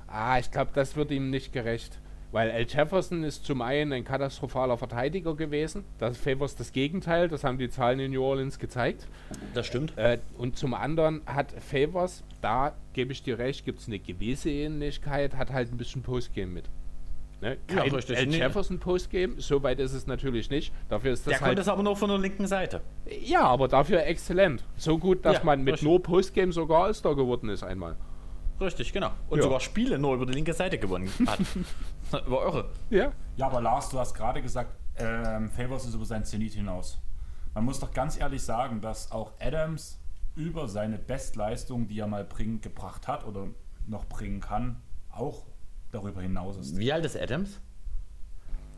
[0.07, 1.99] Ah, ich glaube, das wird ihm nicht gerecht.
[2.33, 2.65] Weil L.
[2.67, 5.85] Jefferson ist zum einen ein katastrophaler Verteidiger gewesen.
[5.99, 9.07] Das Favors das Gegenteil, das haben die Zahlen in New Orleans gezeigt.
[9.53, 9.95] Das stimmt.
[9.99, 14.49] Äh, und zum anderen hat Favors, da gebe ich dir recht, gibt es eine gewisse
[14.49, 16.65] Ähnlichkeit, hat halt ein bisschen Postgame mit.
[17.39, 17.57] Ne?
[17.67, 18.17] Kein ja, richtig.
[18.17, 18.33] L.
[18.33, 20.73] Jefferson Postgame, so weit ist es natürlich nicht.
[20.89, 22.81] Dafür ist das der halt konnte es aber nur von der linken Seite.
[23.23, 24.63] Ja, aber dafür exzellent.
[24.75, 25.87] So gut, dass ja, man mit richtig.
[25.87, 27.95] nur Postgame sogar All-Star geworden ist einmal.
[28.59, 29.11] Richtig, genau.
[29.29, 29.43] Und ja.
[29.43, 31.39] sogar Spiele nur über die linke Seite gewonnen hat.
[32.25, 32.69] War eure.
[32.89, 33.11] Ja.
[33.35, 36.99] Ja, aber Lars, du hast gerade gesagt, ähm, Favors ist über sein Zenit hinaus.
[37.53, 39.99] Man muss doch ganz ehrlich sagen, dass auch Adams
[40.35, 43.47] über seine Bestleistung, die er mal bringen, gebracht hat oder
[43.87, 44.81] noch bringen kann,
[45.11, 45.45] auch
[45.91, 46.77] darüber hinaus ist.
[46.77, 47.59] Wie alt ist Adams?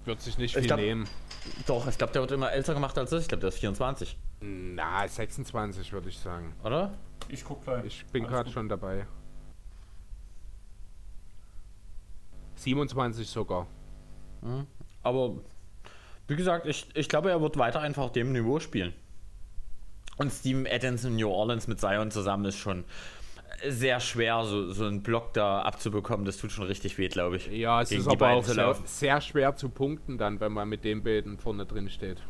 [0.05, 1.07] Wird sich nicht viel glaub, nehmen.
[1.65, 3.21] Doch, ich glaube, der wird immer älter gemacht als ich.
[3.21, 4.17] Ich glaube, der ist 24.
[4.41, 6.53] Na, 26 würde ich sagen.
[6.63, 6.93] Oder?
[7.27, 7.85] Ich guck gleich.
[7.85, 9.07] Ich bin gerade schon dabei.
[12.55, 13.67] 27 sogar.
[14.41, 14.67] Mhm.
[15.03, 15.35] Aber
[16.27, 18.93] wie gesagt, ich, ich glaube, er wird weiter einfach dem Niveau spielen.
[20.17, 22.85] Und Steven Adams in New Orleans mit Zion zusammen ist schon
[23.67, 26.25] sehr schwer, so, so einen Block da abzubekommen.
[26.25, 27.47] Das tut schon richtig weh, glaube ich.
[27.47, 31.03] Ja, es ist aber auch sehr, sehr, schwer zu punkten dann, wenn man mit den
[31.03, 32.21] beiden vorne drin steht.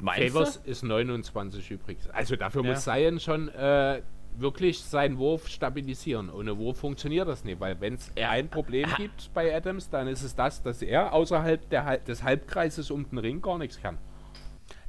[0.00, 0.70] Meinst Favors du?
[0.70, 2.08] ist 29 übrigens.
[2.08, 2.70] Also dafür ja.
[2.70, 4.02] muss Zion schon äh,
[4.40, 6.30] wirklich seinen Wurf stabilisieren.
[6.30, 10.22] Ohne Wurf funktioniert das nicht, weil wenn es ein Problem gibt bei Adams, dann ist
[10.22, 13.98] es das, dass er außerhalb der, des Halbkreises um den Ring gar nichts kann.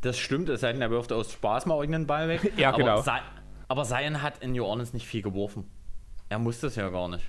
[0.02, 2.54] Das stimmt, es sei denn, er wirft aus Spaß mal irgendeinen Ball weg.
[2.58, 3.04] ja, aber genau.
[3.68, 5.70] aber Zion hat in New Orleans nicht viel geworfen.
[6.30, 7.24] Er muss das ja gar nicht.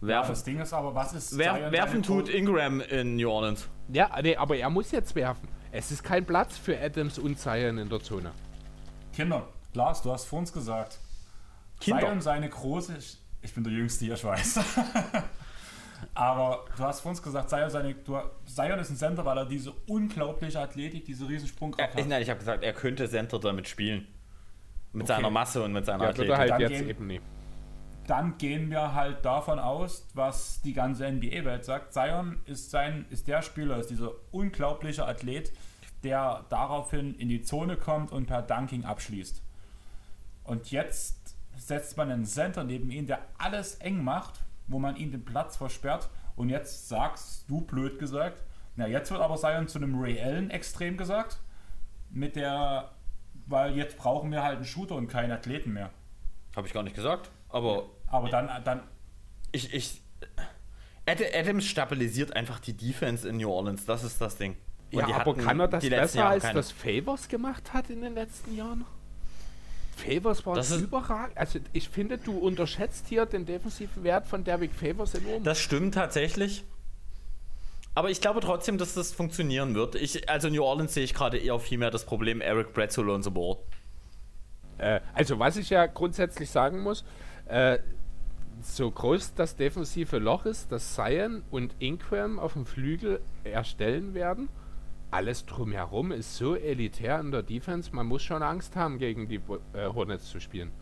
[0.00, 0.24] Werfen.
[0.24, 1.38] Ja, das Ding ist aber, was ist.
[1.38, 3.68] Werf, werfen tut Ingram in New Orleans.
[3.92, 5.48] Ja, nee, aber er muss jetzt werfen.
[5.70, 8.32] Es ist kein Platz für Adams und Zion in der Zone.
[9.14, 10.98] Kinder, Lars, du hast vor uns gesagt,
[11.82, 12.00] Kinder.
[12.00, 12.96] Zion seine große.
[13.42, 14.60] Ich bin der Jüngste hier, ich weiß.
[16.14, 19.46] Aber du hast vor uns gesagt, Zion, seine, du, Zion ist ein Center, weil er
[19.46, 22.06] diese unglaubliche Athletik, diese Riesensprungkraft hat.
[22.06, 24.06] Nein, ich habe gesagt, er könnte Center damit spielen.
[24.92, 25.14] Mit okay.
[25.14, 26.36] seiner Masse und mit seiner ja, Athletik.
[26.36, 27.20] Halt dann, jetzt gehen, eben nie.
[28.06, 31.94] dann gehen wir halt davon aus, was die ganze NBA-Welt sagt.
[31.94, 35.52] Zion ist, sein, ist der Spieler, ist dieser unglaubliche Athlet,
[36.04, 39.42] der daraufhin in die Zone kommt und per Dunking abschließt.
[40.44, 41.21] Und jetzt
[41.66, 45.56] setzt man einen Center neben ihn, der alles eng macht, wo man ihn den Platz
[45.56, 46.08] versperrt.
[46.36, 48.42] Und jetzt sagst du, blöd gesagt,
[48.76, 51.38] na, jetzt wird aber Zion zu einem reellen Extrem gesagt.
[52.10, 52.90] Mit der,
[53.46, 55.90] weil jetzt brauchen wir halt einen Shooter und keinen Athleten mehr.
[56.56, 57.30] Habe ich gar nicht gesagt.
[57.48, 57.86] Aber.
[58.06, 58.48] Aber dann.
[58.64, 58.82] dann
[59.52, 60.02] ich, ich.
[61.04, 63.84] Adams stabilisiert einfach die Defense in New Orleans.
[63.84, 64.56] Das ist das Ding.
[64.92, 68.54] Und ja, aber kann er das besser als das Favors gemacht hat in den letzten
[68.56, 68.84] Jahren?
[69.96, 71.36] Favors war das überragend.
[71.36, 75.44] Also ich finde, du unterschätzt hier den defensiven Wert von Derrick Favors enorm.
[75.44, 76.64] Das stimmt tatsächlich.
[77.94, 79.94] Aber ich glaube trotzdem, dass das funktionieren wird.
[79.94, 83.22] Ich, also New Orleans sehe ich gerade eher viel mehr das Problem Eric Bledsoe on
[83.22, 83.58] the ball.
[84.78, 87.04] Äh, also was ich ja grundsätzlich sagen muss,
[87.46, 87.78] äh,
[88.62, 94.48] so groß das defensive Loch ist, das Cyan und Ingram auf dem Flügel erstellen werden,
[95.12, 99.40] alles drumherum ist so elitär in der Defense, man muss schon Angst haben, gegen die
[99.74, 100.72] äh, Hornets zu spielen.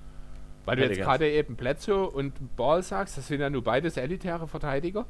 [0.64, 4.46] Weil du jetzt gerade eben Bledsoe und Ball sagst, das sind ja nur beides elitäre
[4.46, 5.06] Verteidiger.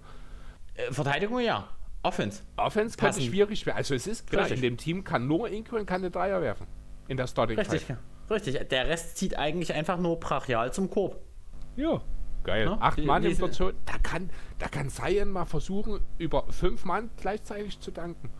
[0.75, 1.69] Äh, Verteidigung ja.
[2.03, 2.43] Offense.
[2.57, 3.77] Offense kann schwierig werden.
[3.77, 4.59] Also es ist klar, Richtig.
[4.59, 6.67] in dem Team kann nur Inko und keine Dreier werfen.
[7.09, 7.99] In der Starting Richtig, Five.
[8.31, 8.69] Richtig.
[8.69, 11.21] Der Rest zieht eigentlich einfach nur brachial zum Korb.
[11.77, 12.01] Ja.
[12.43, 12.65] Geil.
[12.65, 12.79] Ja?
[12.81, 13.75] Acht Mann im Zone.
[13.85, 18.31] Da kann, da kann Zion mal versuchen, über fünf Mann gleichzeitig zu danken.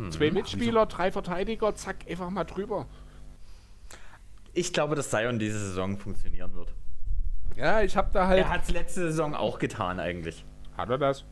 [0.00, 0.12] Mhm.
[0.12, 2.86] Zwei Mitspieler, drei Verteidiger, zack, einfach mal drüber.
[4.54, 6.74] Ich glaube, dass Zion diese Saison funktionieren wird.
[7.56, 8.38] Ja, ich habe da halt.
[8.38, 10.44] Er hat es letzte Saison auch getan, eigentlich.
[10.76, 11.24] Hat er das?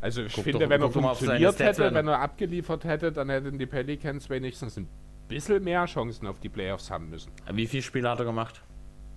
[0.00, 3.58] Also, ich guck finde, doch, wenn er funktioniert hätte, wenn er abgeliefert hätte, dann hätten
[3.58, 4.88] die Pelicans wenigstens ein
[5.28, 7.32] bisschen mehr Chancen auf die Playoffs haben müssen.
[7.52, 8.62] Wie viele Spiele hat er gemacht?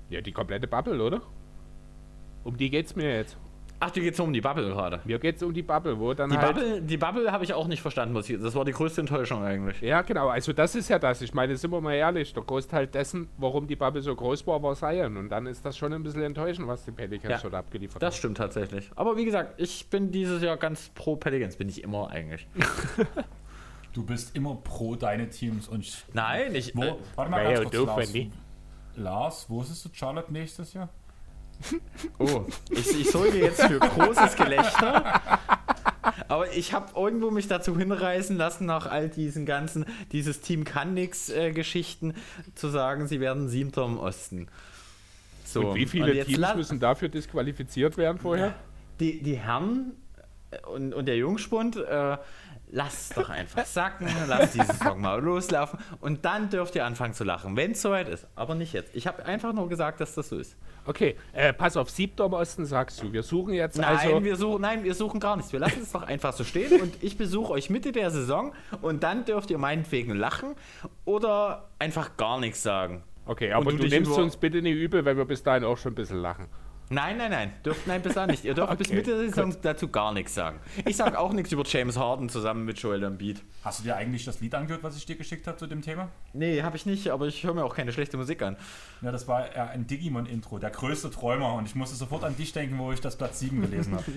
[0.09, 1.21] Ja, die komplette Bubble, oder?
[2.43, 3.37] Um die geht's mir jetzt.
[3.79, 5.01] Ach, dir geht's um die Bubble gerade.
[5.03, 7.67] Mir geht's um die Bubble, wo dann die halt Bubble, die Bubble habe ich auch
[7.67, 8.39] nicht verstanden, was hier.
[8.39, 9.81] Das war die größte Enttäuschung eigentlich.
[9.81, 10.29] Ja, genau.
[10.29, 11.21] Also das ist ja das.
[11.21, 14.63] Ich meine, sind wir mal ehrlich, der Großteil dessen, warum die Bubble so groß war,
[14.63, 15.17] war Zion.
[15.17, 18.07] Und dann ist das schon ein bisschen enttäuschend, was die Pelicans ja, dort abgeliefert haben.
[18.07, 18.89] Das stimmt tatsächlich.
[18.95, 21.57] Aber wie gesagt, ich bin dieses Jahr ganz pro Pelicans.
[21.57, 22.47] Bin ich immer eigentlich.
[23.93, 26.75] du bist immer pro deine Teams und Nein, ich.
[26.75, 28.13] Wo, äh, warte mal ganz kurz, Lars,
[28.95, 30.89] Lars, wo ist es Charlotte nächstes Jahr?
[32.19, 35.21] Oh, ich, ich sorge jetzt für großes Gelächter.
[36.27, 40.93] Aber ich habe irgendwo mich dazu hinreißen lassen, nach all diesen ganzen, dieses Team kann
[40.93, 42.13] nix äh, Geschichten,
[42.55, 44.47] zu sagen, sie werden Siebter im Osten.
[45.45, 45.69] So.
[45.69, 48.55] Und wie viele und Teams müssen dafür disqualifiziert werden vorher?
[48.99, 49.93] Die, die Herren
[50.51, 52.17] äh, und, und der Jungspund, äh,
[52.75, 57.13] Lass es doch einfach sacken, lass diesen Song mal loslaufen und dann dürft ihr anfangen
[57.13, 58.25] zu lachen, wenn es soweit ist.
[58.33, 58.95] Aber nicht jetzt.
[58.95, 60.57] Ich habe einfach nur gesagt, dass das so ist.
[60.87, 63.13] Okay, äh, pass auf, siebter im Osten sagst du.
[63.13, 64.23] Wir suchen jetzt nein, also...
[64.23, 65.53] Wir suchen, nein, wir suchen gar nichts.
[65.53, 69.03] Wir lassen es doch einfach so stehen und ich besuche euch Mitte der Saison und
[69.03, 70.55] dann dürft ihr meinetwegen lachen
[71.05, 73.03] oder einfach gar nichts sagen.
[73.27, 75.91] Okay, aber du, du nimmst uns bitte nicht übel, wenn wir bis dahin auch schon
[75.91, 76.47] ein bisschen lachen.
[76.89, 77.53] Nein, nein, nein.
[77.65, 78.45] Dürft, nein, bis nicht.
[78.45, 80.59] Ihr dürft okay, bis Mitte der Saison dazu gar nichts sagen.
[80.85, 83.41] Ich sage auch nichts über James Harden zusammen mit Joel Embiid.
[83.63, 86.09] Hast du dir eigentlich das Lied angehört, was ich dir geschickt habe zu dem Thema?
[86.33, 88.57] Nee, habe ich nicht, aber ich höre mir auch keine schlechte Musik an.
[89.01, 91.53] Ja, das war ein Digimon-Intro, der größte Träumer.
[91.55, 94.05] Und ich musste sofort an dich denken, wo ich das Platz 7 gelesen habe.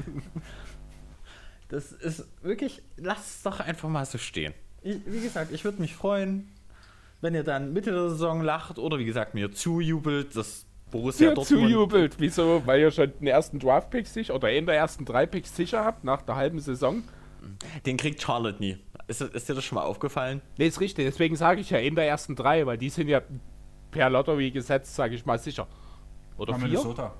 [1.68, 4.54] Das ist wirklich, lasst es doch einfach mal so stehen.
[4.82, 6.48] Ich, wie gesagt, ich würde mich freuen,
[7.20, 10.36] wenn ihr dann Mitte der Saison lacht oder wie gesagt mir zujubelt.
[10.36, 10.65] Das
[10.96, 11.62] Borussia Dortmund.
[11.62, 12.16] zujubelt.
[12.18, 12.62] Wieso?
[12.66, 16.04] Weil ihr schon den ersten Draft-Pick sicher oder in der ersten drei Picks sicher habt
[16.04, 17.02] nach der halben Saison.
[17.84, 18.78] Den kriegt Charlotte nie.
[19.06, 20.42] Ist, ist dir das schon mal aufgefallen?
[20.58, 21.06] Nee, ist richtig.
[21.06, 23.22] Deswegen sage ich ja in der ersten drei, weil die sind ja
[23.90, 25.66] per Lottery gesetzt, sage ich mal sicher.
[26.38, 26.64] Oder vier?
[26.64, 27.14] Minnesota.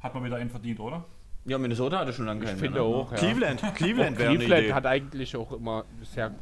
[0.00, 1.04] Hat man wieder einen verdient, oder?
[1.44, 2.56] Ja, Minnesota hatte schon lange keinen.
[2.56, 2.94] Ich finde mehr, ne?
[2.94, 3.12] auch.
[3.12, 3.18] Ja.
[3.18, 3.62] Cleveland.
[3.74, 6.34] Cleveland, wäre Cleveland hat eigentlich auch immer sehr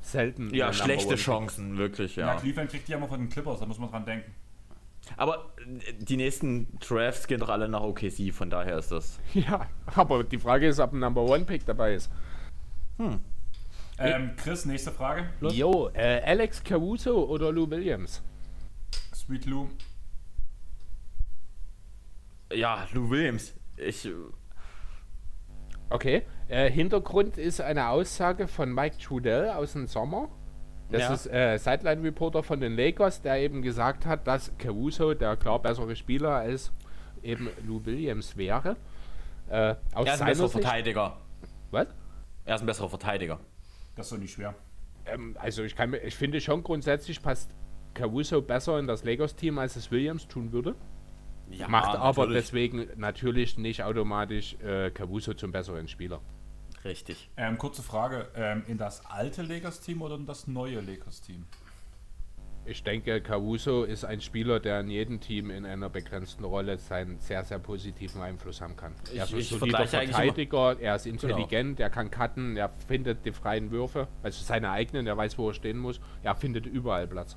[0.00, 0.54] selten.
[0.54, 2.26] Ja, schlechte Chancen, wirklich, ja.
[2.28, 2.36] ja.
[2.36, 4.32] Cleveland kriegt die ja immer von den Clippers, da muss man dran denken.
[5.16, 9.20] Aber äh, die nächsten Drafts gehen doch alle nach OKC, von daher ist das.
[9.34, 12.10] Ja, aber die Frage ist, ob ein Number One Pick dabei ist.
[12.98, 13.20] Hm.
[13.98, 15.30] Ähm, Chris, nächste Frage.
[15.40, 15.56] Los.
[15.56, 18.22] Jo, äh, Alex Caruso oder Lou Williams?
[19.14, 19.68] Sweet Lou.
[22.52, 23.54] Ja, Lou Williams.
[23.76, 24.04] Ich.
[24.04, 24.12] Äh,
[25.90, 26.22] okay.
[26.48, 30.28] Äh, Hintergrund ist eine Aussage von Mike Trudell aus dem Sommer.
[30.90, 31.14] Das ja.
[31.14, 35.96] ist äh, Sideline-Reporter von den Lakers, der eben gesagt hat, dass Caruso der klar bessere
[35.96, 36.72] Spieler als
[37.22, 38.76] eben Lou Williams wäre.
[39.48, 41.16] Äh, aus er ist ein besserer Sicht, Verteidiger.
[41.70, 41.86] Was?
[42.44, 43.40] Er ist ein besserer Verteidiger.
[43.96, 44.54] Das ist doch nicht schwer.
[45.06, 47.50] Ähm, also ich, kann, ich finde schon grundsätzlich passt
[47.94, 50.74] Caruso besser in das Lakers-Team, als es Williams tun würde.
[51.50, 52.42] Ja, Macht aber natürlich.
[52.42, 56.20] deswegen natürlich nicht automatisch äh, Caruso zum besseren Spieler.
[56.84, 57.30] Richtig.
[57.36, 61.44] Ähm, kurze Frage: ähm, In das alte Lakers-Team oder in das neue Lakers-Team?
[62.66, 67.18] Ich denke, Caruso ist ein Spieler, der in jedem Team in einer begrenzten Rolle seinen
[67.18, 68.94] sehr, sehr positiven Einfluss haben kann.
[69.12, 71.86] Ich, er ist ein solider Verteidiger, er ist intelligent, genau.
[71.86, 75.54] er kann cutten, er findet die freien Würfe, also seine eigenen, er weiß, wo er
[75.54, 77.36] stehen muss, er findet überall Platz.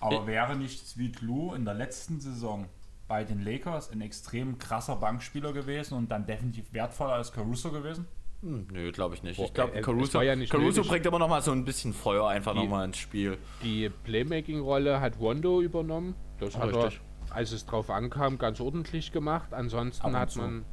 [0.00, 2.68] Aber ich wäre nicht Sweet Lou in der letzten Saison
[3.06, 8.08] bei den Lakers ein extrem krasser Bankspieler gewesen und dann definitiv wertvoller als Caruso gewesen?
[8.46, 9.40] Hm, nö, glaube ich nicht.
[9.40, 12.60] Ich glaube, Caruso, ja Caruso bringt immer noch mal so ein bisschen Feuer einfach die,
[12.60, 13.38] noch mal ins Spiel.
[13.64, 16.14] Die Playmaking-Rolle hat Wondo übernommen.
[16.38, 17.00] Das Ach, hat richtig.
[17.30, 19.52] er, als es drauf ankam, ganz ordentlich gemacht.
[19.52, 20.64] Ansonsten hat man,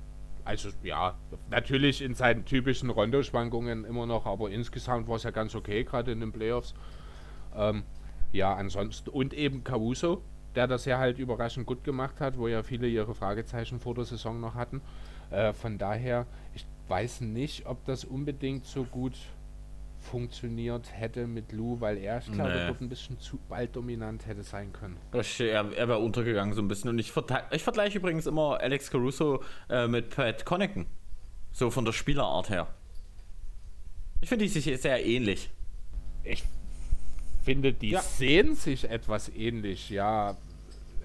[0.45, 1.15] also ja,
[1.49, 6.11] natürlich in seinen typischen Rondo-Schwankungen immer noch, aber insgesamt war es ja ganz okay, gerade
[6.11, 6.75] in den Playoffs.
[7.55, 7.81] Ähm,
[8.31, 10.21] ja, ansonsten, und eben Caruso,
[10.53, 14.05] der das ja halt überraschend gut gemacht hat, wo ja viele ihre Fragezeichen vor der
[14.05, 14.81] Saison noch hatten.
[15.31, 19.13] Äh, von daher, ich weiß nicht, ob das unbedingt so gut
[20.03, 22.75] funktioniert hätte mit Lou, weil er, ich glaube, nee.
[22.79, 24.97] ein bisschen zu bald dominant hätte sein können.
[25.13, 26.89] Er, er wäre untergegangen so ein bisschen.
[26.89, 27.13] Und ich,
[27.51, 30.85] ich vergleiche übrigens immer Alex Caruso äh, mit Pat Connaughton.
[31.51, 32.67] So von der Spielerart her.
[34.21, 35.49] Ich finde die sich sehr ähnlich.
[36.23, 36.43] Ich
[37.43, 38.01] finde, die ja.
[38.01, 40.35] sehen sich etwas ähnlich, ja,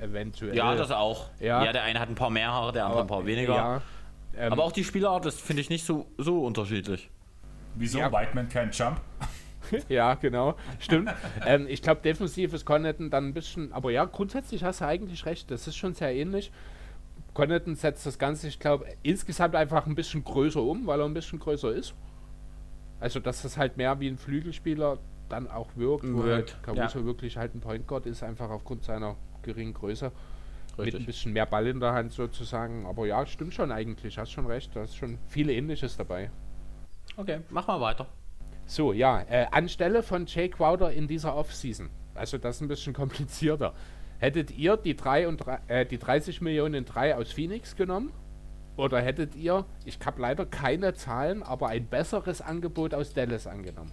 [0.01, 0.57] eventuell.
[0.57, 1.29] Ja, das auch.
[1.41, 3.55] Ja, ja der eine hat ein paar mehr Haare, der andere Aber, ein paar weniger.
[3.55, 3.83] Ja.
[4.37, 7.11] Ähm, Aber auch die Spielart, das finde ich nicht so, so unterschiedlich.
[7.75, 7.99] Wieso?
[7.99, 8.13] Ja.
[8.13, 9.01] Whiteman kein Jump?
[9.89, 10.57] ja, genau.
[10.79, 11.11] Stimmt.
[11.47, 15.27] ähm, ich glaube, defensiv ist Connaughton dann ein bisschen, aber ja, grundsätzlich hast du eigentlich
[15.27, 15.51] recht.
[15.51, 16.53] Das ist schon sehr ähnlich.
[17.35, 21.15] Connaughton setzt das Ganze, ich glaube, insgesamt einfach ein bisschen größer um, weil er ein
[21.15, 21.95] bisschen größer ist.
[23.01, 24.99] Also, dass das halt mehr wie ein Flügelspieler
[25.29, 27.05] dann auch wirkt, wo halt Caruso ja.
[27.05, 30.11] wirklich halt ein Point Guard ist, einfach aufgrund seiner geringen Größe.
[30.79, 30.95] Richtig.
[30.95, 32.87] Mit ein bisschen mehr Ball in der Hand sozusagen.
[32.87, 34.19] Aber ja, stimmt schon eigentlich.
[34.19, 34.75] Hast schon recht.
[34.75, 36.31] Da ist schon viel Ähnliches dabei.
[37.17, 38.07] Okay, mach mal weiter.
[38.67, 39.23] So, ja.
[39.23, 41.91] Äh, anstelle von Jay Crowder in dieser Offseason.
[42.15, 43.75] Also das ist ein bisschen komplizierter.
[44.19, 48.13] Hättet ihr die, 3 und 3, äh, die 30 Millionen 3 aus Phoenix genommen?
[48.77, 53.93] Oder hättet ihr, ich habe leider keine Zahlen, aber ein besseres Angebot aus Dallas angenommen?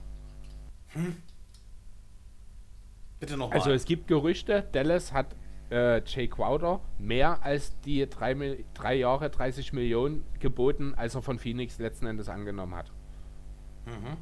[0.90, 1.16] Hm?
[3.20, 3.58] Bitte nochmal.
[3.58, 5.36] Also es gibt Gerüchte, Dallas hat
[5.72, 11.40] äh, Jay Crowder mehr als die drei, drei Jahre 30 Millionen geboten, als er von
[11.40, 12.92] Phoenix letzten Endes angenommen hat.
[13.86, 14.18] Mhm.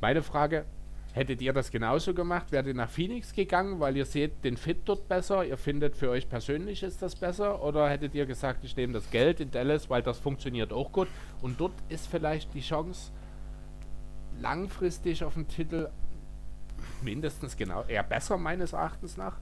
[0.00, 0.64] Meine Frage,
[1.12, 2.50] hättet ihr das genauso gemacht?
[2.52, 6.10] Wärt ihr nach Phoenix gegangen, weil ihr seht den Fit dort besser, ihr findet für
[6.10, 7.62] euch persönlich ist das besser?
[7.62, 11.08] Oder hättet ihr gesagt, ich nehme das Geld in Dallas, weil das funktioniert auch gut
[11.40, 13.12] und dort ist vielleicht die Chance
[14.40, 15.88] langfristig auf den Titel
[17.02, 19.36] mindestens genau eher besser meines Erachtens nach?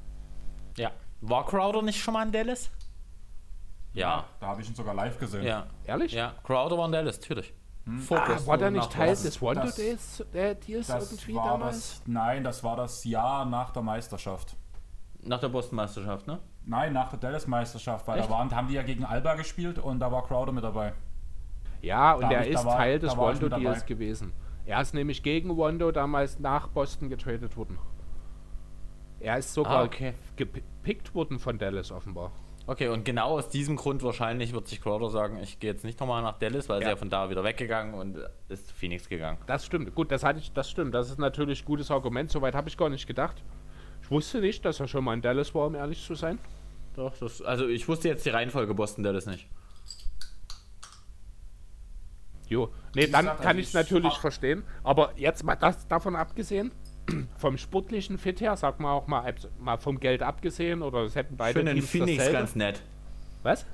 [0.77, 0.93] Ja.
[1.21, 2.71] War Crowder nicht schon mal in Dallas?
[3.93, 4.25] Ja.
[4.39, 5.45] Da habe ich ihn sogar live gesehen.
[5.45, 5.67] Ja.
[5.85, 6.13] Ehrlich?
[6.13, 7.53] Ja, Crowder war in Dallas, natürlich.
[7.85, 8.07] Hm.
[8.11, 12.01] Ah, war der nicht Teil des Wonder Days äh, Deals irgendwie damals?
[12.01, 14.57] Das, nein, das war das Jahr nach der Meisterschaft.
[15.23, 16.41] Nach der Boston-Meisterschaft, ne?
[16.65, 18.29] Nein, nach der Dallas-Meisterschaft, weil Echt?
[18.29, 20.93] da waren, haben die ja gegen Alba gespielt und da war Crowder mit dabei.
[21.83, 24.33] Ja, und er ist war, Teil des Wando Deals gewesen.
[24.67, 27.79] Er ist nämlich gegen Wando damals nach Boston getradet worden.
[29.21, 30.15] Er ist sogar ah, okay.
[30.37, 32.33] gepickt worden von Dallas offenbar.
[32.67, 35.99] Okay, und genau aus diesem Grund wahrscheinlich wird sich Crowder sagen, ich gehe jetzt nicht
[35.99, 36.87] nochmal nach Dallas, weil ja.
[36.87, 38.19] er ja von da wieder weggegangen und
[38.49, 39.39] ist zu Phoenix gegangen.
[39.47, 39.95] Das stimmt.
[39.95, 40.95] Gut, das hatte ich, das stimmt.
[40.95, 42.31] Das ist natürlich ein gutes Argument.
[42.31, 43.43] Soweit habe ich gar nicht gedacht.
[44.03, 46.39] Ich wusste nicht, dass er schon mal in Dallas war, um ehrlich zu sein.
[46.95, 49.49] Doch, das, also ich wusste jetzt die Reihenfolge Boston Dallas nicht.
[52.49, 54.65] Jo, nee, dann kann ich es natürlich verstehen.
[54.83, 56.73] Aber jetzt mal das davon abgesehen,
[57.39, 61.37] vom sportlichen Fit her, sag mal auch mal, mal vom Geld abgesehen, oder es hätten
[61.37, 62.39] beide Ich finde den Phoenix dasselbe.
[62.39, 62.83] ganz nett.
[63.43, 63.67] Was?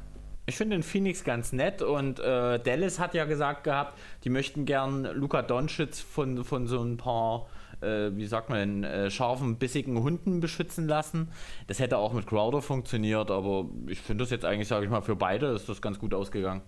[0.48, 4.64] Ich finde den Phoenix ganz nett und äh, Dallas hat ja gesagt gehabt, die möchten
[4.64, 7.48] gern Luka Doncic von, von so ein paar,
[7.80, 11.32] äh, wie sagt man, äh, scharfen, bissigen Hunden beschützen lassen.
[11.66, 15.02] Das hätte auch mit Crowder funktioniert, aber ich finde das jetzt eigentlich, sage ich mal,
[15.02, 16.62] für beide ist das ganz gut ausgegangen.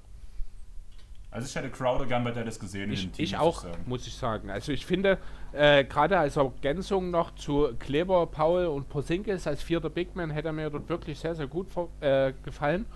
[1.31, 2.91] Also ich hätte Crowder gern bei Dallas gesehen.
[2.91, 4.51] Ich, Team, ich auch, ich muss ich sagen.
[4.51, 5.19] Also ich finde,
[5.53, 10.71] äh, gerade als Ergänzung noch zu Kleber, Paul und Posinkis als vierter Bigman hätte mir
[10.71, 11.67] dort wirklich sehr, sehr gut
[12.01, 12.87] äh, gefallen.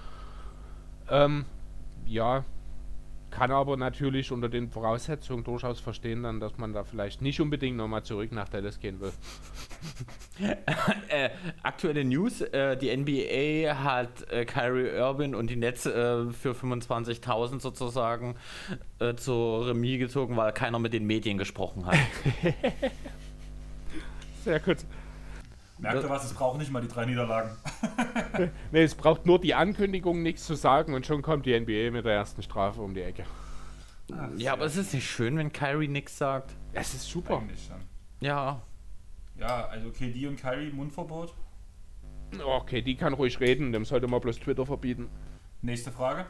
[1.10, 1.44] Ähm,
[2.06, 2.44] ja,
[3.32, 7.76] kann aber natürlich unter den Voraussetzungen durchaus verstehen, dann, dass man da vielleicht nicht unbedingt
[7.76, 9.12] nochmal zurück nach Dallas gehen will.
[11.08, 11.30] äh,
[11.62, 17.60] aktuelle News: äh, Die NBA hat äh, Kyrie Irving und die Nets äh, für 25.000
[17.60, 18.36] sozusagen
[19.00, 21.96] äh, zur Remis gezogen, weil keiner mit den Medien gesprochen hat.
[24.44, 24.78] Sehr gut.
[25.82, 27.50] Merkt ihr was, es braucht nicht mal die drei Niederlagen.
[28.70, 32.04] nee, es braucht nur die Ankündigung, nichts zu sagen und schon kommt die NBA mit
[32.04, 33.24] der ersten Strafe um die Ecke.
[34.16, 36.54] Ach, ja, aber es ist nicht schön, wenn Kyrie nichts sagt.
[36.72, 37.42] Es ist super.
[38.20, 38.62] Ja.
[39.36, 41.34] Ja, also KD und Kyrie, Mundverbot.
[42.40, 45.08] Okay, die kann ruhig reden, dem sollte man bloß Twitter verbieten.
[45.62, 46.26] Nächste Frage.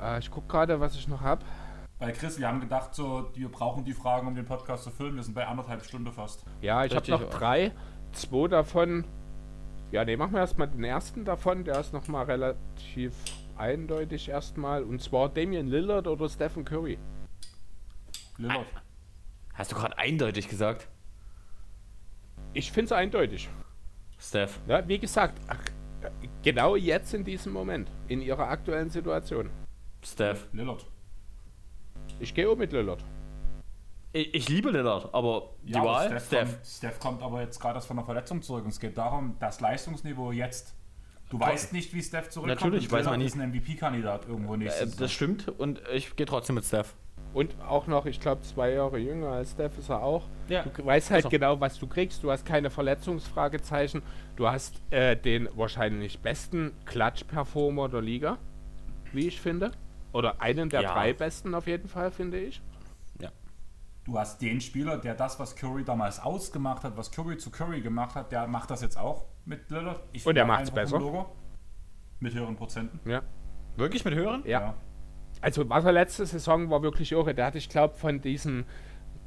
[0.00, 1.44] Äh, ich guck gerade, was ich noch habe.
[2.00, 5.14] Bei Chris, wir haben gedacht, so, wir brauchen die Fragen, um den Podcast zu füllen.
[5.14, 6.44] Wir sind bei anderthalb Stunden fast.
[6.60, 7.72] Ja, ich habe noch drei
[8.14, 9.04] zwei davon.
[9.92, 11.64] Ja, ne, machen wir erstmal den ersten davon.
[11.64, 13.12] Der ist nochmal relativ
[13.56, 14.82] eindeutig erstmal.
[14.82, 16.98] Und zwar Damian Lillard oder Stephen Curry.
[18.38, 18.66] Lillard.
[19.54, 20.88] Hast du gerade eindeutig gesagt?
[22.52, 23.48] Ich finde es eindeutig.
[24.18, 24.60] Steph.
[24.66, 25.40] Ja, wie gesagt,
[26.42, 29.50] genau jetzt in diesem Moment, in ihrer aktuellen Situation.
[30.02, 30.48] Steph.
[30.52, 30.86] Lillard.
[32.20, 33.04] Ich gehe auch mit Lillard.
[34.14, 36.50] Ich, ich liebe Lillard, aber die ja, Wahl, Steph, Steph.
[36.50, 39.60] Kommt, Steph kommt aber jetzt gerade von der Verletzung zurück und es geht darum, das
[39.60, 40.76] Leistungsniveau jetzt.
[41.30, 41.48] Du Komm.
[41.48, 42.60] weißt nicht, wie Steph zurückkommt.
[42.60, 43.34] Natürlich, weiß man nicht.
[43.34, 46.94] ist ein MVP-Kandidat irgendwo nächstes äh, Das stimmt und ich gehe trotzdem mit Steph.
[47.32, 50.22] Und auch noch, ich glaube, zwei Jahre jünger als Steph ist er auch.
[50.48, 50.62] Ja.
[50.62, 51.30] Du weißt halt also.
[51.30, 52.22] genau, was du kriegst.
[52.22, 54.00] Du hast keine Verletzungsfragezeichen.
[54.36, 58.38] Du hast äh, den wahrscheinlich besten Klatsch-Performer der Liga,
[59.12, 59.72] wie ich finde.
[60.12, 60.92] Oder einen der ja.
[60.92, 62.62] drei besten auf jeden Fall, finde ich.
[64.04, 67.80] Du hast den Spieler, der das, was Curry damals ausgemacht hat, was Curry zu Curry
[67.80, 70.02] gemacht hat, der macht das jetzt auch mit Lillard.
[70.12, 71.26] Ich Und er macht es besser.
[72.20, 73.00] Mit höheren Prozenten.
[73.08, 73.22] Ja.
[73.76, 74.42] Wirklich mit höheren?
[74.44, 74.60] Ja.
[74.60, 74.74] ja.
[75.40, 77.34] Also was er letzte Saison war wirklich irre.
[77.34, 78.66] Der hatte, ich glaube, von diesen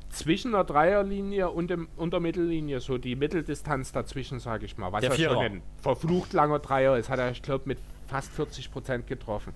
[0.09, 4.91] zwischen der Dreierlinie und, dem, und der Mittellinie, so die Mitteldistanz dazwischen, sage ich mal.
[4.91, 8.31] Was der er schon ein verflucht langer Dreier ist, hat er, ich glaube, mit fast
[8.31, 9.53] 40 Prozent getroffen.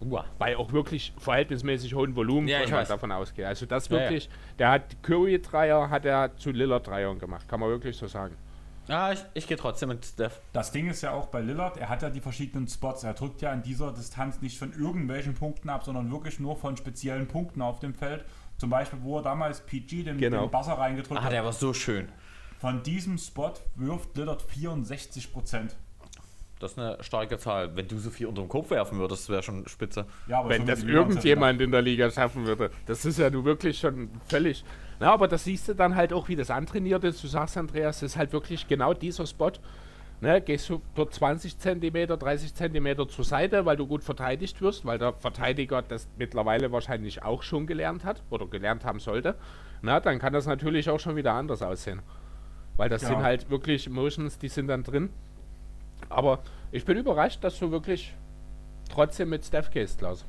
[0.00, 0.24] Uah.
[0.38, 3.46] Bei auch wirklich verhältnismäßig hohen Volumen, ja, wenn man davon ausgeht.
[3.46, 4.56] Also das wirklich, ja, ja.
[4.58, 8.36] der hat Curry-Dreier, hat er zu Lillard-Dreiern gemacht, kann man wirklich so sagen.
[8.86, 10.40] Ja, ich, ich gehe trotzdem mit Steph.
[10.52, 13.02] Das Ding ist ja auch bei Lillard, er hat ja die verschiedenen Spots.
[13.02, 16.76] Er drückt ja in dieser Distanz nicht von irgendwelchen Punkten ab, sondern wirklich nur von
[16.76, 18.24] speziellen Punkten auf dem Feld.
[18.58, 20.42] Zum Beispiel, wo er damals PG den, genau.
[20.42, 21.28] den Buzzer reingedrückt ah, hat.
[21.28, 22.08] Ah, der war so schön.
[22.58, 25.76] Von diesem Spot wirft Lillard 64 Prozent.
[26.60, 27.74] Das ist eine starke Zahl.
[27.76, 30.06] Wenn du so viel unter den Kopf werfen würdest, wäre schon spitze.
[30.28, 32.70] Ja, Wenn das irgendjemand in der Liga schaffen würde.
[32.86, 34.64] Das ist ja nun wirklich schon völlig.
[35.00, 37.22] Na, aber das siehst du dann halt auch, wie das antrainiert ist.
[37.22, 39.50] Du sagst, Andreas, das ist halt wirklich genau dieser Spot.
[40.20, 44.86] Ne, gehst du dort 20 cm, 30 cm zur Seite, weil du gut verteidigt wirst,
[44.86, 49.34] weil der Verteidiger das mittlerweile wahrscheinlich auch schon gelernt hat oder gelernt haben sollte.
[49.82, 52.00] Na, dann kann das natürlich auch schon wieder anders aussehen.
[52.76, 53.14] Weil das Genau.
[53.16, 55.10] sind halt wirklich Motions, die sind dann drin.
[56.08, 58.14] Aber ich bin überrascht, dass du wirklich
[58.90, 60.24] trotzdem mit Steph gehst, Klaus.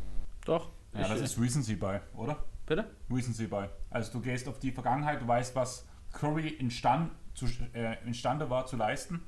[0.46, 0.70] Doch.
[0.94, 2.38] Ja, ich, das ist Recency Buy, oder?
[2.66, 2.86] bitte?
[3.12, 3.68] Recency Buy.
[3.90, 8.66] Also du gehst auf die Vergangenheit, du weißt, was Curry instand, zu, äh, imstande war
[8.66, 9.22] zu leisten.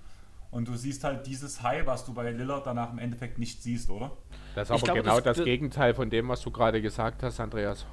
[0.50, 3.90] Und du siehst halt dieses High, was du bei Lillard danach im Endeffekt nicht siehst,
[3.90, 4.12] oder?
[4.56, 7.40] Das ist aber glaube, genau das, das- Gegenteil von dem, was du gerade gesagt hast,
[7.40, 7.86] Andreas.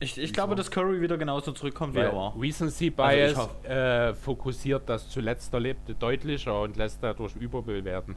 [0.00, 2.32] Ich, ich glaube, dass Curry wieder genauso zurückkommt, wie er war.
[2.40, 8.14] Recency Also Bias hoffe- äh, fokussiert das zuletzt Erlebte deutlicher und lässt dadurch überbewerten.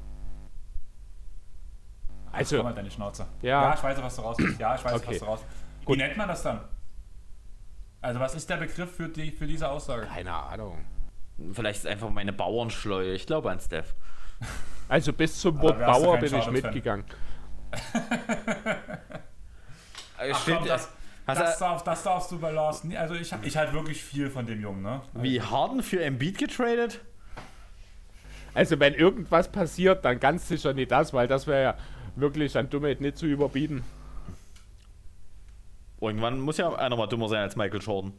[2.31, 3.25] Also, Komm mal deine Schnauze.
[3.41, 3.73] Ja.
[3.73, 4.37] ich weiß, was du raus.
[4.59, 5.05] Ja, ich weiß, Okay.
[5.07, 5.39] was du raus
[5.79, 5.97] Wie Gut.
[5.97, 6.61] nennt man das dann?
[7.99, 10.05] Also was ist der Begriff für, die, für diese Aussage?
[10.07, 10.85] keine Ahnung.
[11.51, 13.13] Vielleicht ist einfach meine Bauernschleue.
[13.13, 13.95] Ich glaube an Steph.
[14.87, 17.05] Also bis zum Wort Bauer bin ich mitgegangen.
[20.17, 20.89] Ach komm, das,
[21.27, 22.97] das, du- darf, das darfst du bei Lars nie.
[22.97, 25.01] Also ich, ich halt wirklich viel von dem Jungen, ne?
[25.13, 26.99] wie Harden für Embiid getradet?
[28.53, 31.75] Also wenn irgendwas passiert, dann ganz sicher nicht das, weil das wäre ja
[32.15, 33.83] wirklich an Dummheit nicht zu überbieten.
[36.01, 38.13] Irgendwann muss ja einer mal dümmer sein als Michael Jordan.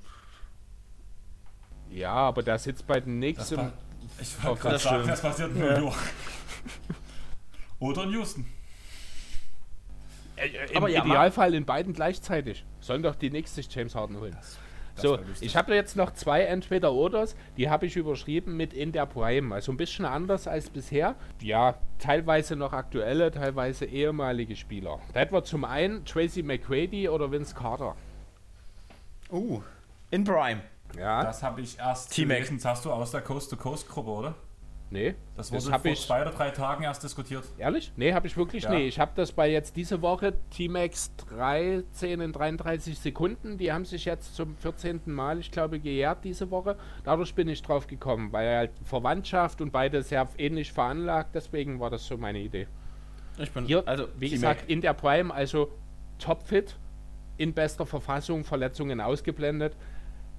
[1.91, 3.57] Ja, aber der sitzt bei den Das nächsten.
[3.57, 3.73] pa-
[4.21, 5.99] ich wollte gerade Das sagen, das passiert in New York.
[7.81, 8.47] Oder in Houston.
[10.37, 12.65] Äh, äh, Im ja, Idealfall in beiden gleichzeitig.
[12.81, 14.37] Sollen doch die nächste James Harden holen.
[14.41, 14.59] das
[14.97, 15.47] so, wär lustig.
[15.47, 19.55] ich habe jetzt noch zwei Entweder-Oders, die habe ich überschrieben mit in der Prime.
[19.55, 21.15] Also ein bisschen anders als bisher.
[21.41, 25.01] Ja, teilweise noch aktuelle, teilweise ehemalige Spieler.
[25.15, 27.95] Das war zum einen Tracy McGrady oder Vince Carter.
[29.31, 29.63] Uh.
[30.11, 30.61] In Prime.
[30.99, 32.49] Ja, Das habe ich erst T-Mac.
[32.51, 34.35] Das hast du aus der Coast-to-Coast-Gruppe, oder?
[34.93, 35.15] Nee.
[35.37, 37.45] Das Das wurde hab vor ich- zwei oder drei Tagen erst diskutiert.
[37.59, 37.93] Ehrlich?
[37.97, 38.71] Nee, habe ich wirklich Ja.
[38.71, 38.87] nee.
[38.87, 43.59] Ich habe das bei jetzt diese Woche T-Max 13 in 33 Sekunden.
[43.59, 45.13] Die haben sich jetzt zum 14.
[45.15, 46.77] Mal, ich glaube, gejährt diese Woche.
[47.05, 51.35] Dadurch bin ich drauf gekommen, weil halt Verwandtschaft und beide sehr ähnlich veranlagt.
[51.35, 52.69] Deswegen war das so meine Idee.
[53.39, 55.73] Ich bin Hier, also wie gesagt, in der Prime, also
[56.19, 56.77] topfit,
[57.39, 59.75] in bester Verfassung, Verletzungen ausgeblendet.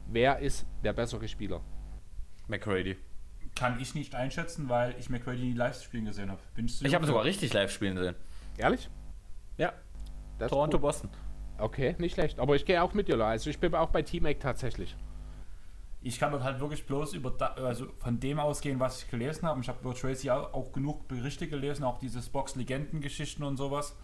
[0.08, 1.60] Wer ist der bessere Spieler?
[2.48, 2.98] McCready.
[3.56, 6.42] Kann ich nicht einschätzen, weil ich McCready nie live spielen gesehen habe.
[6.58, 8.16] Ich habe sogar richtig live spielen sehen.
[8.58, 8.90] Ehrlich?
[9.58, 9.74] Ja.
[10.40, 10.82] Das Toronto, gut.
[10.82, 11.10] Boston.
[11.58, 12.40] Okay, nicht schlecht.
[12.40, 13.20] Aber ich gehe auch mit dir.
[13.20, 14.96] Also ich bin auch bei T-Mac tatsächlich.
[16.02, 19.48] Ich kann dort halt wirklich bloß über da, also von dem ausgehen, was ich gelesen
[19.48, 19.62] habe.
[19.62, 23.96] Ich habe über Tracy auch, auch genug Berichte gelesen, auch dieses Box-Legenden-Geschichten und sowas.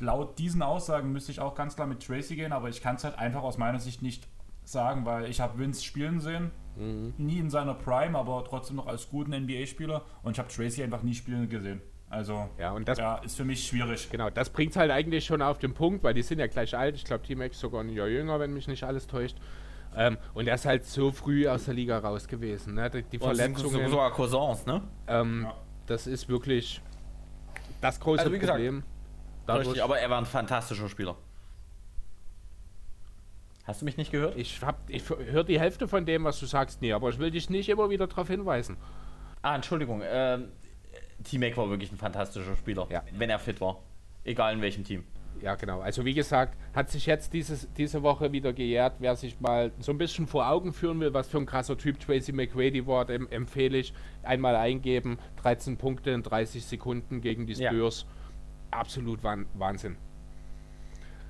[0.00, 3.04] Laut diesen Aussagen müsste ich auch ganz klar mit Tracy gehen, aber ich kann es
[3.04, 4.26] halt einfach aus meiner Sicht nicht
[4.64, 9.08] sagen, weil ich habe Vince spielen sehen, nie in seiner Prime, aber trotzdem noch als
[9.08, 11.80] guten NBA-Spieler und ich habe Tracy einfach nie spielen gesehen.
[12.10, 14.08] Also Ja, und das ja, ist für mich schwierig.
[14.10, 16.96] Genau, das bringt halt eigentlich schon auf den Punkt, weil die sind ja gleich alt.
[16.96, 19.36] Ich glaube, T-Max sogar ein Jahr jünger, wenn mich nicht alles täuscht.
[19.96, 22.74] Ähm, und er ist halt so früh aus der Liga raus gewesen.
[22.74, 22.90] Ne?
[22.90, 24.82] Die, die Und sind Verletzungen, sogar Cousins, ne?
[25.06, 25.54] ähm, Ja.
[25.86, 26.80] das ist wirklich
[27.80, 28.82] das große Also wie gesagt, Problem.
[29.46, 31.16] Dadurch- Richtig, aber er war ein fantastischer Spieler.
[33.64, 34.36] Hast du mich nicht gehört?
[34.36, 37.30] ich hab, ich höre die Hälfte von dem, was du sagst, nie, aber ich will
[37.30, 38.76] dich nicht immer wieder darauf hinweisen.
[39.42, 40.02] Ah, Entschuldigung.
[40.04, 40.48] Ähm,
[41.22, 43.02] T-Mac war wirklich ein fantastischer Spieler, Ja.
[43.16, 43.78] wenn er fit war.
[44.24, 45.04] Egal in welchem Team.
[45.40, 45.80] Ja, genau.
[45.80, 48.94] Also wie gesagt, hat sich jetzt dieses, diese Woche wieder gejährt.
[49.00, 51.98] Wer sich mal so ein bisschen vor Augen führen will, was für ein krasser Typ
[52.00, 53.92] Tracy McGrady war, dem empfehle ich
[54.22, 55.18] einmal eingeben.
[55.42, 57.70] 13 Punkte in 30 Sekunden gegen die Ja.
[57.70, 58.06] Spurs.
[58.70, 59.96] Absolut Wahn Wahnsinn.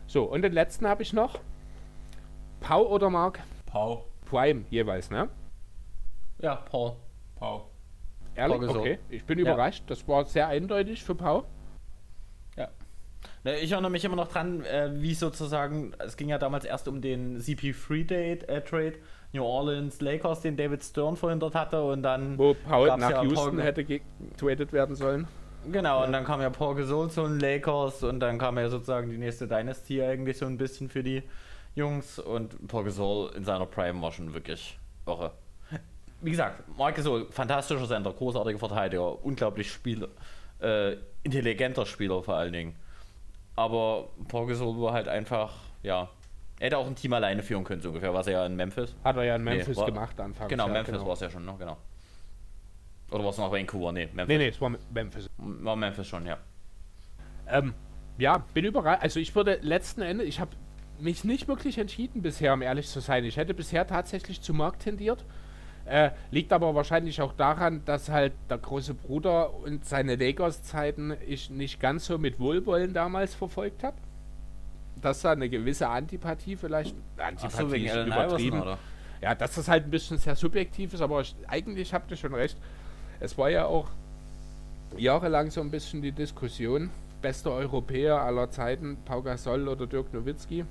[0.07, 1.41] So, und den letzten habe ich noch.
[2.65, 3.41] Pau oder Mark?
[3.67, 5.29] Pau, Prime jeweils, ne?
[6.41, 6.93] Ja, Paul.
[7.37, 7.69] Pau.
[8.35, 8.67] Ehrlich?
[8.67, 8.79] Pau.
[8.79, 9.53] Okay, ich bin Ja.
[9.53, 9.85] überrascht.
[9.89, 11.45] Das war sehr eindeutig für Pau.
[13.43, 16.89] Ne, Ich erinnere mich immer noch dran, äh, wie sozusagen, es ging ja damals erst
[16.89, 18.95] um den CP3-Trade, äh, Trade,
[19.33, 23.57] New Orleans Lakers, den David Stern verhindert hatte und dann, Wo Paul nach ja Houston
[23.57, 25.27] Paul- hätte getradet werden sollen.
[25.71, 29.11] genau, und dann kam ja Paul Gasol zu den Lakers und dann kam ja sozusagen
[29.11, 31.23] die nächste Dynasty eigentlich so ein bisschen für die
[31.75, 35.33] Jungs und Paul Gasol in seiner Prime war schon wirklich irre.
[36.21, 40.09] Wie gesagt, Marc Gasol, fantastischer Center, großartiger Verteidiger, unglaublich Spiel,
[40.61, 42.77] äh, intelligenter Spieler vor allen Dingen.
[43.57, 45.53] Aber Paul Gasol war halt einfach,
[45.83, 46.09] ja,
[46.61, 48.95] er hätte auch ein Team alleine führen können, so ungefähr, was er ja in Memphis.
[49.05, 50.49] Hat er ja in Nee, Memphis war- gemacht anfangs.
[50.49, 51.55] Genau, ja, Memphis war es ja schon, ne?
[51.59, 51.77] Genau.
[53.11, 53.93] Oder war es noch Vancouver?
[53.93, 54.29] Nee, Memphis.
[54.29, 55.29] Nee, nee, es war Memphis.
[55.37, 56.39] War Memphis schon, ja.
[57.49, 57.75] Ähm,
[58.17, 59.03] ja, bin überrascht.
[59.03, 60.53] Also ich würde letzten Endes, ich habe
[61.01, 63.25] mich nicht wirklich entschieden bisher, um ehrlich zu sein.
[63.25, 65.25] Ich hätte bisher tatsächlich zu Mark tendiert.
[65.87, 71.51] Äh, liegt aber wahrscheinlich auch daran, dass halt der große Bruder und seine Lakers-Zeiten ich
[71.51, 73.97] nicht ganz so mit Wohlwollen damals verfolgt habe.
[75.03, 76.95] Dass da eine gewisse Antipathie vielleicht.
[77.19, 78.57] Antipathie so, wegen ist Allen übertrieben.
[78.59, 78.79] Iverson?
[79.21, 82.35] Ja, dass das halt ein bisschen sehr subjektiv ist, aber ich, eigentlich habt ihr schon
[82.35, 82.57] recht.
[83.21, 83.89] Es war ja auch
[84.97, 86.91] jahrelang so ein bisschen die Diskussion,
[87.21, 90.65] bester Europäer aller Zeiten, Pau Gasol oder Dirk Nowitzki.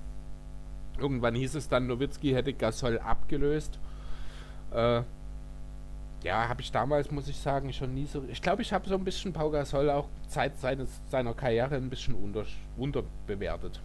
[0.98, 3.80] Irgendwann hieß es dann, Nowitzki hätte Gasol abgelöst.
[4.72, 5.02] Äh,
[6.24, 8.24] ja, habe ich damals, muss ich sagen, schon nie so.
[8.30, 11.90] Ich glaube, ich habe so ein bisschen Pau Gasol auch Zeit seines, seiner Karriere ein
[11.90, 12.46] bisschen unter,
[12.78, 13.82] unterbewertet.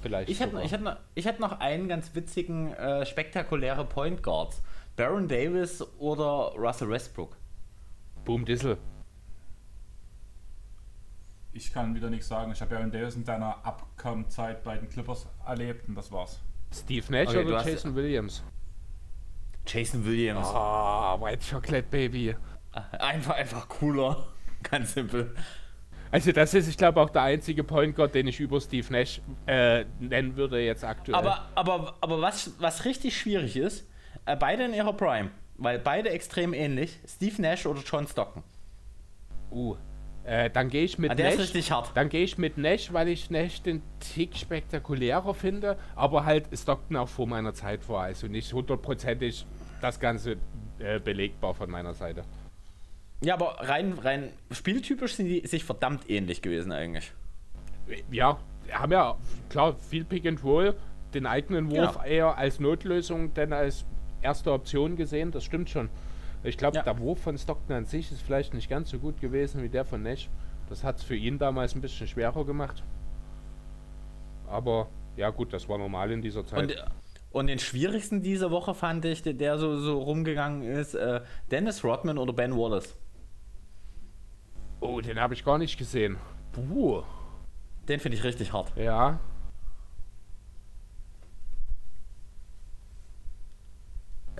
[0.00, 0.28] Vielleicht.
[0.30, 0.64] Ich hätte, sogar.
[0.64, 4.62] ich, noch, ich noch einen ganz witzigen, äh, spektakuläre Point Guards.
[4.96, 7.36] Baron Davis oder Russell Westbrook.
[8.24, 8.78] Boom Dissel.
[11.58, 12.52] Ich kann wieder nichts sagen.
[12.52, 16.40] Ich habe Aaron Davis in deiner Upcome-Zeit bei den Clippers erlebt und das war's.
[16.72, 18.44] Steve Nash Okay, oder Jason Williams?
[19.66, 20.46] Jason Williams.
[20.46, 22.36] Ah, White Chocolate Baby.
[23.00, 24.28] Einfach, einfach cooler.
[24.62, 25.34] Ganz simpel.
[26.12, 29.20] Also das ist, ich glaube, auch der einzige Point Guard, den ich über Steve Nash
[29.46, 31.16] äh, nennen würde jetzt aktuell.
[31.16, 33.84] Aber, aber, aber was, was richtig schwierig ist,
[34.26, 38.44] äh, beide in ihrer Prime, weil beide extrem ähnlich, Steve Nash oder John Stockton.
[39.50, 39.76] uh,
[40.28, 41.70] äh, dann gehe ich mit Ah, Nash.
[41.94, 46.96] Dann gehe ich mit Nash, weil ich Nash den Tick spektakulärer finde, aber halt Stockton
[46.96, 49.46] auch vor meiner Zeit war, also nicht hundertprozentig
[49.80, 50.36] das Ganze
[50.78, 52.24] äh, belegbar von meiner Seite.
[53.24, 57.12] Ja, aber rein, rein spieltypisch sind die sich verdammt ähnlich gewesen eigentlich.
[58.10, 58.38] Ja,
[58.70, 59.16] haben ja
[59.48, 60.74] klar viel Pick and Roll,
[61.14, 62.04] den eigenen Wurf Genau.
[62.04, 63.86] eher als Notlösung, denn als
[64.20, 65.88] erste Option gesehen, das stimmt schon.
[66.42, 66.82] Ich glaube, Ja.
[66.82, 69.84] der Wurf von Stockton an sich ist vielleicht nicht ganz so gut gewesen wie der
[69.84, 70.28] von Nash.
[70.68, 72.82] Das hat es für ihn damals ein bisschen schwerer gemacht.
[74.46, 76.60] Aber ja gut, das war normal in dieser Zeit.
[76.62, 76.84] Und,
[77.32, 81.20] und den schwierigsten diese Woche fand ich, der, der so, so rumgegangen ist, äh,
[81.50, 82.96] Dennis Rodman oder Ben Wallace.
[84.80, 86.16] oh, den habe ich gar nicht gesehen.
[86.52, 87.02] Puh.
[87.88, 88.72] Den finde ich richtig hart.
[88.76, 89.18] Ja.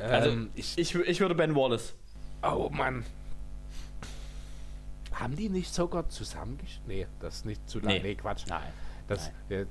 [0.01, 1.95] Also, Ähm, ich, Ich, ich würde Ben Wallace.
[2.43, 3.05] oh Mann.
[5.13, 6.81] Haben die nicht sogar zusammengesch...
[6.87, 7.89] Nee, das ist nicht zu lang.
[7.95, 8.01] Nee.
[8.01, 8.45] Nee, Quatsch.
[8.49, 8.63] Nein.
[9.09, 9.67] Das äh,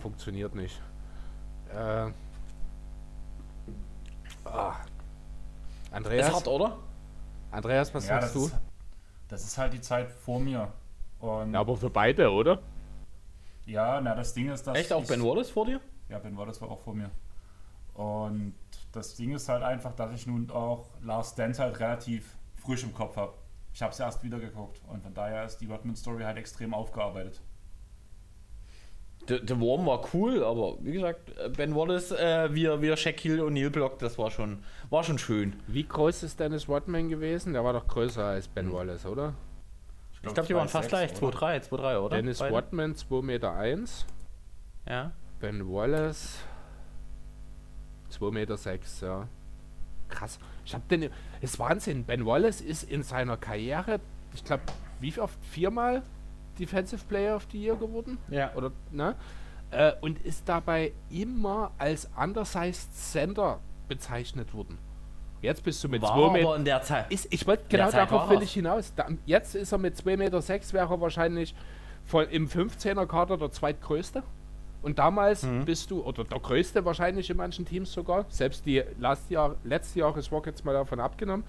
[0.00, 0.80] funktioniert nicht.
[1.74, 2.10] Äh,
[4.44, 4.76] ah.
[5.90, 6.78] Andreas, Ist hart, oder?
[7.50, 8.46] Andreas, was ja, sagst das du?
[8.48, 8.56] ist,
[9.28, 10.72] das ist halt die Zeit vor mir.
[11.20, 12.60] Und Ja, aber für beide, oder?
[13.66, 14.76] ja, na, das Ding ist, dass.
[14.76, 15.80] Echt auch ich- Ben Wallace vor dir?
[16.08, 17.10] Ja, Ben Wallace war auch vor mir.
[17.94, 18.54] Und
[18.92, 22.92] das Ding ist halt einfach, dass ich nun auch Last Dance halt relativ frisch im
[22.94, 23.34] Kopf habe.
[23.74, 27.40] Ich habe es erst wieder geguckt und von daher ist die Rodman-Story halt extrem aufgearbeitet.
[29.28, 32.96] Der, Wurm war cool, aber wie gesagt, äh, Ben Wallace, äh, wie, er- wie er
[32.96, 35.54] Shaquille O'Neal blockt, das war schon, war schon schön.
[35.68, 37.52] Wie groß ist Dennis Rodman gewesen?
[37.52, 38.72] Der war doch größer als Ben Hm.
[38.72, 39.34] Wallace, oder?
[40.24, 41.22] Ich glaube, die waren fast 2,6, gleich.
[41.22, 41.38] oder?
[41.38, 42.16] 2-3, 2-3, oder?
[42.16, 42.54] Dennis Beide?
[42.54, 43.52] Rodman 2,1 Meter.
[43.54, 44.06] Eins.
[44.88, 45.12] Ja.
[45.40, 46.38] Ben Wallace
[48.12, 49.26] 2,6 Meter, sechs, ja.
[50.08, 50.38] Krass.
[50.64, 51.10] Ich hab den.
[51.40, 52.04] Ist Wahnsinn.
[52.04, 54.00] Ben Wallace ist in seiner Karriere,
[54.34, 54.62] ich glaube,
[55.00, 55.38] wie oft?
[55.50, 56.02] Viermal
[56.58, 58.18] Defensive Player of the Year geworden?
[58.28, 58.52] Ja.
[58.54, 59.16] Oder, ne?
[59.70, 63.58] Äh, und ist dabei immer als Undersized Center
[63.88, 64.78] bezeichnet worden.
[65.40, 66.56] Jetzt bist du mit War 2 aber Meter.
[66.56, 67.10] in der Zeit.
[67.10, 68.92] Ist, ich wollte genau darauf will ich hinaus.
[68.94, 71.54] Da, jetzt ist er mit 2,6 Meter, sechs, wäre er wahrscheinlich
[72.04, 74.22] voll im 15er Kader der zweitgrößte.
[74.82, 75.64] Und damals Mhm.
[75.64, 80.00] bist du, oder der größte wahrscheinlich in manchen Teams sogar, selbst die last Jahr, letzte
[80.00, 81.44] Jahres Rockets mal davon abgenommen.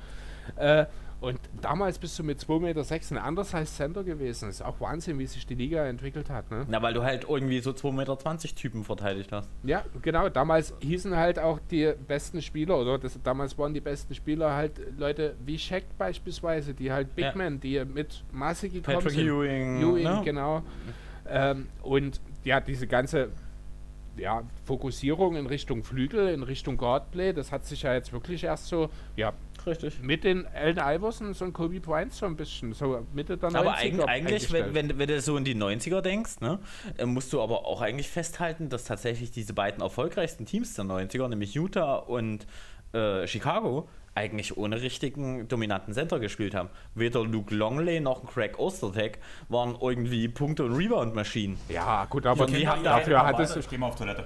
[0.55, 0.85] Äh,
[1.21, 4.49] und damals bist du mit 2,6 Meter sechs ein Undersized Center gewesen.
[4.49, 6.51] ist auch Wahnsinn, wie sich die Liga entwickelt hat.
[6.51, 6.65] Ne?
[6.67, 9.49] Na, weil du halt irgendwie so 2,20 Meter Typen verteidigt hast.
[9.63, 10.27] Ja, genau.
[10.27, 14.73] Damals hießen halt auch die besten Spieler, oder das, damals waren die besten Spieler halt
[14.97, 17.31] Leute wie Shaq beispielsweise, die halt Big Ja.
[17.35, 19.25] Men, die mit Masse gekommen Patrick sind.
[19.25, 19.81] Ewing.
[19.81, 20.21] Ewing, ne?
[20.25, 20.61] genau.
[21.27, 23.29] Ähm, und ja, diese ganze
[24.17, 28.67] ja, Fokussierung in Richtung Flügel, in Richtung Guardplay, das hat sich ja jetzt wirklich erst
[28.67, 29.33] so, ja,
[29.65, 30.01] Richtig.
[30.01, 33.75] mit den Allen Iverson und Kobe Bryant so ein bisschen, so Mitte der 90er Aber
[33.75, 36.59] eig eigentlich, wenn, wenn, wenn du so in die 90er denkst, ne,
[36.97, 41.27] äh, musst du aber auch eigentlich festhalten, dass tatsächlich diese beiden erfolgreichsten Teams der 90er,
[41.27, 42.45] nämlich Utah und
[42.93, 46.69] äh, Chicago, eigentlich ohne richtigen dominanten Center gespielt haben.
[46.93, 49.17] Weder Luke Longley noch Craig Ostertag
[49.49, 51.57] waren irgendwie Punkte- und Rebound-Maschinen.
[51.69, 54.25] ja, gut, aber die haben dafür da- hattest du Ich gehe mal auf Toilette.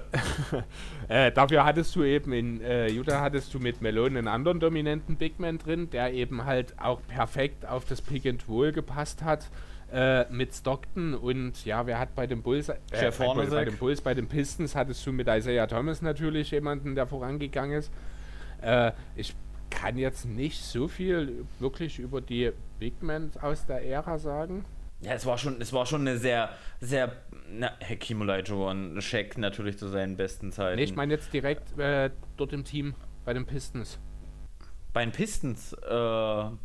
[1.08, 5.16] Äh, dafür hattest du eben in äh, Utah hattest du mit Melone einen anderen dominanten
[5.16, 9.48] Big Man drin, der eben halt auch perfekt auf das Pick and Roll gepasst hat.
[9.90, 13.78] Äh, mit Stockton und ja, wer hat bei den Bulls, äh, Jeff bei, bei den
[13.78, 17.90] Bulls, bei den Pistons hattest du mit Isaiah Thomas natürlich jemanden, der vorangegangen ist.
[18.60, 19.34] Äh, ich
[19.70, 24.64] kann jetzt nicht so viel wirklich über die Big Men aus der Ära sagen.
[25.00, 26.50] Ja, es war schon, es war schon eine sehr,
[26.80, 27.12] sehr,
[27.48, 30.76] na, Hakim Olajuwon, Shaq natürlich zu seinen besten Zeiten.
[30.76, 34.00] Nee, ich meine jetzt direkt äh, dort im Team bei den Pistons.
[34.92, 36.58] Bei den Pistons, äh, wer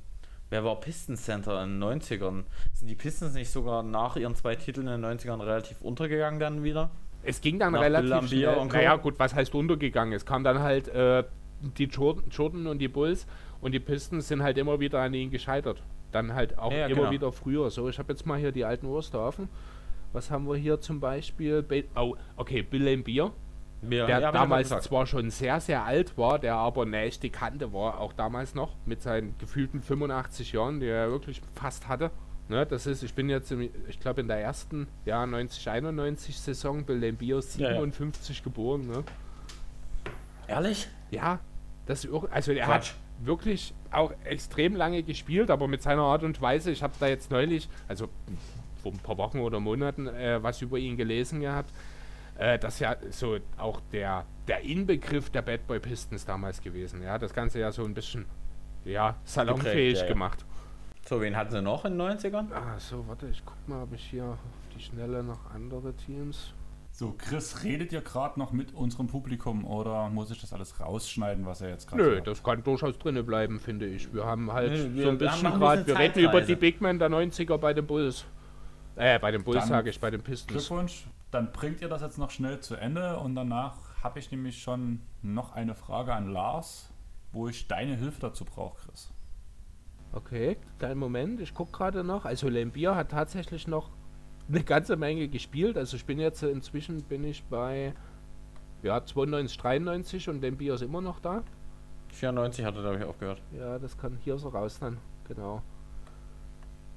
[0.50, 2.46] war Pistons Center in den 90ern?
[2.74, 6.64] Sind die Pistons nicht sogar nach ihren zwei Titeln in den 90ern relativ untergegangen dann
[6.64, 6.90] wieder?
[7.22, 8.66] Es ging dann Nach relativ schnell.
[8.66, 10.14] Naja, gut, was heißt untergegangen?
[10.14, 11.24] Es kam dann halt äh,
[11.77, 13.26] die Jordan, und die Bulls
[13.61, 15.84] und die Pistons sind halt immer wieder an ihnen gescheitert.
[16.11, 17.11] Dann halt auch ja, immer genau.
[17.11, 17.69] wieder früher.
[17.72, 19.49] So, ich habe jetzt mal hier die alten Osterhafen.
[20.11, 21.65] Was haben wir hier zum Beispiel?
[21.95, 23.31] oh, okay, Bill Lambier.
[23.90, 27.73] Ja, der ja, damals zwar schon sehr, sehr alt war, der aber eine echte Kante
[27.73, 32.11] war, auch damals noch, mit seinen gefühlten 85 Jahren, die er wirklich fast hatte.
[32.49, 36.85] Ne, das ist, ich bin jetzt, im, ich glaube, in der ersten, ja, 90-91 Saison,
[36.85, 38.88] Bill Lambier 57 ja, geboren.
[38.88, 39.03] Ne?
[40.48, 40.88] Ehrlich?
[41.10, 41.40] Ja,
[41.86, 42.92] das also er Quatsch.
[42.92, 46.72] hat wirklich auch extrem lange gespielt, aber mit seiner Art und Weise.
[46.72, 48.10] Ich habe da jetzt neulich, also
[48.82, 51.72] vor ein paar Wochen oder Monaten, äh, was über ihn gelesen gehabt.
[52.38, 57.02] Äh, das ist ja so auch der, der Inbegriff der Bad Boy Pistons damals gewesen.
[57.02, 58.26] Ja, das Ganze ja so ein bisschen
[58.86, 60.08] ja, salonfähig ja, ja.
[60.12, 60.46] gemacht.
[61.06, 62.52] So, wen hatten sie noch in den 90ern?
[62.54, 64.40] Ah, so, warte, ich guck mal, ob ich hier auf
[64.76, 66.54] die Schnelle noch andere Teams.
[66.95, 71.44] So, Chris, redet ihr gerade noch mit unserem Publikum oder muss ich das alles rausschneiden,
[71.44, 72.28] was er jetzt gerade Nö, sagt?
[72.28, 74.14] das kann durchaus drinne bleiben, finde ich.
[74.14, 76.99] Wir haben halt Nö, wir, so ein bisschen gerade, wir reden über die Big Men
[76.99, 78.26] der 90er bei den Bulls.
[78.95, 80.68] Äh, bei den Bulls sage ich, bei den Pistons.
[80.68, 84.61] Glückwunsch, dann bringt ihr das jetzt noch schnell zu Ende und danach habe ich nämlich
[84.61, 86.91] schon noch eine Frage an Lars,
[87.32, 89.11] wo ich deine Hilfe dazu brauche, Chris.
[90.11, 92.26] Okay, kleinen Moment, ich gucke gerade noch.
[92.26, 93.90] Also Lembier hat tatsächlich noch
[94.49, 95.78] eine ganze Menge gespielt.
[95.78, 97.94] Also ich bin jetzt inzwischen bin ich bei
[98.82, 101.44] ja 92, 93 und Lembier ist immer noch da.
[102.10, 103.41] 94 hat er glaube ich aufgehört.
[103.57, 104.98] Ja, das kann hier so raus dann,
[105.28, 105.61] genau.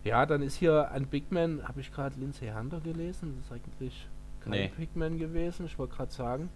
[0.05, 4.07] Ja, dann ist hier ein Bigman, habe ich gerade Lindsay Hunter gelesen, das ist eigentlich
[4.41, 4.73] kein nee.
[4.77, 6.49] Bigman gewesen, ich wollte gerade sagen.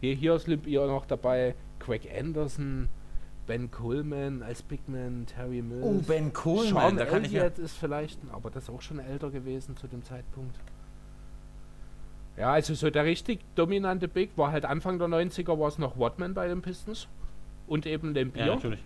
[0.00, 2.88] Hier, hier ist Lembier noch dabei, Craig Anderson,
[3.48, 5.82] Ben Coleman als Bigman, Terry Mills.
[5.82, 7.64] Oh, Ben Coleman, Sean da kann Elliott ich ja.
[7.64, 10.54] ist vielleicht, aber das ist auch schon älter gewesen zu dem Zeitpunkt.
[12.36, 15.98] Ja, also so der richtig dominante Big war halt Anfang der 90er war es noch
[15.98, 17.08] Watman bei den Pistons
[17.66, 18.46] und eben den Bier.
[18.46, 18.84] Ja, natürlich.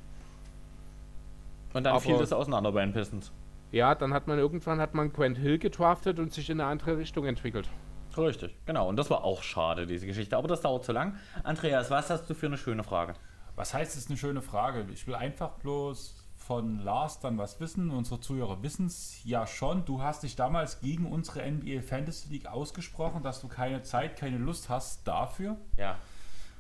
[1.75, 3.33] Und dann aber fiel das auseinander bei den Pistons.
[3.73, 6.99] Ja, dann hat man irgendwann hat man Quent Hill getraftet und sich in eine andere
[6.99, 7.69] Richtung entwickelt.
[8.17, 8.89] Richtig, genau.
[8.89, 10.37] Und das war auch schade, diese Geschichte.
[10.37, 11.17] Aber das dauert zu lang.
[11.43, 13.15] Andreas, was hast du für eine schöne Frage?
[13.57, 14.87] Was heißt, das ist eine schöne Frage.
[14.93, 17.91] Ich will einfach bloß von Lars dann was wissen.
[17.91, 19.85] Unsere Zuhörer wissen es ja schon.
[19.85, 24.39] Du hast dich damals gegen unsere NBA Fantasy League ausgesprochen, dass du keine Zeit, keine
[24.39, 25.57] Lust hast dafür.
[25.77, 25.97] Ja.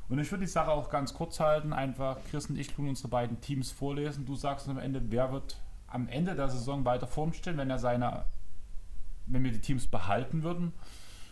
[0.09, 1.73] Und ich würde die Sache auch ganz kurz halten.
[1.73, 4.27] Einfach Chris und ich tun unsere beiden Teams vorlesen.
[4.27, 5.57] Du sagst am Ende, wer wird
[5.87, 8.25] am Ende der Saison weiter vorn stehen, wenn er seine,
[9.27, 10.73] wenn wir die Teams behalten würden.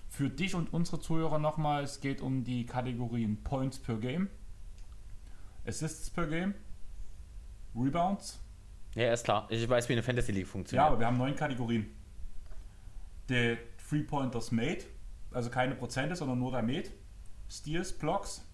[0.09, 4.29] Für dich und unsere Zuhörer nochmal, es geht um die Kategorien Points per Game,
[5.67, 6.55] Assists per Game,
[7.75, 8.41] Rebounds.
[8.95, 9.47] Ja, ist klar.
[9.51, 10.85] Ich weiß, wie eine Fantasy League funktioniert.
[10.85, 11.87] Ja, aber wir haben neun Kategorien.
[13.29, 13.59] Der
[13.89, 14.85] Three-Pointers made,
[15.31, 16.91] also keine Prozente, sondern nur der made.
[17.49, 18.45] Steals, Blocks,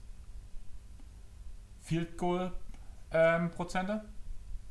[1.80, 2.52] Field Goal
[3.12, 4.02] ähm, Prozente.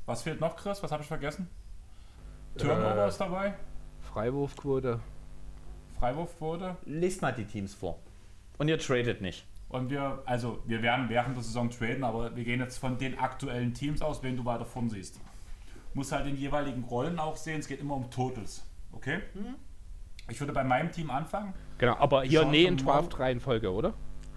[0.05, 0.83] Was fehlt noch, Chris?
[0.83, 1.49] Was habe ich vergessen?
[2.57, 3.55] Turnover äh, ist dabei.
[4.01, 4.99] Freiwurfquote.
[5.97, 6.77] Freiwurfquote.
[6.85, 7.99] Lest mal die Teams vor.
[8.57, 9.45] Und ihr tradet nicht.
[9.75, 13.19] Und wir, also wir werden während der Saison traden, aber wir gehen jetzt von den
[13.19, 15.19] aktuellen Teams aus, wen du weiter vorn siehst.
[15.93, 18.65] Muss halt den jeweiligen Rollen auch sehen, es geht immer um Totals.
[18.93, 19.19] Okay?
[19.33, 19.55] Mhm.
[20.29, 21.53] Ich würde bei meinem Team anfangen.
[21.77, 23.93] Genau, aber hier Sean nee in Draft-Reihenfolge, oder?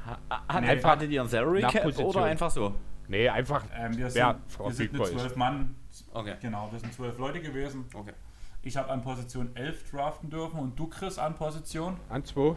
[0.07, 0.71] Ha, hat nee.
[0.71, 2.75] einfach hattet ihr ein Salary Cap oder einfach so?
[3.07, 3.65] Nee, einfach.
[3.75, 5.77] Ähm, wir sind, wir sind eine zwölf Mann.
[6.13, 6.35] Okay.
[6.43, 7.87] Genau, wir sind zwölf Leute gewesen.
[7.95, 8.13] Okay.
[8.63, 11.97] Ich habe an Position 11 draften dürfen und du, Chris, an Position?
[12.11, 12.57] An 2.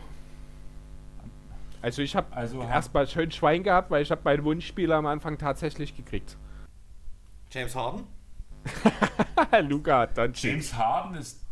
[1.82, 5.38] Also ich habe also erstmal schön Schwein gehabt, weil ich habe meinen Wunschspieler am Anfang
[5.38, 6.38] tatsächlich gekriegt.
[7.50, 8.04] James Harden?
[9.62, 11.44] Luca dann James Harden ist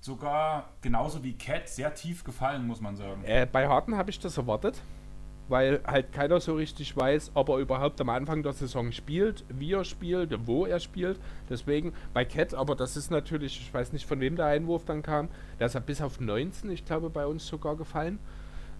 [0.00, 3.22] sogar genauso wie Cat sehr tief gefallen, muss man sagen.
[3.24, 4.80] Äh, bei Harden habe ich das erwartet,
[5.48, 9.72] weil halt keiner so richtig weiß, ob er überhaupt am Anfang der Saison spielt, wie
[9.72, 11.20] er spielt, wo er spielt.
[11.48, 15.02] Deswegen bei Cat, aber das ist natürlich, ich weiß nicht von wem der Einwurf dann
[15.02, 15.28] kam,
[15.58, 18.18] der ist ja bis auf 19, ich glaube, bei uns sogar gefallen.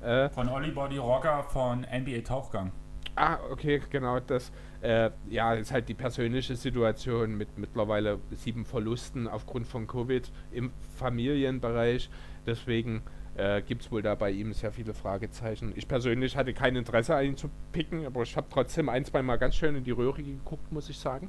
[0.03, 2.73] Äh, von Olli Body Rocker von NBA Tauchgang.
[3.17, 4.51] Ah, okay, genau das.
[4.81, 10.73] Äh, ja, ist halt die persönliche Situation mit mittlerweile sieben Verlusten aufgrund von Covid im
[10.97, 12.09] Familienbereich.
[12.47, 13.03] Deswegen
[13.37, 15.73] äh, gibt es wohl da bei ihm sehr viele Fragezeichen.
[15.77, 19.37] Ich persönlich hatte kein Interesse, einen zu picken, aber ich habe trotzdem ein, zwei Mal
[19.37, 21.29] ganz schön in die Röhre geguckt, muss ich sagen.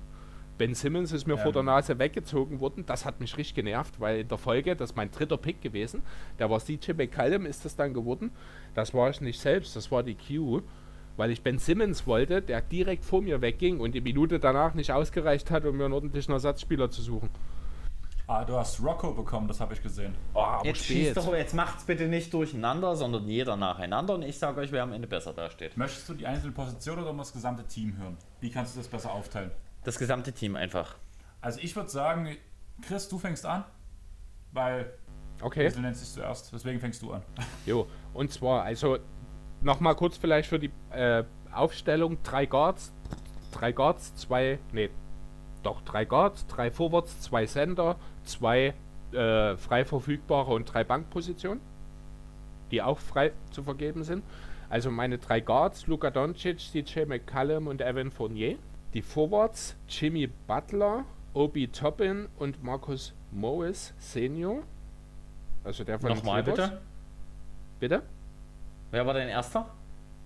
[0.61, 1.39] Ben Simmons ist mir ähm.
[1.39, 2.85] vor der Nase weggezogen worden.
[2.85, 6.03] Das hat mich richtig genervt, weil in der Folge, das ist mein dritter Pick gewesen,
[6.37, 8.29] der war CJ McCallum, ist das dann geworden.
[8.75, 10.61] Das war ich nicht selbst, das war die Q,
[11.17, 14.91] weil ich Ben Simmons wollte, der direkt vor mir wegging und die Minute danach nicht
[14.91, 17.31] ausgereicht hat, um mir einen ordentlichen Ersatzspieler zu suchen.
[18.27, 20.13] Ah, du hast Rocco bekommen, das habe ich gesehen.
[20.35, 24.61] Oh, jetzt schießt doch, jetzt macht's bitte nicht durcheinander, sondern jeder nacheinander und ich sage
[24.61, 25.75] euch, wer am Ende besser dasteht.
[25.75, 28.15] Möchtest du die einzelne Position oder das gesamte Team hören?
[28.41, 29.49] Wie kannst du das besser aufteilen?
[29.83, 30.95] Das gesamte Team einfach.
[31.41, 32.37] Also ich würde sagen,
[32.81, 33.63] Chris, du fängst an,
[34.51, 34.93] weil
[35.41, 35.69] okay.
[35.69, 37.23] du nennst dich zuerst, deswegen fängst du an.
[37.65, 38.99] Jo, und zwar, also
[39.61, 42.93] nochmal kurz vielleicht für die äh, Aufstellung, drei Guards,
[43.51, 44.89] drei Guards, zwei, nee,
[45.63, 48.73] doch, drei Guards, drei Forwards, zwei Center, zwei
[49.13, 51.61] äh, frei verfügbare und drei Bankpositionen,
[52.71, 54.23] die auch frei zu vergeben sind.
[54.69, 58.57] Also meine drei Guards, Luka Doncic, DJ McCallum und Evan Fournier.
[58.93, 64.63] Die Forwards, Jimmy Butler, Obi Toppin und Markus Morris Senior.
[65.63, 66.81] Also der von Nochmal bitte.
[67.79, 68.03] Bitte?
[68.91, 69.69] Wer war dein erster?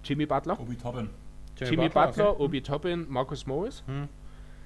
[0.04, 0.60] Jimmy Butler.
[0.60, 1.10] Obi Toppin.
[1.58, 2.44] Jimmy, Jimmy Butler, Butler okay.
[2.44, 3.84] Obi Toppin, Markus Morris.
[3.86, 4.10] Hm.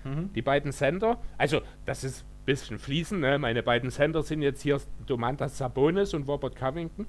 [0.04, 0.34] Mhm.
[0.34, 3.38] Die beiden Center, also das ist ein bisschen fließen, ne?
[3.38, 7.06] meine beiden Center sind jetzt hier Domantas Sabonis und Robert Covington.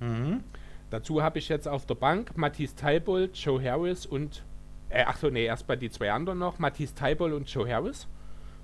[0.00, 0.44] Mhm.
[0.90, 4.44] Dazu habe ich jetzt auf der Bank Matisse Teibold, Joe Harris und,
[4.92, 8.08] äh, ach so, nee, erstmal die zwei anderen noch, Matisse Teibold und Joe Harris.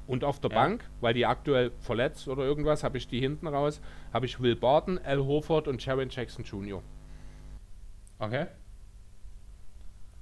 [0.07, 0.57] Und auf der ja.
[0.57, 3.81] Bank, weil die aktuell verletzt oder irgendwas, habe ich die hinten raus,
[4.13, 6.83] habe ich Will Barton, Al Horford und Sharon Jackson Jr.
[8.19, 8.47] Okay.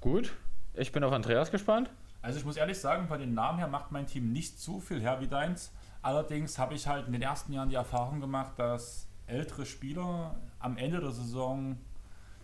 [0.01, 0.33] Gut.
[0.73, 1.89] Ich bin auf Andreas gespannt.
[2.21, 4.99] Also ich muss ehrlich sagen, von den Namen her macht mein Team nicht zu viel
[4.99, 5.71] her wie deins.
[6.01, 10.77] Allerdings habe ich halt in den ersten Jahren die Erfahrung gemacht, dass ältere Spieler am
[10.77, 11.77] Ende der Saison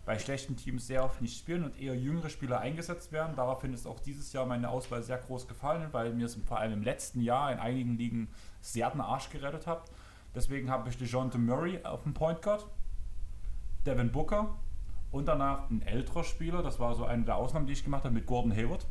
[0.06, 3.36] bei schlechten Teams sehr oft nicht spielen und eher jüngere Spieler eingesetzt werden.
[3.36, 6.74] Daraufhin ist auch dieses Jahr meine Auswahl sehr groß gefallen, weil mir es vor allem
[6.74, 8.28] im letzten Jahr in einigen Ligen
[8.60, 9.90] sehr den Arsch gerettet hat.
[10.36, 12.66] Deswegen habe ich DeJounte Murray auf dem Point Guard,
[13.86, 14.58] Devin Booker
[15.12, 18.16] und danach ein älterer Spieler, das war so eine der Ausnahmen, die ich gemacht habe,
[18.16, 18.86] mit Gordon Hayward.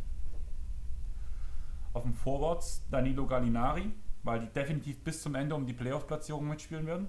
[1.93, 6.87] Auf dem Forwards Danilo Gallinari, weil die definitiv bis zum Ende um die Playoff-Platzierung mitspielen
[6.87, 7.09] werden.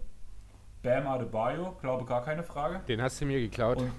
[0.84, 2.82] Bam Adebayo, glaube gar keine Frage.
[2.90, 3.78] Den hast du mir geklaut.
[3.78, 3.92] Und,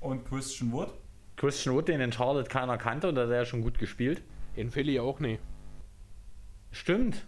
[0.00, 0.90] und Christian Wood.
[1.36, 4.22] Christian Wood, den in Charlotte keiner kannte und der hat ja schon gut gespielt.
[4.54, 5.38] In Philly auch nie.
[6.70, 7.24] Stimmt.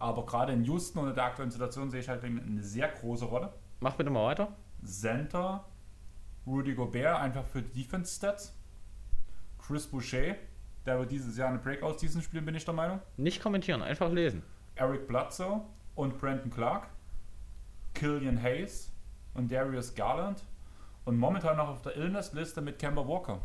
[0.00, 3.24] Aber gerade in Houston und in der aktuellen Situation sehe ich halt eine sehr große
[3.24, 3.52] Rolle.
[3.78, 4.48] Mach bitte mal weiter.
[4.84, 5.64] Center,
[6.44, 8.52] Rudy Gobert, einfach für Defense-Stats.
[9.64, 10.34] Chris Boucher,
[10.84, 13.00] der wird dieses Jahr eine Breakout-Season spielen, bin ich der Meinung.
[13.16, 14.42] Nicht kommentieren, einfach lesen.
[14.74, 15.60] Eric Bledsoe
[15.94, 16.88] und Brandon Clark.
[17.94, 18.92] Killian Hayes
[19.34, 20.42] und Darius Garland.
[21.04, 23.40] Und momentan noch auf der Illness-Liste mit Kemba Walker.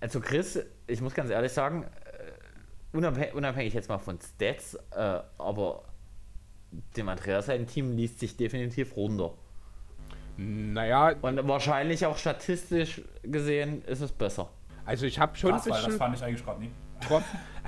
[0.00, 5.20] Also Chris, ich muss ganz ehrlich sagen, äh, unabhängig, unabhängig jetzt mal von Stats, äh,
[5.38, 5.84] aber
[6.96, 9.34] dem Andreas sein Team liest sich definitiv runter.
[10.36, 11.14] Naja.
[11.20, 14.48] Und wahrscheinlich auch statistisch gesehen ist es besser.
[14.84, 15.90] Also ich habe schon Krass, ein bisschen...
[15.90, 16.70] Das fand ich eigentlich gerade nie.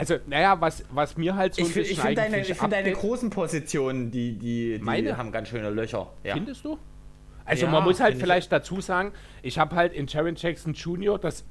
[0.01, 3.29] Also, naja, was, was mir halt so ich, ein Ich finde deine, find deine großen
[3.29, 5.19] Positionen, die, die, die Meine?
[5.19, 6.11] haben ganz schöne Löcher.
[6.25, 6.35] Ja.
[6.35, 6.79] Findest du?
[7.45, 8.51] Also ja, man muss halt vielleicht ich.
[8.51, 9.13] dazu sagen,
[9.43, 11.45] ich habe halt in Jaron Jackson Jr., das,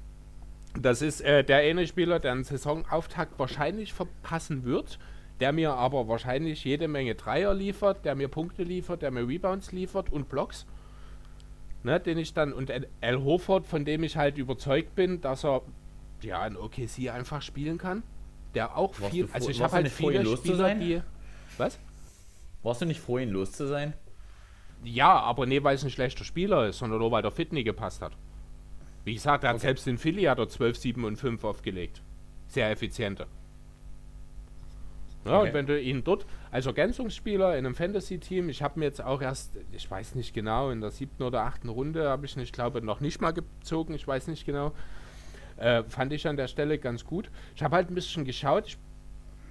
[0.80, 4.98] das ist äh, der eine Spieler, der einen Saisonauftakt wahrscheinlich verpassen wird,
[5.40, 9.72] der mir aber wahrscheinlich jede Menge Dreier liefert, der mir Punkte liefert, der mir Rebounds
[9.72, 10.64] liefert und Blocks.
[11.82, 15.62] Ne, den ich dann, und Al Hoford, von dem ich halt überzeugt bin, dass er
[16.26, 18.02] ja in OKC einfach spielen kann.
[18.54, 21.02] Der auch warst viel, also ich habe halt viele froh, Spieler, die.
[21.58, 21.78] Was?
[22.62, 23.94] Warst du nicht froh, ihn los zu sein?
[24.82, 27.64] Ja, aber nee, weil es ein schlechter Spieler ist, sondern nur weil der Fit nie
[27.64, 28.12] gepasst hat.
[29.04, 29.66] Wie gesagt, er hat okay.
[29.66, 32.02] selbst in Philly hat er 12, 7 und 5 aufgelegt.
[32.48, 33.26] Sehr effiziente.
[35.24, 35.48] Ja, okay.
[35.48, 39.22] und wenn du ihn dort als Ergänzungsspieler in einem Fantasy-Team, ich habe mir jetzt auch
[39.22, 42.52] erst, ich weiß nicht genau, in der siebten oder achten Runde habe ich, nicht, ich
[42.52, 44.72] glaube, noch nicht mal gezogen, ich weiß nicht genau.
[45.56, 47.30] Äh, fand ich an der Stelle ganz gut.
[47.54, 48.66] Ich habe halt ein bisschen geschaut.
[48.66, 48.78] Ich,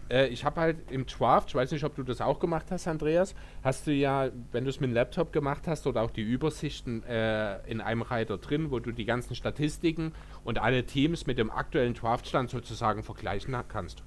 [0.09, 2.87] äh, ich habe halt im Draft, ich weiß nicht, ob du das auch gemacht hast,
[2.87, 3.33] Andreas,
[3.63, 7.03] hast du ja, wenn du es mit dem Laptop gemacht hast oder auch die Übersichten
[7.03, 10.13] äh, in einem Reiter drin, wo du die ganzen Statistiken
[10.43, 14.03] und alle Teams mit dem aktuellen Draftstand sozusagen vergleichen kannst.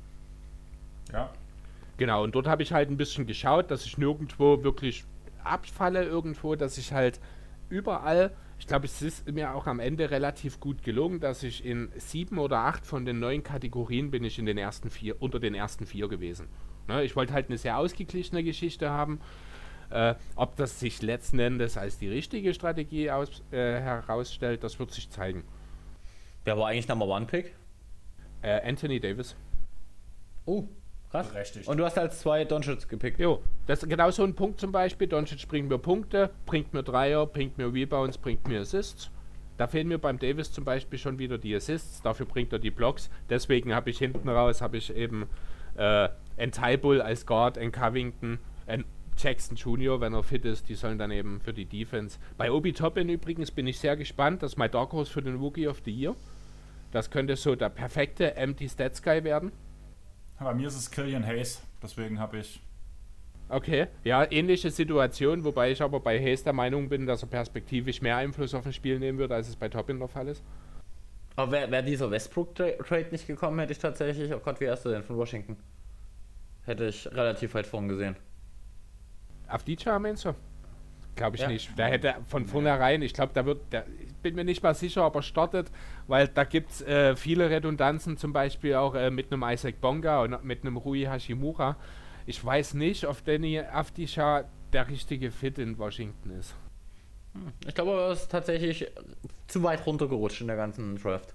[1.13, 1.31] Ja.
[1.97, 5.05] Genau, und dort habe ich halt ein bisschen geschaut, dass ich nirgendwo wirklich
[5.43, 7.19] abfalle irgendwo, dass ich halt
[7.69, 11.91] überall, ich glaube, es ist mir auch am Ende relativ gut gelungen, dass ich in
[11.97, 15.55] sieben oder acht von den neun Kategorien bin ich in den ersten vier, unter den
[15.55, 16.49] ersten vier gewesen.
[16.89, 17.05] Ne?
[17.05, 19.21] Ich wollte halt eine sehr ausgeglichene Geschichte haben.
[19.91, 24.91] Äh, ob das sich letzten Endes als die richtige Strategie aus, äh, herausstellt, das wird
[24.91, 25.45] sich zeigen.
[26.45, 27.55] Wer war eigentlich Number One Pick?
[28.43, 29.35] Äh, Anthony Davis.
[30.45, 30.65] Oh,
[31.11, 31.29] krass.
[31.29, 31.69] Berechtigt.
[31.69, 33.19] Und du hast als zwei Doncic gepickt.
[33.19, 35.07] Jo, das ist genau so ein Punkt zum Beispiel.
[35.07, 39.11] Doncic bringt mir Punkte, bringt mir Dreier, bringt mir Rebounds, bringt mir Assists.
[39.59, 42.71] Da fehlen mir beim Davis zum Beispiel schon wieder die Assists, dafür bringt er die
[42.71, 43.11] Blocks.
[43.29, 45.27] Deswegen habe ich hinten raus, habe ich eben
[45.77, 48.85] äh, ein Tybull als Guard, ein Covington, ein
[49.17, 52.21] Jackson Jr., wenn er fit ist, die sollen dann eben für die Defense.
[52.37, 55.37] Bei Obi Toppin übrigens bin ich sehr gespannt, das ist mein Dark Horse für den
[55.37, 56.15] Rookie of the Year.
[56.93, 59.51] Das könnte so der perfekte Empty Stats Guy werden.
[60.41, 62.61] Bei mir ist es Killian Hayes, deswegen habe ich.
[63.51, 68.03] Okay, ja, ähnliche Situation, wobei ich aber bei Hayes der Meinung bin, dass er perspektivisch
[68.03, 70.43] mehr Einfluss auf ein Spiel nehmen wird, als es bei Toppin der Fall ist.
[71.35, 74.91] Aber wäre wär dieser Westbrook-Trade nicht gekommen, hätte ich tatsächlich, oh Gott, wie erst du
[74.91, 75.57] denn von Washington?
[76.67, 78.17] Hätte ich relativ weit vorn gesehen.
[79.49, 80.35] Auf DJ meinst du?
[81.17, 81.49] Glaube ich Ja.
[81.49, 81.77] nicht.
[81.79, 85.07] Der hätte von vornherein, ich glaube, da wird, der, ich bin mir nicht mal sicher,
[85.07, 85.71] ob er startet,
[86.07, 90.23] weil da gibt es äh, viele Redundanzen, zum Beispiel auch äh, mit einem Isaac Bonga
[90.23, 91.77] und mit einem Rui Hashimura.
[92.27, 96.55] Ich weiß nicht, ob Danny Afdisha der richtige Fit in Washington ist.
[97.67, 98.87] Ich glaube, er ist tatsächlich
[99.47, 101.35] zu weit runtergerutscht in der ganzen Draft.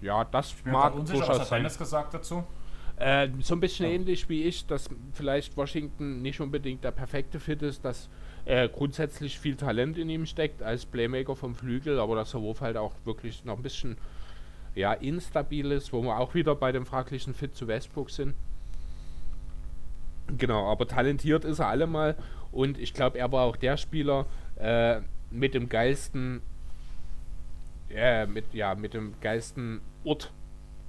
[0.00, 1.58] Ja, das Ich bin mag unsicher, was durchaus hat sein.
[1.60, 2.44] Dennis gesagt dazu?
[2.96, 3.92] Äh, so ein bisschen Ja.
[3.92, 8.08] ähnlich wie ich, dass vielleicht Washington nicht unbedingt der perfekte Fit ist, dass
[8.46, 12.60] äh, grundsätzlich viel Talent in ihm steckt als Playmaker vom Flügel, aber dass der Wurf
[12.60, 13.98] halt auch wirklich noch ein bisschen
[14.74, 18.34] ja, instabil ist, wo wir auch wieder bei dem fraglichen Fit zu Westbrook sind.
[20.38, 22.16] Genau, aber talentiert ist er allemal
[22.52, 25.00] und ich glaube, er war auch der Spieler äh,
[25.30, 26.40] mit dem geilsten,
[27.90, 30.32] äh, mit, ja, mit dem geilsten Ort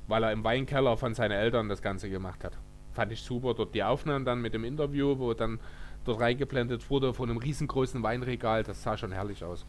[0.08, 2.54] weil er im Weinkeller von seinen Eltern das Ganze gemacht hat.
[2.94, 3.54] Fand ich super.
[3.54, 5.60] Dort die Aufnahmen dann mit dem Interview, wo dann
[6.08, 8.64] dort reingeblendet wurde von einem riesengroßen Weinregal.
[8.64, 9.66] Das sah schon herrlich aus.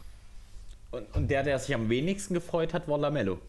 [0.91, 3.39] Und, und der, der sich am wenigsten gefreut hat, war Lamello.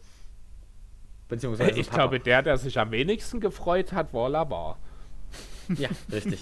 [1.27, 1.97] Beziehungsweise ich Papa.
[1.97, 4.77] glaube, der, der sich am wenigsten gefreut hat, war Lavar.
[5.77, 6.39] Ja, richtig.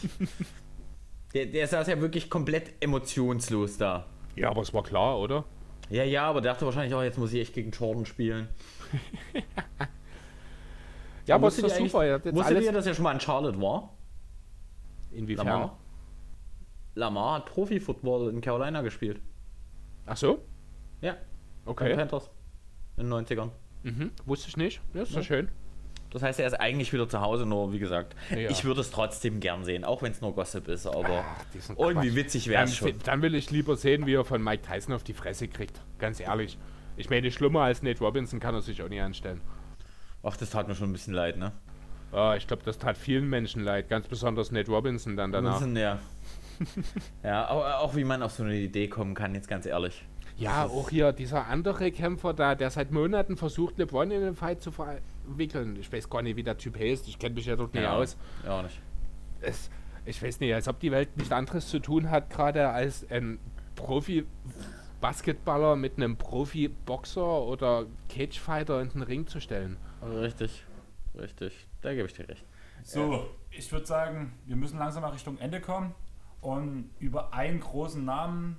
[1.34, 4.08] der, der saß ja wirklich komplett emotionslos da.
[4.36, 5.46] Ja, aber es war klar, oder?
[5.90, 8.50] Ja, ja, aber dachte wahrscheinlich auch, jetzt muss ich echt gegen Jordan spielen.
[11.30, 12.04] Ja, aber es ist doch super.
[12.04, 13.94] Er Wusstet ihr, dass er schon mal in Charlotte war?
[15.12, 15.46] Inwiefern?
[15.46, 15.78] Lamar?
[16.96, 19.22] Lamar hat Profi-Football in Carolina gespielt.
[20.06, 20.44] Ach so?
[21.02, 21.16] Ja,
[21.66, 21.96] Okay.
[21.96, 22.30] Panthers.
[22.98, 23.52] In den 90ern.
[23.84, 24.12] Mhm.
[24.26, 24.82] Wusste ich nicht.
[24.94, 25.24] Ja, ist Ja.
[25.24, 25.50] schön.
[26.12, 28.50] Das heißt, er ist eigentlich wieder zu Hause, nur wie gesagt, Ja.
[28.50, 31.46] ich würde es trotzdem gern sehen, auch wenn es nur Gossip ist, aber Ach,
[31.78, 32.16] irgendwie Quatsch.
[32.16, 32.94] witzig wäre Dann, es schon.
[33.04, 35.80] dann will ich lieber sehen, wie er von Mike Tyson auf die Fresse kriegt.
[36.00, 36.58] Ganz ehrlich.
[36.98, 39.40] Ich meine, schlimmer als Nate Robinson kann er sich auch nie anstellen.
[40.24, 41.52] Ach, das tat mir schon ein bisschen leid, ne?
[42.12, 45.62] Ah, ich glaube, das tat vielen Menschen leid, ganz besonders Nate Robinson dann danach.
[45.62, 46.00] Wilson, ja.
[47.24, 50.04] ja, auch, auch wie man auf so eine Idee kommen kann, jetzt ganz ehrlich.
[50.40, 54.62] Ja, auch hier dieser andere Kämpfer da, der seit Monaten versucht, LeBron in den Fight
[54.62, 55.76] zu verwickeln.
[55.78, 57.10] Ich weiß gar nicht, wie der Typ heißt.
[57.10, 58.16] Ich kenne mich ja dort nicht ja, aus.
[58.46, 58.80] Ja, auch nicht.
[59.42, 59.70] Es,
[60.06, 63.38] ich weiß nicht, als ob die Welt nichts anderes zu tun hat, gerade als ein
[63.76, 69.76] Profi-Basketballer mit einem Profi-Boxer oder Cagefighter in den Ring zu stellen.
[70.02, 70.64] Richtig,
[71.16, 71.68] richtig.
[71.82, 72.46] Da gebe ich dir recht.
[72.84, 75.94] So, ich würde sagen, wir müssen langsam mal Richtung Ende kommen.
[76.42, 78.58] Und über einen großen Namen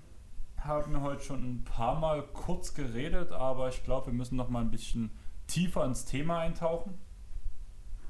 [0.58, 4.50] haben wir heute schon ein paar Mal kurz geredet, aber ich glaube, wir müssen noch
[4.50, 5.10] mal ein bisschen
[5.46, 6.98] tiefer ins Thema eintauchen.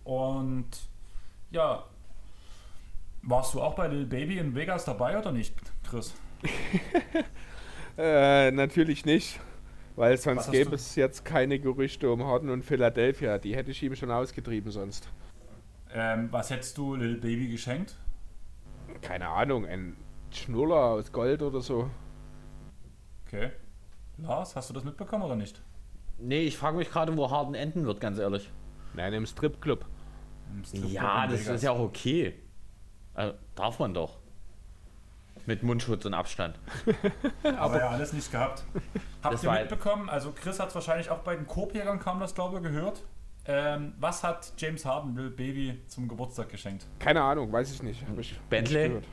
[0.04, 0.68] Und
[1.52, 1.84] ja,
[3.22, 5.54] warst du auch bei Lil Baby in Vegas dabei oder nicht,
[5.88, 6.14] Chris?
[7.98, 9.38] Äh, natürlich nicht.
[9.96, 13.36] Weil sonst gäbe du- es jetzt keine Gerüchte um Harden und Philadelphia.
[13.36, 15.10] Die hätte ich ihm schon ausgetrieben sonst.
[15.92, 17.96] Ähm, was hättest du Lil Baby geschenkt?
[19.02, 19.96] Keine Ahnung, ein
[20.30, 21.90] Schnuller aus Gold oder so.
[23.26, 23.50] Okay.
[24.18, 25.60] Lars, hast du das mitbekommen oder nicht?
[26.18, 28.50] Nee, ich frage mich gerade, wo Harden enden wird, ganz ehrlich.
[28.94, 29.86] Nein, im Stripclub.
[30.52, 31.54] Im Stripclub Ja, das Vegas.
[31.56, 32.34] ist ja auch okay.
[33.14, 34.18] Also, darf man doch.
[35.46, 36.58] Mit Mundschutz und Abstand.
[37.58, 38.64] Aber ja, alles nicht gehabt.
[39.22, 40.10] Habt Das ihr mitbekommen?
[40.10, 43.02] Also Chris hat es wahrscheinlich auch bei den Korbjägern kam das, glaube ich, gehört.
[43.52, 46.86] Ähm, was hat James Harden Lil Baby zum Geburtstag geschenkt?
[47.00, 48.04] Keine Ahnung, weiß ich nicht.
[48.18, 48.88] Ich Bentley?
[48.90, 49.08] nicht.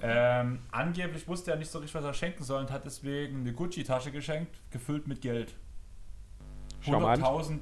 [0.00, 3.52] Ähm, angeblich wusste er nicht so richtig, was er schenken soll und hat deswegen eine
[3.52, 5.54] Gucci-Tasche geschenkt, gefüllt mit Geld.
[6.80, 7.22] Charmant.
[7.24, 7.58] 100.000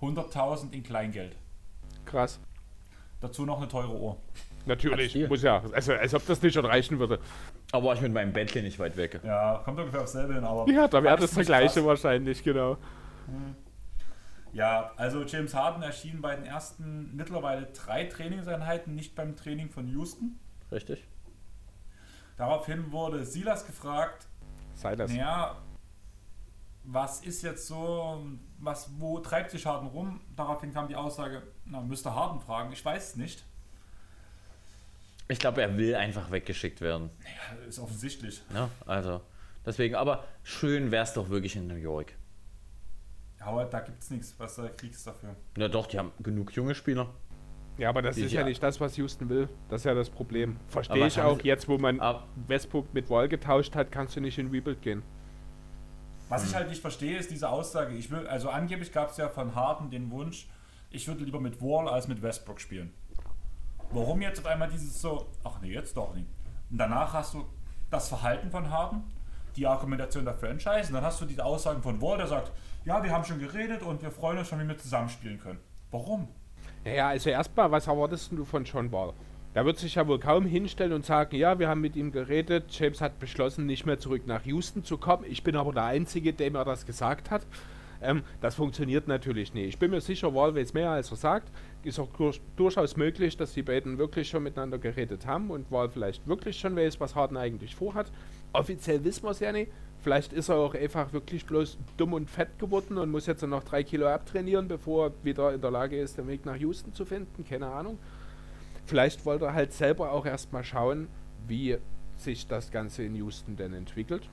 [0.00, 1.36] 100.000 in Kleingeld.
[2.06, 2.40] Krass.
[3.20, 4.16] Dazu noch eine teure Uhr.
[4.64, 5.62] Natürlich, muss ja.
[5.72, 7.18] Also, als ob das nicht schon reichen würde.
[7.72, 9.20] Aber war ich mit meinem Bentley nicht weit weg.
[9.22, 10.70] Ja, kommt ungefähr aufs selbe hin, aber.
[10.70, 11.84] Ja, da wäre das der gleiche krass.
[11.84, 12.78] wahrscheinlich, genau.
[14.52, 19.86] Ja, also James Harden erschien bei den ersten mittlerweile drei Trainingseinheiten nicht beim Training von
[19.88, 20.38] Houston.
[20.72, 21.04] Richtig.
[22.36, 24.26] Daraufhin wurde Silas gefragt,
[24.74, 25.10] Silas.
[25.10, 25.56] naja,
[26.84, 28.24] was ist jetzt so,
[28.58, 30.20] was, wo treibt sich Harden rum?
[30.36, 33.44] Daraufhin kam die Aussage, na, müsste Harden fragen, ich weiß es nicht.
[35.28, 37.10] Ich glaube, er will einfach weggeschickt werden.
[37.22, 38.42] Ja, ist offensichtlich.
[38.52, 39.20] Ja, also,
[39.64, 42.14] deswegen, aber schön wäre es doch wirklich in New York.
[43.40, 45.34] Aber da gibt es nichts, was da kriegst dafür.
[45.56, 47.08] Ja, doch, die haben genug junge Spieler.
[47.78, 48.46] Ja, aber das Die- ist ja ja.
[48.46, 49.48] nicht das, was Houston will.
[49.70, 50.56] Das ist ja das Problem.
[50.68, 51.40] Verstehe ich auch.
[51.40, 54.82] sie- Jetzt, wo man Aber, Westbrook mit Wall getauscht hat, kannst du nicht in Rebuild
[54.82, 55.02] gehen.
[56.28, 57.94] Was ich halt nicht verstehe, ist diese Aussage.
[57.94, 60.46] Ich will, also angeblich gab es ja von Harden den Wunsch,
[60.90, 62.92] ich würde lieber mit Wall als mit Westbrook spielen.
[63.92, 66.28] Warum jetzt auf einmal dieses so, ach nee, jetzt doch nicht.
[66.70, 67.44] Und danach hast du
[67.90, 69.02] das Verhalten von Harden,
[69.56, 72.52] die Argumentation der Franchise, und dann hast du diese Aussagen von Wall, der sagt,
[72.84, 75.58] ja, wir haben schon geredet und wir freuen uns schon, wie wir zusammenspielen können.
[75.90, 76.28] Warum?
[76.84, 79.12] Naja, also erstmal, was erwartest du von John Wall?
[79.54, 82.66] Der wird sich ja wohl kaum hinstellen und sagen, ja, wir haben mit ihm geredet,
[82.70, 85.24] James hat beschlossen, nicht mehr zurück nach Houston zu kommen.
[85.28, 87.44] Ich bin aber der Einzige, dem er das gesagt hat.
[88.00, 89.68] Ähm, das funktioniert natürlich nicht.
[89.68, 91.50] Ich bin mir sicher, Wall weiß mehr, als er sagt.
[91.82, 95.90] Ist auch dur- durchaus möglich, dass die beiden wirklich schon miteinander geredet haben und Wall
[95.90, 98.10] vielleicht wirklich schon weiß, was Harden eigentlich vorhat.
[98.52, 99.70] Offiziell wissen wir es ja nicht.
[100.02, 103.64] Vielleicht ist er auch einfach wirklich bloß dumm und fett geworden und muss jetzt noch
[103.64, 107.04] drei Kilo abtrainieren, bevor er wieder in der Lage ist, den Weg nach Houston zu
[107.04, 107.44] finden.
[107.44, 107.98] Keine Ahnung.
[108.86, 111.08] Vielleicht wollte er halt selber auch erstmal schauen,
[111.46, 111.76] wie
[112.16, 114.28] sich das Ganze in Houston denn entwickelt.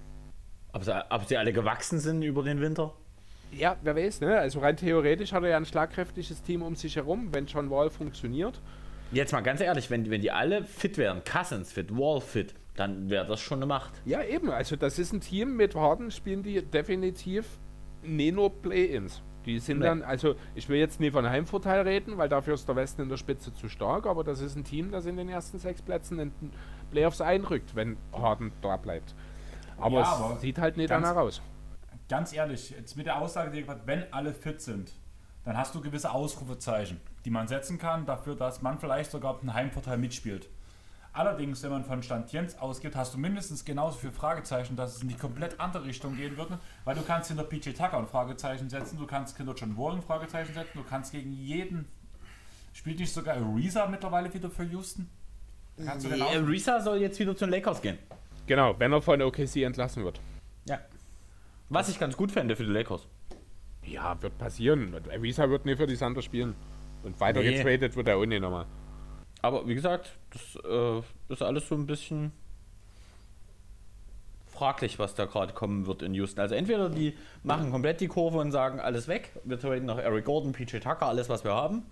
[0.74, 2.94] ob, sie, ob sie alle gewachsen sind über den Winter?
[3.52, 4.38] Ja, wer weiß, ne?
[4.38, 7.90] Also rein theoretisch hat er ja ein schlagkräftiges Team um sich herum, wenn John Wall
[7.90, 8.60] funktioniert.
[9.12, 13.10] Jetzt mal ganz ehrlich, wenn, wenn die alle fit wären, Cousins fit, Wall fit, dann
[13.10, 13.92] wäre das schon eine Macht.
[14.06, 14.50] Ja, eben.
[14.50, 17.46] Also das ist ein Team mit Harden, spielen die definitiv
[18.04, 19.22] nie nur Play-Ins.
[19.46, 19.86] Die sind Nee.
[19.86, 23.10] dann, also ich will jetzt nie von Heimvorteil reden, weil dafür ist der Westen in
[23.10, 26.20] der Spitze zu stark, aber das ist ein Team, das in den ersten sechs Plätzen
[26.20, 26.52] in den
[26.92, 29.16] Playoffs einrückt, wenn Harden da bleibt.
[29.78, 31.42] Aber Ja, es aber sieht halt nicht ganz- danach aus.
[32.10, 34.92] Ganz ehrlich, jetzt mit der Aussage, die gesagt, wenn alle fit sind,
[35.46, 39.54] dann hast du gewisse Ausrufezeichen, die man setzen kann, dafür, dass man vielleicht sogar einen
[39.54, 40.50] Heimvorteil mitspielt.
[41.18, 45.02] Allerdings, wenn man von Stand Jens ausgeht, hast du mindestens genauso viele Fragezeichen, dass es
[45.02, 48.70] in die komplett andere Richtung gehen würde, weil du kannst hinter PJ Tucker ein Fragezeichen
[48.70, 51.88] setzen, du kannst hinter John Wall ein Fragezeichen setzen, du kannst gegen jeden...
[52.72, 55.10] Spielt nicht sogar Ariza mittlerweile wieder für Houston?
[55.84, 57.98] Kannst Nee, genau- Risa soll jetzt wieder zu den Lakers gehen.
[58.46, 60.22] Genau, wenn er von OKC entlassen wird.
[60.66, 60.78] Ja.
[61.70, 63.08] Was ich ganz gut fände für die Lakers.
[63.84, 64.96] Ja, wird passieren.
[65.20, 66.54] Visa wird nicht für die Thunder spielen.
[67.02, 67.56] Und weiter Nee.
[67.58, 68.68] getradet wird er auch nicht nochmal.
[69.42, 71.02] Aber wie gesagt, das äh,
[71.34, 72.32] ist alles so ein bisschen
[74.48, 76.42] fraglich, was da gerade kommen wird in Houston.
[76.42, 80.26] Also entweder die machen komplett die Kurve und sagen, alles weg, wir traden nach Eric
[80.26, 81.84] Gordon, PJ Tucker, alles was wir haben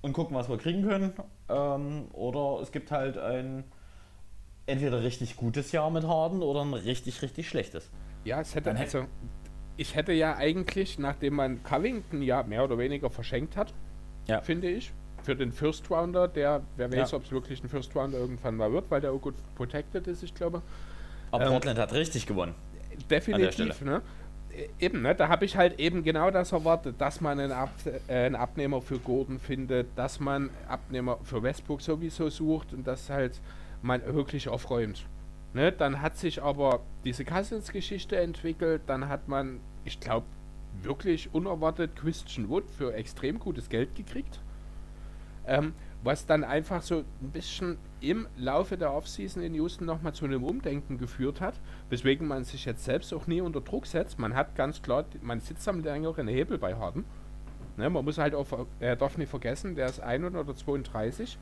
[0.00, 1.12] und gucken, was wir kriegen können.
[1.50, 3.64] Ähm, oder es gibt halt ein
[4.66, 7.90] entweder richtig gutes Jahr mit Harden oder ein richtig, richtig schlechtes.
[8.24, 9.04] Ja, es hätte also.
[9.76, 13.72] Ich hätte ja eigentlich, nachdem man Covington ja mehr oder weniger verschenkt hat,
[14.26, 14.42] Ja.
[14.42, 17.16] finde ich, für den First Rounder, der, wer weiß, Ja.
[17.18, 20.22] ob es wirklich ein First Rounder irgendwann mal wird, weil der auch gut protected ist,
[20.22, 20.62] ich glaube.
[21.30, 22.54] Aber Ähm, Portland hat richtig gewonnen.
[23.08, 24.02] Definitiv, ne?
[24.52, 25.14] Äh, Eben, ne?
[25.14, 27.70] Da habe ich halt eben genau das erwartet, dass man einen, Ab
[28.08, 33.08] äh, einen Abnehmer für Gordon findet, dass man Abnehmer für Westbrook sowieso sucht und dass
[33.10, 33.40] halt
[33.82, 35.06] man wirklich aufräumt.
[35.54, 35.70] Ne?
[35.72, 40.26] Dann hat sich aber diese Cousins-Geschichte entwickelt, dann hat man, ich glaube,
[40.82, 44.40] wirklich unerwartet Christian Wood für extrem gutes Geld gekriegt.
[45.46, 50.24] Ähm, was dann einfach so ein bisschen im Laufe der Offseason in Houston nochmal zu
[50.24, 51.54] einem Umdenken geführt hat,
[51.90, 54.18] weswegen man sich jetzt selbst auch nie unter Druck setzt.
[54.18, 57.04] Man hat ganz klar, man sitzt am längeren Hebel bei Harden.
[57.76, 58.46] Ne, man muss halt auch,
[58.78, 61.38] er darf nicht vergessen, der ist 1 oder 32,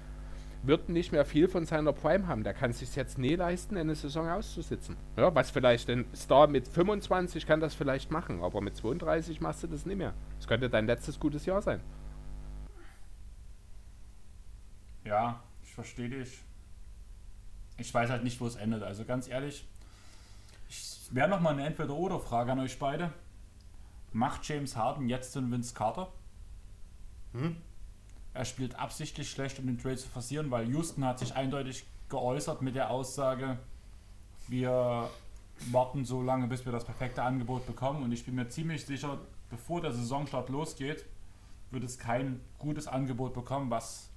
[0.63, 2.43] wird nicht mehr viel von seiner Prime haben.
[2.43, 4.97] Der kann sich jetzt nie leisten, eine Saison auszusitzen.
[5.17, 9.63] Ja, was vielleicht ein Star mit 25 kann das vielleicht machen, aber mit 32 machst
[9.63, 10.15] du das nicht mehr.
[10.37, 11.81] Das könnte dein letztes gutes Jahr sein.
[15.05, 16.39] Ja, ich verstehe dich.
[17.77, 18.83] Ich weiß halt nicht, wo es endet.
[18.83, 19.67] Also ganz ehrlich,
[20.69, 23.13] ich wäre nochmal eine Entweder-Oder-Frage an euch beide.
[24.13, 26.13] Macht James Harden jetzt den Vince Carter?
[28.35, 32.63] Er spielt absichtlich schlecht, um den Trade zu forcieren, weil Houston hat sich eindeutig geäußert
[32.63, 33.59] mit der Aussage,
[34.49, 35.11] wir
[35.71, 38.03] warten so lange, bis wir das perfekte Angebot bekommen.
[38.03, 39.19] Und ich bin mir ziemlich sicher,
[39.51, 41.05] bevor der Saisonstart losgeht,
[41.71, 44.08] wird es kein gutes Angebot bekommen, was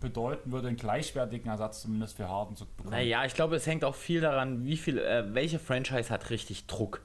[0.00, 2.90] bedeuten würde, einen gleichwertigen Ersatz zumindest für Harden zu bekommen.
[2.90, 6.66] Naja, ich glaube, es hängt auch viel daran, wie viel, äh, welche Franchise hat richtig
[6.66, 7.00] Druck.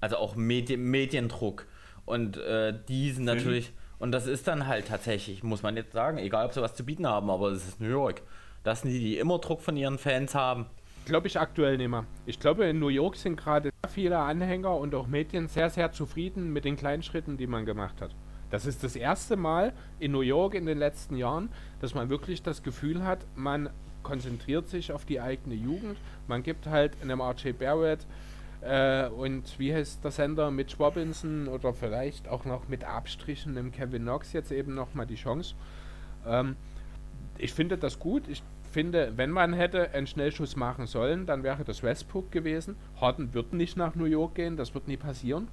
[0.00, 1.66] Also auch Medi Mediendruck.
[2.04, 6.18] Und äh, die sind natürlich, und das ist dann halt tatsächlich, muss man jetzt sagen,
[6.18, 8.22] egal ob sie was zu bieten haben, aber es ist New York.
[8.62, 10.66] Das sind die, die immer Druck von ihren Fans haben.
[11.06, 12.06] Glaube ich aktuell nicht mehr.
[12.24, 15.92] Ich glaube, in New York sind gerade sehr viele Anhänger und auch Medien sehr, sehr
[15.92, 18.14] zufrieden mit den kleinen Schritten, die man gemacht hat.
[18.50, 21.48] Das ist das erste Mal in New York in den letzten Jahren,
[21.80, 23.70] dass man wirklich das Gefühl hat, man
[24.02, 25.96] konzentriert sich auf die eigene Jugend.
[26.28, 28.06] Man gibt halt einem RJ Barrett
[28.60, 33.72] äh, und wie heißt der Sender mit Robinson oder vielleicht auch noch mit Abstrichen einem
[33.72, 35.54] Kevin Knox jetzt eben nochmal die Chance.
[36.26, 36.56] Ähm,
[37.38, 38.28] ich finde das gut.
[38.28, 42.76] Ich finde, wenn man hätte einen Schnellschuss machen sollen, dann wäre das Westbrook gewesen.
[43.00, 45.48] Harden wird nicht nach New York gehen, das wird nie passieren.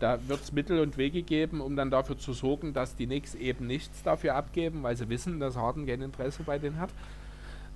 [0.00, 3.34] Da wird es Mittel und Wege geben, um dann dafür zu sorgen, dass die Knicks
[3.34, 6.90] eben nichts dafür abgeben, weil sie wissen, dass Harden kein Interesse bei denen hat.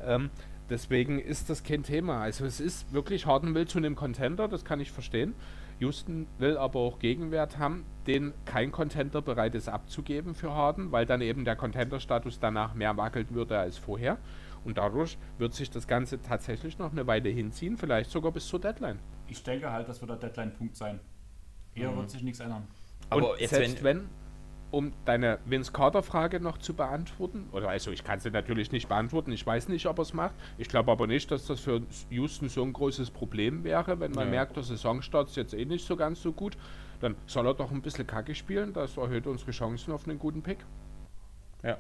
[0.03, 0.31] Ähm,
[0.71, 2.23] deswegen ist das kein Thema.
[2.23, 5.35] Also es ist wirklich, Harden will zu einem Contender, das kann ich verstehen.
[5.81, 11.05] Houston will aber auch Gegenwert haben, den kein Contender bereit ist abzugeben für Harden, weil
[11.05, 14.19] dann eben der Contender-Status danach mehr wackelt würde als vorher.
[14.65, 18.61] Und dadurch wird sich das Ganze tatsächlich noch eine Weile hinziehen, vielleicht sogar bis zur
[18.61, 18.99] Deadline.
[19.29, 21.01] Ich denke halt, das wird der Deadline-Punkt sein.
[21.75, 21.97] Eher mhm.
[21.99, 22.67] wird sich nichts ändern.
[23.11, 24.09] Aber Und selbst wenn, wenn
[24.75, 29.31] um deine Vince Carter-Frage noch zu beantworten, oder also ich kann sie natürlich nicht beantworten,
[29.31, 30.35] ich weiß nicht, ob er es macht.
[30.59, 34.25] Ich glaube aber nicht, dass das für Houston so ein großes Problem wäre, wenn man
[34.27, 34.31] ja.
[34.33, 36.57] merkt, der Saisonstart ist jetzt eh nicht so ganz so gut.
[37.01, 40.43] Dann soll er doch ein bisschen Kacke spielen, das erhöht unsere Chancen auf einen guten
[40.43, 40.59] Pick.
[41.63, 41.79] Ja.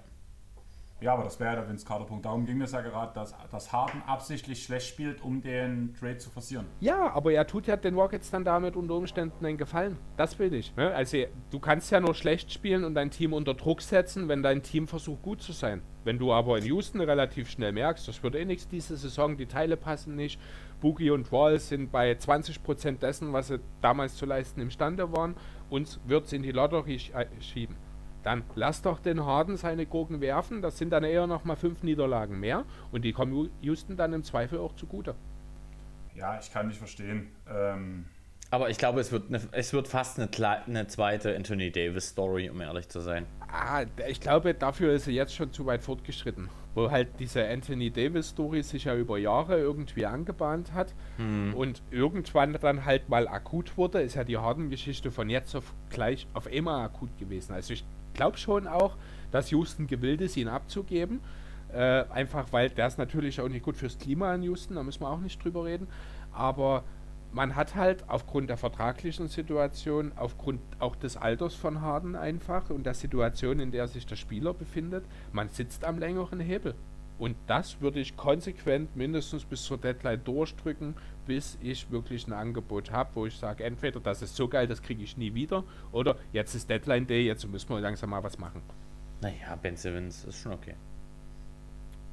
[1.00, 2.24] Ja, aber das wäre der Vince Carter Punkt.
[2.24, 6.30] Darum ging es ja gerade, dass, dass Harden absichtlich schlecht spielt, um den Trade zu
[6.30, 6.66] forcieren.
[6.80, 9.98] Ja, aber er tut ja den Rockets dann damit unter Umständen einen Gefallen.
[10.16, 10.74] Das will ich.
[10.76, 10.94] Ne?
[10.94, 11.18] Also
[11.50, 14.88] du kannst ja nur schlecht spielen und dein Team unter Druck setzen, wenn dein Team
[14.88, 15.82] versucht gut zu sein.
[16.04, 19.46] Wenn du aber in Houston relativ schnell merkst, das wird eh nichts diese Saison, die
[19.46, 20.40] Teile passen nicht,
[20.80, 25.34] Boogie und Wall sind bei 20% dessen, was sie damals zu leisten imstande waren,
[25.70, 27.00] uns wird es in die Lotterie
[27.40, 27.76] schieben
[28.24, 30.62] dann lass doch den Harden seine Gurken werfen.
[30.62, 32.64] Das sind dann eher noch mal fünf Niederlagen mehr.
[32.90, 35.14] Und die kommen Houston dann im Zweifel auch zugute.
[36.14, 37.28] Ja, ich kann nicht verstehen.
[37.48, 38.06] Ähm
[38.50, 40.28] aber ich glaube, es wird, eine, es wird fast eine,
[40.66, 43.26] eine zweite Anthony Davis-Story, um ehrlich zu sein.
[43.40, 46.48] Ah, ich glaube, dafür ist er jetzt schon zu weit fortgeschritten.
[46.74, 51.54] Wo halt diese Anthony Davis-Story sich ja über Jahre irgendwie angebahnt hat hm.
[51.54, 56.28] und irgendwann dann halt mal akut wurde, ist ja die Harden-Geschichte von jetzt auf gleich
[56.32, 57.54] auf immer akut gewesen.
[57.54, 57.84] Also ich
[58.14, 58.96] glaube schon auch,
[59.30, 61.20] dass Houston gewillt ist, ihn abzugeben.
[61.72, 65.10] Äh, einfach weil ist natürlich auch nicht gut fürs Klima in Houston, da müssen wir
[65.10, 65.88] auch nicht drüber reden.
[66.32, 66.84] Aber
[67.32, 72.86] man hat halt aufgrund der vertraglichen Situation, aufgrund auch des Alters von Harden einfach und
[72.86, 76.74] der Situation, in der sich der Spieler befindet, man sitzt am längeren Hebel.
[77.18, 80.96] Und das würde ich konsequent mindestens bis zur Deadline durchdrücken,
[81.26, 84.82] bis ich wirklich ein Angebot habe, wo ich sage, entweder das ist so geil, das
[84.82, 88.38] kriege ich nie wieder, oder jetzt ist Deadline Day, jetzt müssen wir langsam mal was
[88.38, 88.62] machen.
[89.20, 90.74] Naja, Ben Simmons ist schon okay.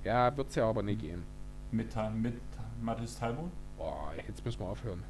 [0.04, 1.24] Ja, wird es ja aber nie gehen.
[1.72, 2.36] Mit, mit
[2.82, 3.52] Mathis Talbot?
[3.78, 5.04] Boah, jetzt müssen wir aufhören.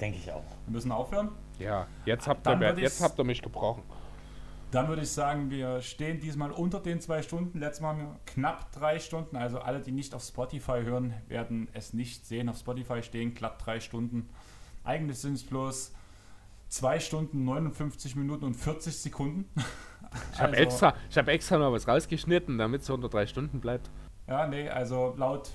[0.00, 0.44] Denke ich auch.
[0.66, 1.30] Wir müssen aufhören?
[1.58, 3.82] Ja, jetzt habt, ihr, jetzt habt ihr mich gebrochen.
[4.70, 7.58] Dann würde ich sagen, wir stehen diesmal unter den zwei Stunden.
[7.58, 9.36] Letztes Mal haben wir knapp drei Stunden.
[9.36, 12.50] Also alle, die nicht auf Spotify hören, werden es nicht sehen.
[12.50, 14.28] Auf Spotify stehen knapp drei Stunden.
[14.84, 15.94] Eigentlich sind es bloß
[16.68, 19.48] zwei Stunden, 59 Minuten und 40 Sekunden.
[20.32, 23.90] Ich habe also, extra, hab extra noch was rausgeschnitten, damit es unter drei Stunden bleibt.
[24.26, 25.50] Ja, nee, also laut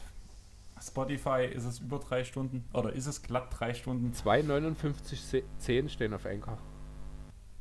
[0.80, 2.64] Spotify ist es über drei Stunden.
[2.72, 4.12] Oder ist es glatt drei Stunden?
[4.14, 6.60] 2,59,10 stehen auf Anchor.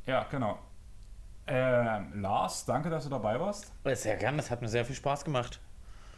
[0.05, 0.59] Ja, genau.
[1.45, 3.71] Ähm, Lars, danke, dass du dabei warst.
[3.93, 5.59] Sehr gerne, das hat mir sehr viel Spaß gemacht.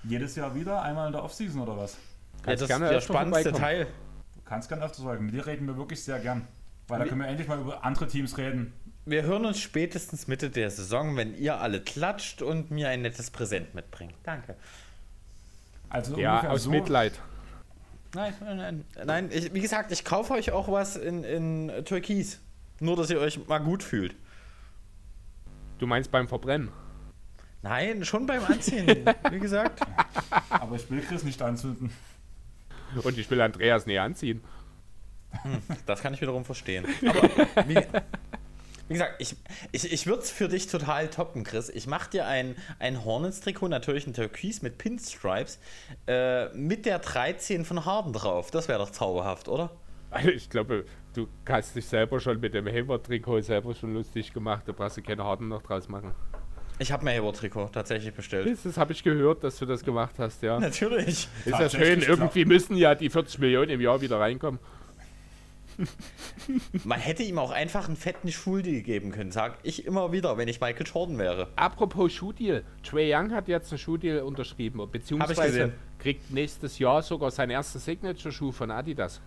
[0.03, 1.97] Jedes Jahr wieder, einmal in der Offseason oder was?
[2.45, 3.88] Ja, das ist der spannendste Teil.
[4.35, 5.26] Du kannst gerne öfters sagen.
[5.26, 6.47] Mit dir reden wir wirklich sehr gern.
[6.88, 8.73] Weil da können wir endlich mal über andere Teams reden.
[9.06, 13.31] Wir hören uns spätestens Mitte der Saison, wenn ihr alle klatscht und mir ein nettes
[13.31, 14.14] Präsent mitbringt.
[14.23, 14.56] Danke.
[15.89, 17.14] Also ja, aus so Mitleid.
[18.14, 18.85] Nein, nein, nein.
[19.06, 22.39] nein ich, wie gesagt, ich kaufe euch auch was in, in Türkis.
[22.80, 24.15] Nur, dass ihr euch mal gut fühlt.
[25.77, 26.69] Du meinst beim Verbrennen?
[27.61, 28.88] Nein, schon beim Anziehen,
[29.31, 29.81] wie gesagt.
[30.49, 31.91] Aber ich will Chris nicht anzünden.
[33.03, 34.43] Und ich will Andreas näher anziehen.
[35.41, 36.85] Hm, das kann ich wiederum verstehen.
[37.02, 37.23] Aber
[37.68, 37.76] wie,
[38.88, 39.35] wie gesagt, ich,
[39.72, 41.69] ich, ich würde es für dich total toppen, Chris.
[41.69, 45.60] Ich mache dir ein, ein Hornets-Trikot, natürlich ein Türkis mit Pinstripes,
[46.07, 48.52] äh, mit der 13 von Harden drauf.
[48.52, 49.72] Das wäre doch zauberhaft, oder?
[50.23, 50.85] Ich glaube,
[51.16, 54.64] du hast dich selber schon mit dem Hayward-Trikot selber schon lustig gemacht.
[54.68, 56.14] Da brauchst du keine Harden noch draus machen.
[56.78, 58.52] Ich habe mir Hayward-Trikot tatsächlich bestellt.
[58.52, 60.60] Das, das habe ich gehört, dass du das gemacht hast, ja.
[60.60, 61.28] Natürlich.
[61.46, 62.02] Ist ja schön.
[62.02, 64.60] Irgendwie müssen ja die 40 Millionen im Jahr wieder reinkommen.
[66.84, 70.48] Man hätte ihm auch einfach einen fetten Schuldeal geben können, sag ich immer wieder, wenn
[70.48, 71.50] ich Michael Jordan wäre.
[71.56, 77.52] Apropos Schuhdeal, Trey Young hat jetzt einen Schuhdeal unterschrieben, beziehungsweise kriegt nächstes Jahr sogar seinen
[77.52, 79.22] ersten Signature-Schuh von Adidas.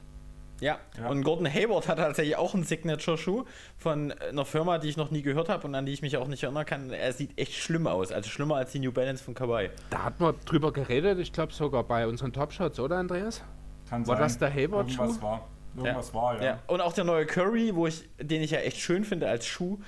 [0.61, 0.79] Ja.
[0.99, 1.09] ja.
[1.09, 3.45] und Gordon Hayward hat tatsächlich auch einen Signature-Schuh
[3.77, 6.27] von einer Firma, die ich noch nie gehört habe und an die ich mich auch
[6.27, 6.91] nicht erinnern kann.
[6.91, 9.71] Er sieht echt schlimm aus, also schlimmer als die New Balance von Kawhi.
[9.91, 13.43] Da hat man drüber geredet, ich glaube sogar bei unseren Top-Shots, oder Andreas?
[13.89, 14.25] Kann war sein.
[14.25, 15.03] das der Hayward-Schuh?
[15.03, 15.49] Irgendwas war.
[15.77, 16.15] Irgendwas ja.
[16.15, 16.45] war, ja.
[16.45, 16.59] ja.
[16.67, 19.79] Und auch der neue Curry, wo ich, den ich ja echt schön finde als Schuh,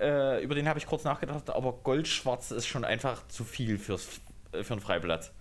[0.00, 4.20] äh, über den habe ich kurz nachgedacht, aber Goldschwarz ist schon einfach zu viel fürs,
[4.52, 5.32] äh, für einen Freiblatt.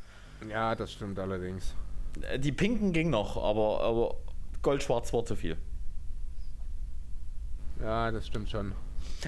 [0.50, 1.76] Ja, das stimmt allerdings.
[2.22, 4.16] Äh, die Pinken ging noch, aber, aber
[4.62, 5.58] Goldschwarz war zu viel.
[7.82, 8.74] Ja, das stimmt schon.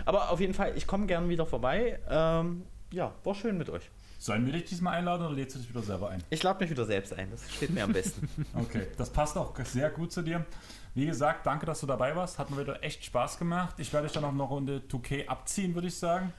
[0.06, 2.00] Aber auf jeden Fall, ich komme gern wieder vorbei.
[2.10, 3.90] Ähm, ja, war schön mit euch.
[4.20, 6.24] Sollen wir dich diesmal einladen oder lädst du dich wieder selber ein?
[6.30, 8.30] Ich lade mich wieder selbst ein, das steht mir am besten.
[8.54, 10.46] okay, das passt auch sehr gut zu dir.
[10.94, 12.38] Wie gesagt, danke, dass du dabei warst.
[12.38, 13.76] Hat mir wieder echt Spaß gemacht.
[13.80, 16.34] Ich werde dich dann auch eine Runde 2K abziehen, würde ich sagen.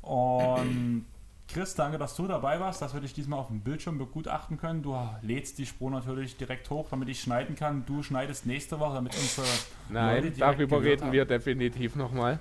[0.00, 1.06] Und
[1.52, 4.82] Chris, danke, dass du dabei warst, dass wir dich diesmal auf dem Bildschirm begutachten können.
[4.82, 7.84] Du lädst die Spur natürlich direkt hoch, damit ich schneiden kann.
[7.86, 9.46] Du schneidest nächste Woche, damit unsere
[9.88, 11.12] Nein, Leute darüber reden haben.
[11.12, 12.38] wir definitiv nochmal.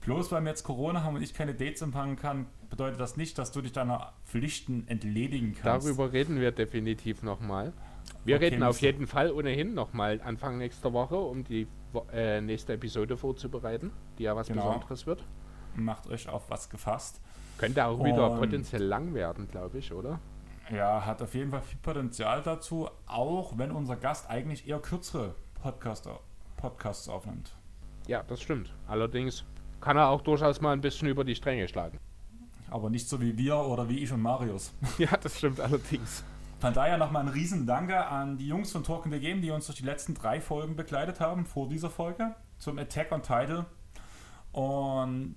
[0.00, 3.36] Bloß weil wir jetzt Corona haben und ich keine Dates empfangen kann, bedeutet das nicht,
[3.36, 5.86] dass du dich deiner Pflichten entledigen kannst.
[5.86, 7.74] Darüber reden wir definitiv nochmal.
[8.24, 11.66] Wir okay, reden auf jeden Fall ohnehin nochmal Anfang nächster Woche, um die
[12.12, 14.68] äh, nächste Episode vorzubereiten, die ja was genau.
[14.68, 15.24] Besonderes wird.
[15.76, 17.20] Macht euch auf was gefasst.
[17.58, 20.18] Könnte auch wieder potenziell lang werden, glaube ich, oder?
[20.72, 25.34] Ja, hat auf jeden Fall viel Potenzial dazu, auch wenn unser Gast eigentlich eher kürzere
[25.62, 26.08] Podcast,
[26.56, 27.54] Podcasts aufnimmt.
[28.06, 28.72] Ja, das stimmt.
[28.88, 29.44] Allerdings
[29.80, 31.98] kann er auch durchaus mal ein bisschen über die Stränge schlagen.
[32.70, 34.72] Aber nicht so wie wir oder wie ich und Marius.
[34.98, 36.24] Ja, das stimmt allerdings.
[36.60, 39.66] Von daher nochmal ein riesen Danke an die Jungs von Talking the Game, die uns
[39.66, 43.66] durch die letzten drei Folgen begleitet haben, vor dieser Folge, zum Attack on Title.
[44.52, 45.36] Und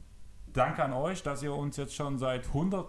[0.57, 2.87] danke an euch, dass ihr uns jetzt schon seit 100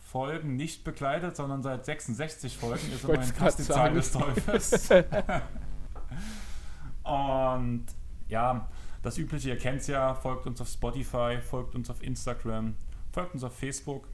[0.00, 4.88] Folgen nicht begleitet, sondern seit 66 Folgen ist immerhin fast die Zahl des Teufels.
[7.02, 7.86] Und
[8.28, 8.68] ja,
[9.02, 12.74] das Übliche, ihr kennt es ja, folgt uns auf Spotify, folgt uns auf Instagram,
[13.12, 14.08] folgt uns auf Facebook,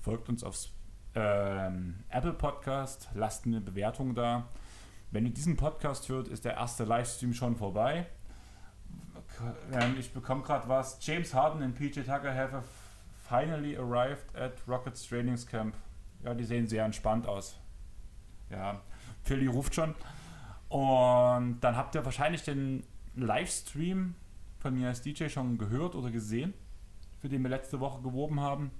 [0.00, 0.56] folgt uns auf
[1.14, 4.48] ähm, Apple Podcast, lasst eine Bewertung da.
[5.10, 8.06] Wenn ihr diesen Podcast hört, ist der erste Livestream schon vorbei.
[9.98, 10.98] Ich bekomme gerade was.
[11.00, 12.62] James Harden und PJ Tucker have
[13.28, 15.74] finally arrived at Rockets Trainings Camp.
[16.22, 17.58] Ja, die sehen sehr entspannt aus.
[18.50, 18.80] Ja,
[19.22, 19.94] Philly ruft schon.
[20.68, 24.14] Und dann habt ihr wahrscheinlich den Livestream
[24.58, 26.54] von mir als DJ schon gehört oder gesehen,
[27.20, 28.70] für den wir letzte Woche geworben haben.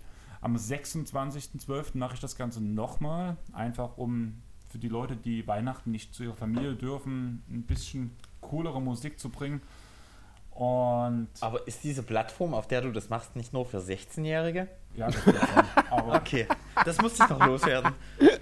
[0.40, 1.98] Am 26.12.
[1.98, 6.34] mache ich das Ganze nochmal, einfach um für die Leute, die Weihnachten nicht zu ihrer
[6.34, 9.60] Familie dürfen, ein bisschen coolere Musik zu bringen.
[10.54, 14.68] Und aber ist diese Plattform, auf der du das machst, nicht nur für 16-Jährige?
[14.94, 15.34] Ja, das schon.
[15.90, 16.46] Aber okay,
[16.84, 17.94] das musste ich noch loswerden.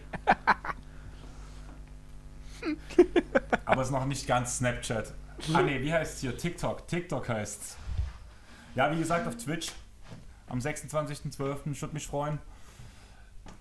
[3.64, 5.14] Aber es ist noch nicht ganz Snapchat.
[5.54, 6.36] Ah ne, wie heißt es hier?
[6.36, 6.86] TikTok.
[6.88, 7.76] TikTok heißt es.
[8.74, 9.70] Ja, wie gesagt, auf Twitch
[10.48, 11.72] am 26.12.
[11.72, 12.38] Ich würde mich freuen.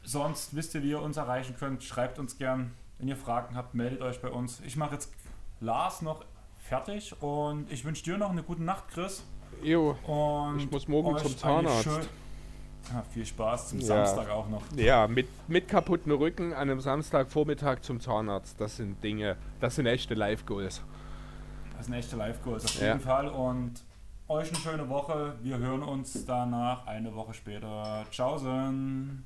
[0.03, 1.84] Sonst wisst ihr, wie ihr uns erreichen könnt.
[1.84, 2.71] Schreibt uns gern.
[2.97, 4.59] Wenn ihr Fragen habt, meldet euch bei uns.
[4.65, 5.11] Ich mache jetzt
[5.61, 6.26] Lars noch
[6.69, 9.23] fertig und ich wünsche dir noch eine gute Nacht, Chris.
[9.63, 9.97] Jo.
[10.05, 11.87] Und ich muss morgen zum Zahnarzt.
[12.93, 13.85] Ja, viel Spaß zum ja.
[13.87, 14.61] Samstag auch noch.
[14.77, 18.61] Ja, mit, mit kaputten Rücken an einem Samstagvormittag zum Zahnarzt.
[18.61, 20.81] Das sind Dinge, das sind echte Live-Goals.
[21.75, 23.27] Das sind echte Live-Goals auf jeden Fall.
[23.29, 23.83] Und
[24.27, 25.35] euch eine schöne Woche.
[25.41, 28.05] Wir hören uns danach eine Woche später.
[28.11, 29.25] Tschaußen.